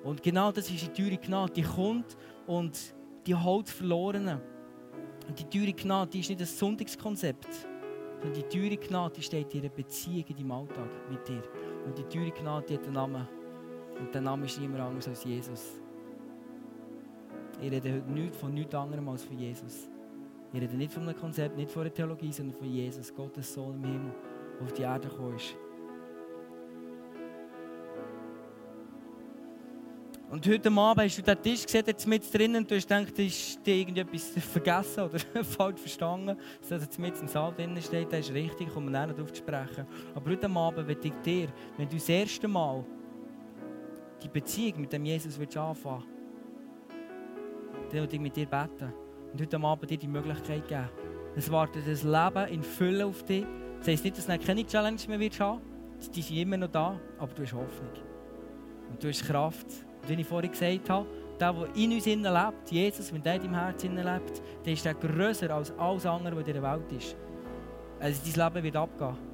Und 0.03 0.21
genau 0.21 0.51
das 0.51 0.69
ist 0.69 0.81
die 0.81 1.03
teure 1.03 1.17
Gnade, 1.17 1.53
die 1.53 1.63
kommt 1.63 2.17
und 2.45 2.93
die 3.25 3.35
holt 3.35 3.69
Verlorenen. 3.69 4.41
Und 5.27 5.39
die 5.39 5.45
teure 5.45 5.73
Gnade, 5.73 6.11
die 6.11 6.19
ist 6.19 6.29
nicht 6.29 6.41
ein 6.41 6.45
Sonntagskonzept, 6.45 7.67
sondern 8.21 8.33
die 8.33 8.43
teure 8.43 8.77
Gnade, 8.77 9.13
die 9.15 9.21
steht 9.21 9.53
in 9.53 9.61
einer 9.61 9.69
Beziehung 9.69 10.25
in 10.27 10.35
deinem 10.35 10.51
Alltag 10.51 10.89
mit 11.09 11.27
dir. 11.27 11.41
Und 11.85 11.97
die 11.97 12.03
teure 12.03 12.31
Gnade, 12.31 12.65
die 12.67 12.73
hat 12.75 12.83
einen 12.83 12.93
Namen. 12.93 13.27
Und 13.99 14.13
der 14.13 14.21
Name 14.21 14.45
ist 14.45 14.59
niemand 14.59 14.81
anders 14.81 15.07
als 15.07 15.23
Jesus. 15.23 15.79
Ich 17.61 17.71
rede 17.71 17.93
heute 17.93 18.11
nicht 18.11 18.35
von 18.35 18.53
nichts 18.53 18.75
anderem 18.75 19.07
als 19.09 19.23
von 19.23 19.37
Jesus. 19.37 19.89
Ich 20.51 20.61
rede 20.61 20.75
nicht 20.75 20.93
von 20.93 21.03
einem 21.03 21.19
Konzept, 21.19 21.57
nicht 21.57 21.71
von 21.71 21.83
einer 21.83 21.93
Theologie, 21.93 22.31
sondern 22.31 22.57
von 22.57 22.69
Jesus, 22.69 23.13
Gottes 23.13 23.53
Sohn 23.53 23.75
im 23.75 23.83
Himmel, 23.83 24.13
der 24.59 24.65
auf 24.65 24.73
die 24.73 24.81
Erde 24.81 25.07
gekommen 25.07 25.35
ist. 25.35 25.55
Und 30.33 30.47
heute 30.47 30.71
Abend 30.71 31.03
hast 31.03 31.17
du 31.19 31.21
den 31.21 31.41
Tisch 31.43 31.63
gesehen, 31.63 31.83
jetzt 31.85 32.07
mit 32.07 32.33
drinnen, 32.33 32.63
und 32.63 32.71
du 32.71 32.75
hast 32.75 32.87
gedacht, 32.87 33.19
ist 33.19 33.63
dir 33.63 33.75
irgendetwas 33.75 34.29
vergessen 34.51 35.03
oder 35.03 35.19
falsch 35.43 35.79
verstanden, 35.79 36.35
dass 36.67 36.81
jetzt 36.81 36.97
mit 36.97 37.19
im 37.21 37.27
Saal 37.27 37.53
drinnen 37.53 37.79
steht, 37.79 38.11
das 38.11 38.21
ist 38.21 38.33
richtig, 38.33 38.67
ich 38.67 38.73
komme 38.73 38.89
nicht 38.89 39.15
darauf 39.15 39.31
zu 39.31 39.37
sprechen. 39.43 39.85
Aber 40.15 40.31
heute 40.31 40.49
Abend 40.49 40.87
will 40.87 40.97
ich 41.03 41.13
dir, 41.23 41.49
wenn 41.77 41.87
du 41.87 41.97
das 41.97 42.09
erste 42.09 42.47
Mal 42.47 42.83
die 44.23 44.29
Beziehung 44.29 44.81
mit 44.81 44.93
dem 44.93 45.05
Jesus 45.05 45.37
willst 45.37 45.57
anfangen 45.57 46.03
dann 47.93 48.01
will 48.01 48.13
ich 48.13 48.19
mit 48.19 48.35
dir 48.35 48.45
beten. 48.45 48.93
Und 49.31 49.41
heute 49.41 49.59
Abend 49.59 49.89
dir 49.89 49.97
die 49.97 50.07
Möglichkeit 50.07 50.67
geben. 50.67 50.89
Es 51.35 51.51
wartet 51.51 51.83
ein 51.87 52.11
Leben 52.11 52.53
in 52.53 52.63
Fülle 52.63 53.05
auf 53.05 53.23
dich. 53.23 53.45
Das 53.79 53.87
heisst 53.87 54.03
nicht, 54.03 54.17
dass 54.17 54.27
du 54.27 54.37
keine 54.39 54.65
Challenge 54.65 54.99
mehr 55.07 55.19
wirst 55.19 55.39
haben 55.39 55.61
Die 56.13 56.21
sind 56.21 56.37
immer 56.37 56.57
noch 56.57 56.69
da, 56.69 56.99
aber 57.17 57.33
du 57.33 57.43
hast 57.43 57.53
Hoffnung. 57.53 57.91
Und 58.89 59.03
du 59.03 59.07
hast 59.07 59.25
Kraft. 59.25 59.67
Und 60.01 60.09
wie 60.09 60.21
ich 60.21 60.27
vorhin 60.27 60.51
gesagt 60.51 60.89
habe, 60.89 61.07
der, 61.39 61.53
der 61.53 61.75
in 61.75 61.93
uns 61.93 62.05
lebt, 62.05 62.71
Jesus, 62.71 63.13
wenn 63.13 63.23
der 63.23 63.35
in 63.35 63.41
deinem 63.41 63.55
Herzen 63.55 63.95
lebt, 63.95 64.41
der 64.65 64.73
ist 64.73 64.85
der 64.85 64.93
grösser 64.93 65.51
als 65.51 65.71
alles 65.77 66.05
andere, 66.05 66.35
was 66.35 66.47
in 66.47 66.53
dieser 66.53 66.63
Welt 66.63 66.91
ist. 66.91 67.15
Also 67.99 68.21
dein 68.23 68.53
Leben 68.53 68.63
wird 68.63 68.75
abgehen. 68.75 69.32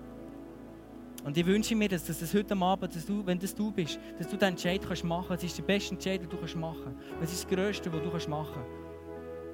Und 1.24 1.38
ich 1.38 1.46
wünsche 1.46 1.76
mir, 1.76 1.90
dass, 1.90 2.06
dass 2.06 2.20
das 2.20 2.34
heute 2.34 2.56
Abend, 2.56 2.96
dass 2.96 3.06
du, 3.06 3.26
wenn 3.26 3.38
das 3.38 3.54
du 3.54 3.72
bist, 3.72 4.00
dass 4.18 4.28
du 4.28 4.38
diesen 4.38 4.50
Entscheid 4.50 4.82
kannst 4.86 5.04
machen 5.04 5.26
kannst. 5.28 5.44
Es 5.44 5.52
ist 5.52 5.58
der 5.58 5.64
beste 5.64 5.94
Entscheid, 5.94 6.22
den 6.22 6.30
du 6.30 6.38
kannst 6.38 6.56
machen 6.56 6.96
kannst. 7.20 7.24
Es 7.24 7.34
ist 7.34 7.44
das 7.44 7.58
Größte, 7.58 7.92
was 7.92 8.02
du 8.02 8.10
kannst 8.10 8.30
machen 8.30 8.54
kannst. 8.54 8.90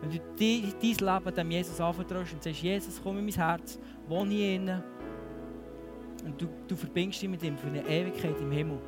Wenn 0.01 0.11
du 0.11 0.71
dein 0.79 1.23
Leben 1.23 1.35
dem 1.35 1.51
Jesus 1.51 1.81
anvertraust 1.81 2.33
und 2.33 2.43
sagst, 2.43 2.61
Jesus, 2.61 2.99
komm 3.01 3.17
in 3.17 3.25
mein 3.25 3.33
Herz, 3.33 3.79
wohne 4.07 4.31
hier 4.31 4.55
innen. 4.55 4.83
Und 6.23 6.39
du, 6.41 6.47
du 6.67 6.75
verbindest 6.75 7.21
dich 7.21 7.29
mit 7.29 7.41
ihm 7.43 7.57
für 7.57 7.67
eine 7.67 7.87
Ewigkeit 7.87 8.39
im 8.39 8.51
Himmel. 8.51 8.79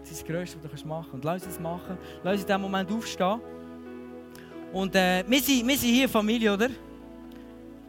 Das 0.00 0.10
ist 0.10 0.22
das 0.22 0.28
Größte, 0.28 0.58
was 0.62 0.82
du 0.82 0.88
machen 0.88 1.08
kannst. 1.10 1.14
Und 1.14 1.24
lass 1.24 1.44
uns 1.44 1.54
das 1.54 1.62
machen. 1.62 1.96
Lass 2.22 2.34
uns 2.34 2.42
in 2.42 2.46
diesem 2.46 2.60
Moment 2.60 2.92
aufstehen. 2.92 3.40
Und 4.72 4.94
äh, 4.94 5.24
wir, 5.26 5.40
sind, 5.40 5.66
wir 5.66 5.76
sind 5.76 5.90
hier 5.90 6.08
Familie, 6.08 6.52
oder? 6.52 6.68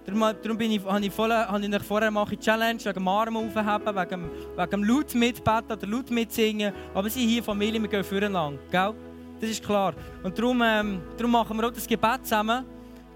Darum 0.07 0.57
bin 0.57 0.71
ich, 0.71 0.85
habe 0.85 1.05
ich, 1.05 1.11
voll, 1.11 1.33
habe 1.33 1.65
ich 1.65 1.83
vorher 1.83 2.09
mache 2.09 2.35
ich 2.35 2.39
Challenge 2.39 2.79
wegen 2.79 2.93
dem 2.93 3.07
Arm 3.09 3.35
aufheben, 3.35 3.95
wegen, 3.95 4.29
wegen 4.55 4.71
dem 4.71 4.83
laut 4.85 5.13
mitbeten 5.13 5.71
oder 5.73 5.85
laut 5.87 6.09
mitsingen. 6.09 6.73
Aber 6.93 7.03
wir 7.03 7.11
sind 7.11 7.27
hier 7.27 7.43
Familie, 7.43 7.81
wir 7.81 7.89
gehen 7.89 8.05
voreinander. 8.05 8.57
Gell? 8.71 8.93
Das 9.41 9.49
ist 9.49 9.61
klar. 9.61 9.93
Und 10.23 10.37
darum, 10.39 10.61
ähm, 10.63 11.01
darum 11.17 11.31
machen 11.31 11.57
wir 11.57 11.67
auch 11.67 11.73
das 11.73 11.85
Gebet 11.85 12.23
zusammen. 12.23 12.65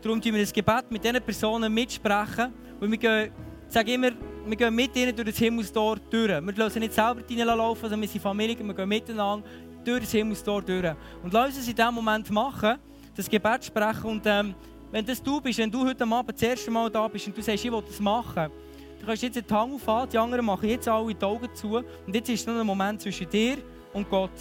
Darum 0.02 0.22
tun 0.22 0.34
wir 0.34 0.42
das 0.42 0.52
Gebet 0.52 0.84
mit 0.90 1.02
diesen 1.02 1.22
Personen 1.22 1.74
mitsprechen. 1.74 2.54
Und 2.82 2.92
wir 2.92 2.98
gehen, 2.98 3.32
ich 3.68 3.74
sage 3.74 3.94
immer, 3.94 4.12
wir 4.46 4.56
gehen 4.58 4.76
mit 4.76 4.94
ihnen 4.94 5.16
durch 5.16 5.30
das 5.30 5.38
Himmelstor 5.38 5.98
durch. 6.10 6.28
Wir 6.28 6.54
lassen 6.58 6.80
nicht 6.80 6.94
selber 6.94 7.22
reinlaufen, 7.22 7.84
sondern 7.84 8.02
wir 8.02 8.08
sind 8.10 8.22
Familie, 8.22 8.58
wir 8.60 8.74
gehen 8.74 8.90
miteinander 8.90 9.48
durch 9.86 10.02
das 10.02 10.12
Himmelstor 10.12 10.62
durch. 10.62 10.94
Und 11.24 11.32
lassen 11.32 11.56
uns 11.56 11.68
in 11.70 11.74
diesem 11.74 11.94
Moment 11.94 12.30
machen, 12.30 12.78
das 13.16 13.30
Gebet 13.30 13.64
sprechen 13.66 14.06
und 14.06 14.24
ähm, 14.26 14.56
wenn 14.92 15.06
das 15.06 15.22
du 15.24 15.40
bist, 15.40 15.58
wenn 15.58 15.72
du 15.72 15.86
heute 15.86 16.06
Abend 16.06 16.36
das 16.36 16.42
erste 16.42 16.70
Mal 16.70 16.90
da 16.90 17.08
bist 17.08 17.28
und 17.28 17.38
du 17.38 17.42
sagst, 17.42 17.64
ich 17.64 17.72
will 17.72 17.82
das 17.86 18.00
machen, 18.00 18.36
dann 18.36 19.06
kannst 19.06 19.22
du 19.22 19.28
jetzt 19.28 19.36
den 19.36 19.58
Hang 19.58 19.74
auffahren, 19.74 20.10
die 20.10 20.18
anderen 20.18 20.46
machen 20.46 20.70
jetzt 20.70 20.88
alle 20.88 21.14
die 21.14 21.26
Augen 21.26 21.50
zu 21.54 21.78
und 21.78 22.14
jetzt 22.14 22.30
ist 22.30 22.46
noch 22.46 22.60
ein 22.60 22.66
Moment 22.66 23.02
zwischen 23.02 23.30
dir 23.30 23.58
und 23.94 24.10
Gott. 24.10 24.32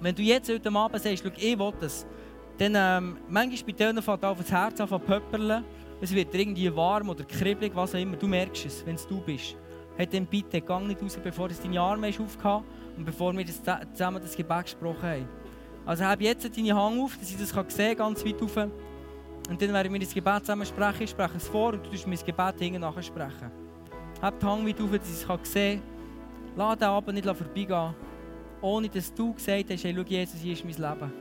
Wenn 0.00 0.14
du 0.14 0.22
jetzt 0.22 0.50
heute 0.50 0.70
Abend 0.70 1.02
sagst, 1.02 1.24
ich 1.24 1.58
will 1.58 1.72
das, 1.80 2.06
dann 2.58 2.74
ähm, 2.76 3.16
manchmal 3.28 3.64
bei 3.66 3.72
denen 3.72 4.02
fängt 4.02 4.24
auf 4.24 4.38
das 4.38 4.52
Herz 4.52 4.80
an 4.80 4.88
zu 4.88 4.98
pöppeln, 4.98 5.64
es 6.02 6.14
wird 6.14 6.34
irgendwie 6.34 6.74
warm 6.74 7.08
oder 7.10 7.24
kribbelig, 7.24 7.72
was 7.74 7.94
auch 7.94 7.98
immer, 7.98 8.16
du 8.16 8.26
merkst 8.26 8.66
es, 8.66 8.86
wenn 8.86 8.94
es 8.94 9.06
du 9.06 9.20
bist. 9.20 9.56
Hey, 9.96 10.06
dann 10.06 10.26
bitte, 10.26 10.60
gang 10.60 10.86
nicht 10.86 11.02
raus, 11.02 11.18
bevor 11.22 11.48
du 11.48 11.54
deine 11.54 11.80
Arme 11.80 12.08
aufgehauen 12.08 12.64
und 12.96 13.04
bevor 13.04 13.36
wir 13.36 13.44
das, 13.44 13.60
zusammen 13.92 14.22
das 14.22 14.34
Gebet 14.34 14.64
gesprochen 14.64 15.02
haben. 15.02 15.28
Also 15.84 16.04
habe 16.04 16.24
jetzt 16.24 16.56
deine 16.56 16.74
Hang 16.74 17.00
auf, 17.00 17.18
dass 17.18 17.30
ich 17.30 17.36
das 17.36 17.54
sehen 17.74 17.96
ganz 17.96 18.24
weit 18.24 18.40
rauf. 18.40 18.68
Und 19.50 19.60
dann 19.60 19.72
werden 19.72 19.92
wir 19.92 19.98
das 19.98 20.14
Gebet 20.14 20.46
zusammen 20.46 20.64
sprechen. 20.64 21.02
Ich 21.02 21.10
spreche 21.10 21.36
es 21.36 21.48
vor 21.48 21.72
und 21.72 21.84
du 21.84 21.90
tust 21.90 22.06
das 22.06 22.24
Gebet 22.24 22.54
hinten 22.60 22.80
nachher 22.80 23.02
sprechen. 23.02 23.50
Hab 24.22 24.38
die 24.38 24.46
Hand 24.46 24.64
weit 24.64 24.80
auf, 24.80 24.90
dass 24.92 25.08
ich 25.08 25.28
es 25.28 25.52
sehen 25.52 25.80
kann. 25.80 26.56
Lass 26.56 26.78
den 26.78 26.88
Abend 26.88 27.14
nicht 27.14 27.26
vorbeigehen, 27.26 27.94
ohne 28.60 28.88
dass 28.88 29.12
du 29.12 29.34
gesagt 29.34 29.70
hast, 29.70 29.82
hey, 29.84 29.92
schau 29.96 30.02
Jesus, 30.02 30.40
hier 30.40 30.52
ist 30.52 30.64
mein 30.64 30.74
Leben. 30.74 31.12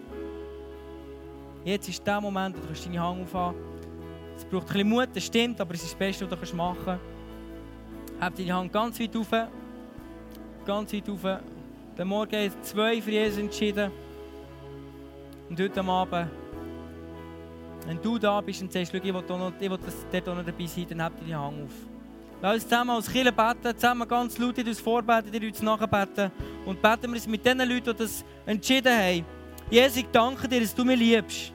Jetzt 1.66 1.90
ist 1.90 2.06
der 2.06 2.22
Moment, 2.22 2.56
wo 2.56 2.68
du 2.72 2.80
deine 2.80 3.02
Hand 3.02 3.24
aufhaben 3.24 3.58
Es 4.38 4.46
braucht 4.46 4.68
ein 4.68 4.74
bisschen 4.74 4.90
Mut, 4.90 5.10
das 5.12 5.26
stimmt, 5.26 5.60
aber 5.60 5.74
es 5.74 5.82
ist 5.82 5.94
das 5.94 5.98
Beste, 5.98 6.30
was 6.30 6.52
du 6.52 6.56
machen 6.56 6.78
kannst. 6.86 7.04
Hab 8.22 8.36
deine 8.36 8.54
Hand 8.54 8.72
ganz 8.72 9.00
weit 9.00 9.18
auf. 9.18 9.32
Ganz 10.68 10.94
weit 10.94 11.10
auf. 11.10 11.42
Der 11.98 12.06
Morgen 12.06 12.36
ist 12.36 12.64
zwei 12.64 13.02
für 13.02 13.12
Jesus 13.12 13.40
entschieden. 13.40 13.92
Und 15.50 15.60
heute 15.60 15.84
Abend 15.84 16.30
wenn 17.88 18.02
du 18.02 18.18
da 18.18 18.40
bist 18.42 18.62
und 18.62 18.72
sagst, 18.72 18.94
ich 18.94 19.04
will, 19.04 19.12
noch, 19.12 19.54
ich 19.60 19.70
will 19.70 19.80
das, 19.84 20.06
dort 20.12 20.28
noch 20.28 20.46
dabei 20.46 20.66
sein, 20.66 20.86
dann 20.90 21.04
habt 21.04 21.26
die 21.26 21.34
Hand 21.34 21.64
auf. 21.64 21.72
Lass 22.42 22.54
uns 22.56 22.64
zusammen 22.64 22.92
als 22.92 23.12
Kirche 23.12 23.32
beten, 23.32 23.76
zusammen 23.76 24.08
ganz 24.08 24.38
laut 24.38 24.58
in 24.58 24.68
uns 24.68 24.80
vorbeten, 24.80 25.34
in 25.34 25.48
uns 25.48 25.62
nachbeten. 25.62 26.32
Und 26.66 26.82
beten 26.82 27.12
wir 27.12 27.18
es 27.18 27.28
mit 27.28 27.46
den 27.46 27.58
Leuten, 27.58 27.92
die 27.92 27.94
das 27.94 28.24
entschieden 28.46 28.98
haben. 28.98 29.26
Jesus, 29.70 29.98
ich 29.98 30.08
danke 30.12 30.48
dir, 30.48 30.62
dass 30.62 30.74
du 30.74 30.86
mich 30.86 31.00
liebst. 31.00 31.54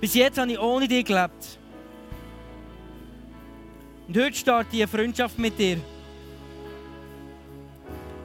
Bis 0.00 0.14
jetzt 0.14 0.38
habe 0.38 0.52
ich 0.52 0.58
ohne 0.58 0.88
dich 0.88 1.04
gelebt. 1.04 1.58
Und 4.08 4.16
heute 4.16 4.34
startet 4.34 4.74
eine 4.74 4.88
Freundschaft 4.88 5.38
mit 5.38 5.58
dir. 5.58 5.78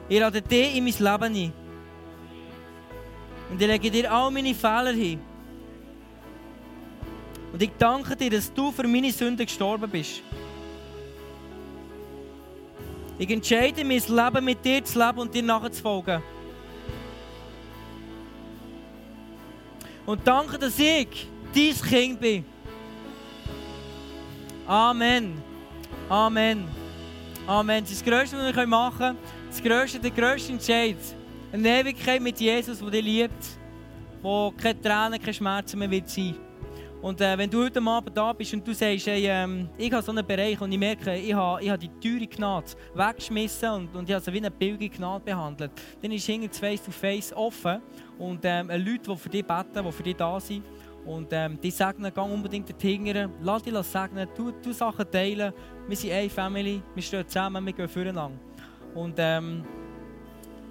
Ich 0.08 0.18
lade 0.18 0.42
dich 0.42 0.76
in 0.76 0.84
mein 0.84 0.92
Leben 0.92 1.34
ein. 1.36 1.52
Und 3.50 3.60
ich 3.60 3.66
lege 3.66 3.90
dir 3.90 4.12
all 4.12 4.30
meine 4.30 4.54
Fehler 4.54 4.92
hin. 4.92 5.20
Und 7.52 7.62
ich 7.62 7.70
danke 7.78 8.14
dir, 8.16 8.30
dass 8.30 8.52
du 8.52 8.70
für 8.70 8.86
meine 8.86 9.12
Sünden 9.12 9.44
gestorben 9.44 9.90
bist. 9.90 10.22
Ich 13.18 13.28
entscheide 13.28 13.84
mein 13.84 14.00
Leben 14.00 14.44
mit 14.44 14.64
dir 14.64 14.84
zu 14.84 14.98
leben 14.98 15.18
und 15.18 15.34
dir 15.34 15.42
nachzufolgen. 15.42 16.22
Und 20.06 20.26
danke, 20.26 20.58
dass 20.58 20.78
ich 20.78 21.28
dein 21.54 21.88
Kind 21.88 22.20
bin. 22.20 22.44
Amen. 24.66 25.42
Amen. 26.08 26.64
Amen. 27.46 27.84
Das 27.84 27.92
ist 27.92 28.06
das 28.06 28.12
Größte, 28.12 28.36
was 28.38 28.56
wir 28.56 28.66
machen 28.66 28.98
können. 28.98 29.18
Das 29.50 29.62
Größte, 29.62 29.98
der 29.98 30.10
größte 30.12 30.52
Entscheid. 30.52 30.96
Eine 31.52 31.80
Ewigkeit 31.80 32.22
mit 32.22 32.40
Jesus, 32.40 32.78
der 32.78 32.90
dich 32.90 33.04
liebt. 33.04 33.44
Wo 34.22 34.52
keine 34.56 34.80
Tränen, 34.80 35.20
keine 35.20 35.34
Schmerzen 35.34 35.78
mehr 35.78 35.90
wird 35.90 36.08
sein 36.08 36.49
und 37.02 37.18
äh, 37.22 37.38
wenn 37.38 37.48
du 37.48 37.64
heute 37.64 37.80
Abend 37.80 38.14
da 38.14 38.32
bist 38.32 38.52
und 38.52 38.66
du 38.66 38.74
sagst, 38.74 39.06
hey, 39.06 39.26
ähm, 39.26 39.70
ich 39.78 39.90
habe 39.90 40.02
so 40.02 40.12
einen 40.12 40.26
Bereich 40.26 40.60
und 40.60 40.70
ich 40.70 40.78
merke, 40.78 41.16
ich 41.16 41.32
habe, 41.32 41.64
ich 41.64 41.72
die 41.72 41.88
teure 41.88 42.26
Gnade 42.26 42.66
weggeschmissen 42.94 43.70
und, 43.70 43.96
und 43.96 44.08
ich 44.08 44.14
habe 44.14 44.22
sie 44.22 44.32
wie 44.32 44.38
eine 44.38 44.50
billige 44.50 44.90
Gnade 44.90 45.24
behandelt, 45.24 45.70
dann 46.02 46.12
ist 46.12 46.26
hinter 46.26 46.52
Face-to-Face 46.52 47.32
offen 47.32 47.80
und 48.18 48.40
ähm, 48.44 48.68
Leute, 48.68 49.10
die 49.10 49.16
für 49.16 49.28
dich 49.30 49.46
beten, 49.46 49.82
die 49.82 49.92
für 49.92 50.02
dich 50.02 50.16
da 50.16 50.38
sind. 50.38 50.62
Und 51.06 51.28
ähm, 51.32 51.58
die 51.58 51.70
segnen, 51.70 52.12
geh 52.14 52.20
unbedingt 52.20 52.68
dorthin, 52.68 53.30
lass 53.40 53.62
dich 53.62 53.74
segnen, 53.74 54.28
tu, 54.36 54.52
tu 54.62 54.72
Sachen 54.72 55.10
teilen. 55.10 55.54
Wir 55.88 55.96
sind 55.96 56.12
eine 56.12 56.28
Family, 56.28 56.82
wir 56.94 57.02
stehen 57.02 57.26
zusammen, 57.26 57.64
wir 57.64 57.72
gehen 57.72 57.88
füreinander. 57.88 58.38
Und, 58.94 59.14
ähm, 59.16 59.64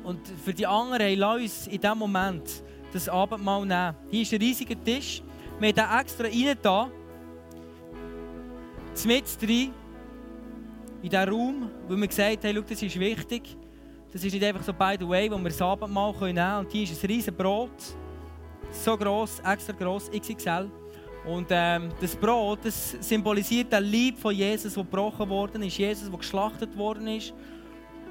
und 0.03 0.27
für 0.27 0.53
die 0.53 0.67
anderen, 0.67 1.17
lass 1.17 1.41
uns 1.41 1.67
in 1.67 1.81
diesem 1.81 1.97
Moment 1.97 2.63
das 2.93 3.09
Abendmahl 3.09 3.65
nehmen. 3.65 3.95
Hier 4.11 4.21
ist 4.21 4.33
ein 4.33 4.39
riesiger 4.39 4.83
Tisch. 4.83 5.23
Wir 5.59 5.73
haben 5.75 5.99
extra 5.99 6.25
rein 6.25 6.57
da. 6.61 6.89
Mit 9.05 9.41
drin. 9.41 9.73
In 11.01 11.09
diesen 11.09 11.29
Raum, 11.29 11.71
wo 11.87 11.95
wir 11.95 12.07
gesagt 12.07 12.45
haben, 12.45 12.65
das 12.67 12.81
ist 12.81 12.99
wichtig. 12.99 13.57
Das 14.11 14.23
ist 14.23 14.33
nicht 14.33 14.43
einfach 14.43 14.63
so 14.63 14.73
by 14.73 14.95
the 14.97 15.07
way, 15.07 15.29
wo 15.29 15.37
wir 15.37 15.49
das 15.49 15.61
Abendmahl 15.61 16.11
nehmen 16.11 16.35
können. 16.35 16.59
Und 16.59 16.71
hier 16.71 16.83
ist 16.83 17.03
ein 17.03 17.07
riesen 17.07 17.35
Brot. 17.35 17.71
So 18.71 18.97
gross, 18.97 19.41
extra 19.45 19.73
gross, 19.73 20.09
XXL. 20.09 20.69
Und 21.25 21.47
ähm, 21.49 21.89
das 21.99 22.15
Brot, 22.15 22.59
das 22.63 22.91
symbolisiert 23.01 23.71
den 23.73 23.83
Lieb 23.83 24.17
von 24.17 24.33
Jesus, 24.33 24.73
der 24.73 24.83
gebrochen 24.83 25.29
worden 25.29 25.63
ist. 25.63 25.77
Jesus, 25.77 26.09
der 26.09 26.17
geschlachtet 26.17 26.77
worden 26.77 27.07
ist, 27.07 27.33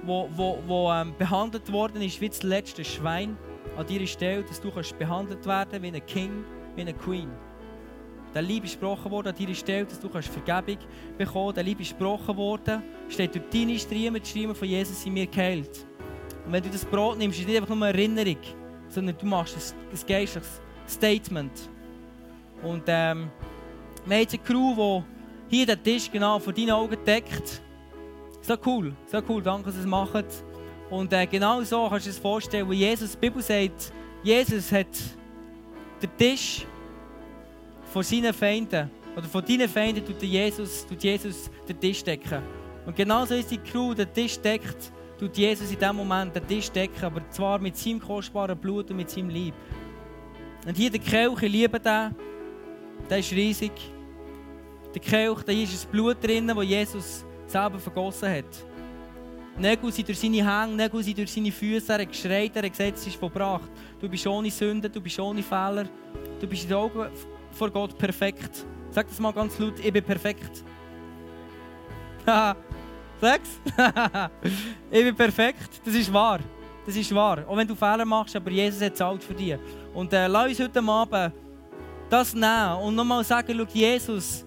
wo, 0.05 0.29
wo, 0.35 0.59
wo 0.67 0.93
ähm, 0.93 1.15
behandelt 1.17 1.71
worden 1.73 2.03
ist 2.03 2.21
wie 2.21 2.29
das 2.29 2.43
letzte 2.43 2.85
Schwein 2.85 3.37
an 3.77 3.87
deiner 3.87 4.07
Stelle, 4.07 4.43
dass 4.43 4.61
du 4.61 4.71
kannst 4.71 4.99
behandelt 4.99 5.47
werden 5.47 5.83
wie 5.83 5.89
ein 5.89 6.07
King, 6.07 6.45
wie 6.79 6.83
eine 6.83 6.95
Queen. 6.95 7.29
Der 8.35 8.43
Liebe 8.43 8.67
ist 8.67 8.73
gesprochen 8.73 9.11
worden 9.11 9.29
an 9.29 9.35
deiner 9.35 9.55
Stelle, 9.55 9.85
dass 9.85 10.01
du 10.01 10.09
Vergebung 10.09 10.79
bekommen 11.17 11.45
kannst. 11.45 11.57
Der 11.57 11.65
Liebe 11.65 11.83
ist 11.83 11.91
gesprochen 11.91 12.37
worden, 12.37 12.83
steht 13.09 13.35
durch 13.35 13.45
deine 13.51 13.79
Striemen, 13.79 14.23
die 14.23 14.29
Striemen 14.29 14.55
von 14.55 14.69
Jesus 14.69 15.05
in 15.05 15.15
mir 15.15 15.27
geheilt. 15.27 15.87
Und 16.47 16.53
wenn 16.53 16.63
du 16.63 16.69
das 16.69 16.85
Brot 16.85 17.19
nimmst, 17.19 17.39
ist 17.39 17.43
es 17.43 17.49
nicht 17.49 17.61
einfach 17.61 17.75
nur 17.75 17.87
eine 17.87 17.99
Erinnerung, 17.99 18.39
sondern 18.89 19.17
du 19.19 19.27
machst 19.27 19.57
ein, 19.57 19.79
ein 19.91 20.07
geistliches 20.07 20.61
Statement. 20.87 21.53
Und 22.63 22.85
ähm, 22.87 23.31
wir 24.07 24.17
haben 24.17 24.23
jetzt 24.23 24.35
eine 24.35 24.43
Crew, 24.43 25.03
die 25.51 25.57
hier 25.57 25.67
den 25.67 25.83
Tisch 25.83 26.11
genau 26.11 26.39
vor 26.39 26.53
deinen 26.53 26.71
Augen 26.71 26.97
deckt. 27.05 27.63
So 28.41 28.57
cool, 28.65 28.95
so 29.07 29.21
cool, 29.29 29.43
danke, 29.43 29.67
dass 29.67 29.75
ihr 29.75 29.81
es 29.81 29.87
macht. 29.87 30.27
Und 30.91 31.13
äh, 31.13 31.27
genau 31.27 31.63
so 31.63 31.89
kannst 31.89 32.07
du 32.07 32.11
dir 32.11 32.15
das 32.15 32.23
vorstellen, 32.23 32.69
wo 32.69 32.73
Jesus, 32.73 33.13
die 33.13 33.19
Bibel 33.19 33.43
sagt, 33.43 33.93
Jesus 34.23 34.71
hat 34.73 34.87
den 36.03 36.17
Tisch 36.17 36.67
von 37.93 38.03
seinen 38.03 38.33
Feinden, 38.33 38.91
oder 39.17 39.27
von 39.27 39.45
deinen 39.45 39.69
Feinden 39.69 40.05
tut 40.05 40.23
Jesus, 40.23 40.87
tut 40.87 41.03
Jesus 41.03 41.51
den 41.69 41.81
Tisch 41.81 42.05
decken. 42.05 42.43
Und 42.87 42.95
genauso 42.95 43.35
ist 43.35 43.51
die 43.51 43.59
Crew, 43.59 43.95
der 43.95 44.13
Tisch 44.13 44.39
deckt, 44.39 44.93
tut 45.19 45.37
Jesus 45.37 45.71
in 45.71 45.79
diesem 45.79 45.97
Moment 45.97 46.35
den 46.35 46.47
Tisch 46.47 46.71
decken, 46.71 47.05
aber 47.05 47.29
zwar 47.31 47.59
mit 47.59 47.77
seinem 47.77 48.01
kostbaren 48.01 48.57
Blut 48.57 48.91
und 48.91 48.97
mit 48.97 49.11
seinem 49.11 49.31
Lieb. 49.31 49.55
Und 50.67 50.77
hier 50.77 50.91
der 50.91 51.01
Kelch, 51.01 51.43
ich 51.43 51.53
liebe 51.53 51.81
den, 51.81 52.15
der 53.09 53.19
ist 53.19 53.33
riesig. 53.33 53.73
Der 54.95 55.01
Kelch, 55.01 55.43
da 55.43 55.53
ist 55.53 55.75
das 55.75 55.87
Blut 55.87 56.23
drin, 56.23 56.47
das 56.47 56.65
Jesus 56.65 57.25
selber 57.47 57.79
vergossen 57.79 58.31
hat. 58.31 58.45
Nägel 59.59 59.91
sind 59.91 60.07
durch 60.07 60.19
seine 60.19 60.37
Hänge, 60.37 60.77
Nägel 60.77 61.03
sind 61.03 61.19
durch 61.19 61.33
seine 61.33 61.51
Füße. 61.51 61.93
Er 61.93 62.01
hat 62.01 62.09
geschreit, 62.09 62.53
er 62.55 62.63
hat 62.63 62.71
gesagt, 62.71 62.97
es 62.97 63.07
ist 63.09 63.17
verbracht. 63.17 63.69
Du 64.01 64.09
bist 64.09 64.27
ohne 64.27 64.51
Sünde, 64.51 64.89
du 64.89 65.01
bist 65.01 65.19
ohne 65.19 65.43
Fehler. 65.43 65.87
Du 66.41 66.47
bist 66.47 66.63
in 66.63 66.69
den 66.69 66.77
Augen 66.77 67.09
vor 67.51 67.71
Gott 67.71 67.99
perfekt. 67.99 68.65
Sag 68.91 69.09
das 69.09 69.19
mal 69.19 69.33
ganz 69.33 69.59
laut, 69.59 69.75
ich 69.83 69.93
bin 69.93 70.05
perfekt. 70.05 70.63
Sag's. 73.21 73.61
ich 74.91 75.05
bin 75.05 75.17
perfekt. 75.17 75.81
Das 75.85 75.95
ist 75.95 76.13
wahr. 76.13 76.39
Das 76.87 76.95
ist 76.95 77.13
wahr. 77.13 77.45
Auch 77.47 77.57
wenn 77.57 77.67
du 77.67 77.75
Fehler 77.75 78.05
machst, 78.05 78.37
aber 78.37 78.51
Jesus 78.51 78.81
hat 78.81 78.97
zahlt 78.97 79.25
für 79.25 79.35
dich. 79.35 79.57
Und 79.93 80.13
äh, 80.13 80.29
lass 80.29 80.49
uns 80.49 80.61
heute 80.61 80.81
Abend 80.81 81.35
das 82.09 82.33
nehmen 82.33 82.79
und 82.83 82.95
nochmal 82.95 83.25
sagen, 83.25 83.55
schau, 83.59 83.67
Jesus, 83.75 84.45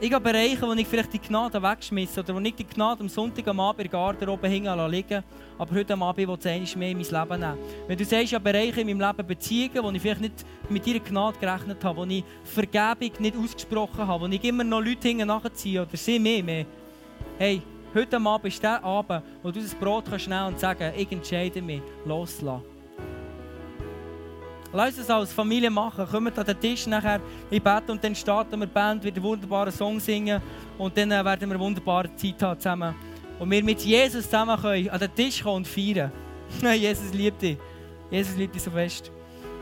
ich 0.00 0.12
habe 0.12 0.32
Bereiche, 0.32 0.62
wo 0.62 0.72
ich 0.72 0.86
vielleicht 0.86 1.12
die 1.12 1.18
Gnade 1.18 1.62
wegschmisse 1.62 2.20
oder 2.20 2.34
wo 2.34 2.40
ich 2.40 2.54
die 2.54 2.64
Gnade 2.64 3.00
am 3.00 3.08
Sonntag 3.08 3.46
am 3.48 3.60
Abend 3.60 3.84
in 3.84 3.90
der 3.90 4.00
Garderobe 4.00 4.48
hängen 4.48 4.90
liegen 4.90 5.22
aber 5.58 5.74
heute 5.74 5.92
am 5.92 6.02
Abend 6.02 6.26
will 6.26 6.38
ich 6.42 6.70
es 6.70 6.76
mehr 6.76 6.90
in 6.90 6.96
mein 6.96 7.06
Leben 7.06 7.40
nehmen. 7.40 7.58
Wenn 7.86 7.98
du 7.98 8.04
sagst, 8.04 8.24
ich 8.24 8.34
habe 8.34 8.44
Bereiche 8.44 8.80
in 8.80 8.86
meinem 8.86 9.06
Leben 9.06 9.26
Beziehungen, 9.26 9.82
wo 9.82 9.90
ich 9.90 10.00
vielleicht 10.00 10.22
nicht 10.22 10.46
mit 10.70 10.86
deiner 10.86 11.00
Gnade 11.00 11.38
gerechnet 11.38 11.84
habe, 11.84 11.98
wo 11.98 12.04
ich 12.04 12.24
Vergebung 12.44 13.10
nicht 13.18 13.36
ausgesprochen 13.36 14.06
habe, 14.06 14.24
wo 14.24 14.28
ich 14.28 14.42
immer 14.42 14.64
noch 14.64 14.80
Leute 14.80 15.08
hinten 15.08 15.26
nachziehe 15.26 15.82
oder 15.82 15.96
sie 15.96 16.18
mehr, 16.18 16.42
mehr. 16.42 16.64
Hey, 17.36 17.60
heute 17.94 18.16
am 18.16 18.26
Abend 18.26 18.54
ist 18.54 18.62
der 18.62 18.82
Abend, 18.82 19.22
wo 19.42 19.50
du 19.50 19.60
das 19.60 19.74
Brot 19.74 20.06
kannst 20.08 20.28
nehmen 20.28 20.46
und 20.46 20.60
sagen, 20.60 20.92
ich 20.96 21.12
entscheide 21.12 21.60
mich, 21.60 21.82
loslassen. 22.06 22.69
Lass 24.72 24.98
uns 24.98 25.10
als 25.10 25.32
Familie 25.32 25.70
machen. 25.70 26.06
Kommt 26.06 26.38
an 26.38 26.46
den 26.46 26.60
Tisch 26.60 26.86
nachher 26.86 27.20
im 27.50 27.62
Bett 27.62 27.88
und 27.88 28.02
dann 28.02 28.14
starten 28.14 28.58
wir 28.58 28.66
die 28.66 28.72
Band 28.72 29.02
wieder 29.02 29.22
wunderbaren 29.22 29.72
Song 29.72 29.98
singen 29.98 30.40
und 30.78 30.96
dann 30.96 31.10
äh, 31.10 31.24
werden 31.24 31.48
wir 31.48 31.56
eine 31.56 31.58
wunderbare 31.58 32.14
Zeit 32.14 32.40
haben 32.42 32.60
zusammen. 32.60 32.94
Und 33.38 33.50
wir 33.50 33.64
mit 33.64 33.80
Jesus 33.80 34.24
zusammen 34.24 34.60
können 34.60 34.88
an 34.88 35.00
den 35.00 35.14
Tisch 35.14 35.42
kommen 35.42 35.56
und 35.56 35.66
feiern. 35.66 36.12
Jesus 36.78 37.12
liebt 37.12 37.42
dich. 37.42 37.58
Jesus 38.10 38.36
liebt 38.36 38.54
dich 38.54 38.62
so 38.62 38.70
fest. 38.70 39.10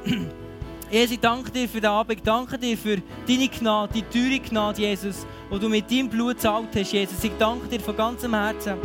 Jesus, 0.90 1.12
ich 1.12 1.20
danke 1.20 1.50
dir 1.50 1.68
für 1.68 1.80
den 1.80 1.90
Abend. 1.90 2.18
Ich 2.18 2.22
danke 2.22 2.58
dir 2.58 2.76
für 2.76 2.96
deine 3.26 3.48
Gnade, 3.48 3.92
die 3.94 4.02
teure 4.02 4.40
Gnade, 4.40 4.80
Jesus, 4.80 5.26
die 5.50 5.58
du 5.58 5.68
mit 5.68 5.90
deinem 5.90 6.08
Blut 6.08 6.40
zahlt 6.40 6.74
hast, 6.74 6.92
Jesus. 6.92 7.22
Ich 7.22 7.32
danke 7.38 7.66
dir 7.68 7.80
von 7.80 7.96
ganzem 7.96 8.34
Herzen 8.34 8.76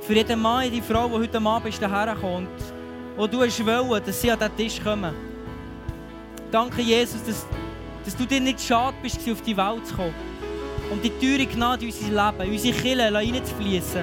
für 0.00 0.14
jeden 0.14 0.40
Mann, 0.40 0.70
die 0.70 0.82
Frau, 0.82 1.08
die 1.08 1.14
heute 1.14 1.40
Abend 1.40 1.74
hierher 1.74 2.16
kommt, 2.20 2.48
wo 3.16 3.26
du 3.26 3.42
hast 3.42 3.64
wollen, 3.64 4.02
dass 4.04 4.20
sie 4.20 4.30
an 4.30 4.38
den 4.38 4.56
Tisch 4.56 4.80
kommen. 4.82 5.33
Danke, 6.54 6.82
Jesus, 6.82 7.20
dass, 7.24 7.44
dass 8.04 8.16
du 8.16 8.24
dir 8.24 8.40
nicht 8.40 8.60
schade 8.60 8.96
bist, 9.02 9.18
auf 9.28 9.42
die 9.42 9.56
Welt 9.56 9.84
zu 9.88 9.96
kommen. 9.96 10.14
Um 10.88 11.02
die 11.02 11.10
teure 11.10 11.46
Gnade 11.46 11.84
in 11.84 11.90
unser 11.90 12.04
Leben, 12.04 12.46
in 12.46 12.52
unsere 12.52 12.78
Kirche 12.80 13.12
reinzufließen. 13.12 14.02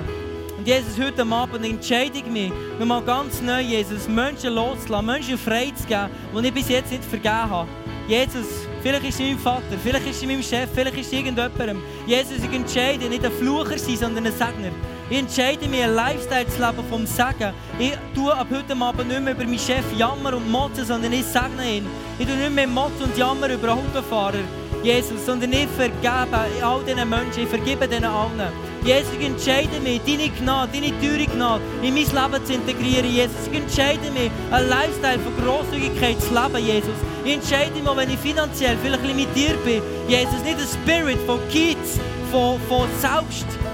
Und 0.57 0.67
Jesus, 0.67 0.99
heute 0.99 1.25
Abend 1.25 1.65
entscheide 1.65 2.17
ich 2.17 2.25
mich, 2.25 2.51
nochmal 2.77 3.03
ganz 3.03 3.41
neu, 3.41 3.61
Jesus, 3.61 4.09
Menschen 4.09 4.53
loszulassen, 4.53 5.05
Menschen 5.05 5.37
frei 5.37 5.71
zu 5.73 5.87
geben, 5.87 6.09
die 6.43 6.47
ich 6.49 6.53
bis 6.53 6.67
jetzt 6.67 6.91
nicht 6.91 7.05
vergeben 7.05 7.49
habe. 7.49 7.69
Jesus, 8.09 8.67
vielleicht 8.83 9.05
ist 9.05 9.21
es 9.21 9.27
mein 9.27 9.39
Vater, 9.39 9.77
vielleicht 9.81 10.07
ist 10.07 10.17
es 10.17 10.27
mein 10.27 10.43
Chef, 10.43 10.69
vielleicht 10.75 10.97
ist 10.97 11.07
es 11.07 11.13
irgendjemandem. 11.13 11.81
Jesus, 12.05 12.43
ich 12.43 12.53
entscheide 12.53 13.07
nicht 13.07 13.23
ein 13.23 13.31
Flucher 13.31 13.77
sein, 13.77 13.95
sondern 13.95 14.25
ein 14.25 14.33
Segner. 14.33 14.73
Ich 15.11 15.17
entscheide 15.17 15.67
mich, 15.67 15.83
ein 15.83 15.93
Lifestyle 15.93 16.47
zu 16.47 16.57
leben 16.57 16.87
vom 16.89 17.05
Segen. 17.05 17.53
Ich 17.77 17.91
tue 18.15 18.33
ab 18.33 18.47
heute 18.49 18.81
Abend 18.81 19.09
nicht 19.09 19.19
mehr 19.19 19.33
über 19.33 19.43
meinen 19.43 19.59
Chef 19.59 19.83
jammern 19.97 20.35
und 20.35 20.49
motzen, 20.49 20.85
sondern 20.85 21.11
ich 21.11 21.25
segne 21.25 21.69
ihn. 21.69 21.85
Ich 22.17 22.25
tue 22.25 22.37
nicht 22.37 22.55
mehr 22.55 22.65
motzen 22.65 23.03
und 23.03 23.17
jammern 23.17 23.51
über 23.51 23.73
Autofahrer, 23.73 24.39
Jesus, 24.81 25.25
sondern 25.25 25.51
ich 25.51 25.67
vergebe 25.75 26.39
all 26.63 26.81
diesen 26.85 27.09
Menschen, 27.09 27.43
ich 27.43 27.49
vergebe 27.49 27.89
denen 27.89 28.05
allen. 28.05 28.53
Jesus, 28.85 29.11
ich 29.19 29.25
entscheide 29.25 29.81
mich, 29.83 29.99
deine 30.07 30.29
Gnade, 30.29 30.71
deine 30.71 30.97
teure 31.01 31.25
Gnade 31.25 31.61
in 31.83 31.93
mein 31.93 32.05
Leben 32.05 32.45
zu 32.45 32.53
integrieren, 32.53 33.11
Jesus. 33.11 33.47
Ich 33.51 33.59
entscheide 33.59 34.09
mich, 34.11 34.31
ein 34.49 34.69
Lifestyle 34.69 35.19
von 35.19 35.35
Grosszügigkeit 35.43 36.21
zu 36.21 36.33
leben, 36.33 36.65
Jesus. 36.65 36.95
Ich 37.25 37.33
entscheide 37.33 37.73
mich, 37.73 37.97
wenn 37.97 38.09
ich 38.09 38.19
finanziell 38.19 38.77
vielleicht 38.81 39.05
limitiert 39.05 39.61
bin, 39.65 39.81
Jesus, 40.07 40.41
nicht 40.45 40.57
ein 40.57 40.67
Spirit 40.81 41.19
von 41.27 41.37
Kids, 41.49 41.99
von, 42.31 42.57
von 42.69 42.87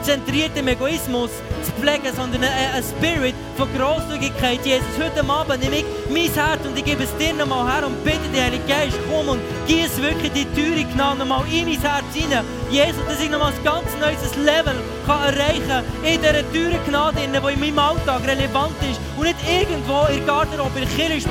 selbstzentriertem 0.01 0.67
Egoismus 0.67 1.31
zu 1.63 1.71
pflegen, 1.79 2.15
sondern 2.15 2.43
ein, 2.43 2.83
Spirit 2.83 3.35
von 3.55 3.67
Großzügigkeit. 3.75 4.65
Jesus, 4.65 4.87
heute 4.97 5.27
Abend 5.27 5.61
nehme 5.61 5.77
ich 5.77 5.85
mein 6.09 6.31
Herz 6.31 6.65
und 6.65 6.77
ich 6.77 6.85
gebe 6.85 7.03
es 7.03 7.15
dir 7.17 7.33
nochmal 7.33 7.71
her 7.71 7.87
und 7.87 8.03
bitte 8.03 8.19
dich, 8.33 8.41
Heilige 8.41 8.63
Geist, 8.67 8.97
komm 9.09 9.29
und 9.29 9.39
gieß 9.67 10.01
wirklich 10.01 10.31
die 10.33 10.45
teure 10.55 10.83
Gnade 10.93 11.19
nochmal 11.19 11.43
in 11.51 11.65
mein 11.65 11.81
Herz 11.81 12.05
hinein. 12.13 12.45
Jesus, 12.69 13.05
dass 13.07 13.21
ich 13.21 13.29
nochmal 13.29 13.53
ein 13.53 13.63
ganz 13.63 13.87
neues 13.99 14.35
Level 14.35 14.75
kann 15.07 15.23
erreichen 15.23 15.83
in 16.03 16.21
dieser 16.21 16.43
teuren 16.51 16.83
Gnade, 16.85 17.21
die 17.21 17.53
in 17.53 17.59
meinem 17.59 17.79
Alltag 17.79 18.21
relevant 18.27 18.75
ist 18.83 18.99
und 19.15 19.23
nicht 19.23 19.37
irgendwo 19.47 20.05
in 20.11 20.17
der 20.17 20.25
Garderobe, 20.25 20.79
in 20.79 20.87
der 20.87 21.07
Kirche. 21.07 21.29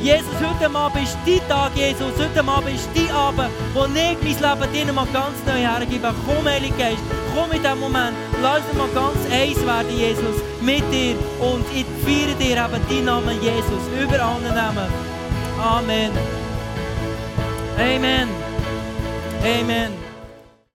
Jesus, 0.00 0.32
heute 0.40 0.74
Abend 0.74 1.02
ist 1.02 1.18
dein 1.26 1.46
Tag, 1.48 1.72
Jesus. 1.74 2.12
Heute 2.16 2.48
Abend 2.48 2.74
ist 2.74 2.88
dein 2.94 3.14
Abend, 3.14 3.50
wo 3.74 3.84
ich 3.84 3.90
mein 3.90 4.16
Leben 4.24 4.72
dir 4.72 4.92
mal 4.92 5.06
ganz 5.12 5.36
neu 5.46 5.60
hergebe. 5.60 6.14
Komm, 6.26 6.46
Heilige 6.46 6.74
Geist, 6.76 7.02
komm 7.34 7.52
in 7.52 7.62
diesem 7.62 7.80
Moment. 7.80 8.16
Lass 8.40 8.60
uns 8.60 8.78
mal 8.78 8.88
ganz 8.94 9.18
eins 9.30 9.66
werden, 9.66 9.98
Jesus, 9.98 10.36
mit 10.62 10.84
dir. 10.92 11.16
Und 11.40 11.66
ich 11.74 11.86
feiere 12.04 12.34
dir 12.38 12.64
eben 12.64 12.88
deinen 12.88 13.04
Namen, 13.04 13.42
Jesus, 13.42 13.82
über 14.00 14.24
alle 14.24 14.54
Namen. 14.54 14.88
Amen. 15.60 16.12
Amen. 17.78 18.28
Amen. 19.42 19.99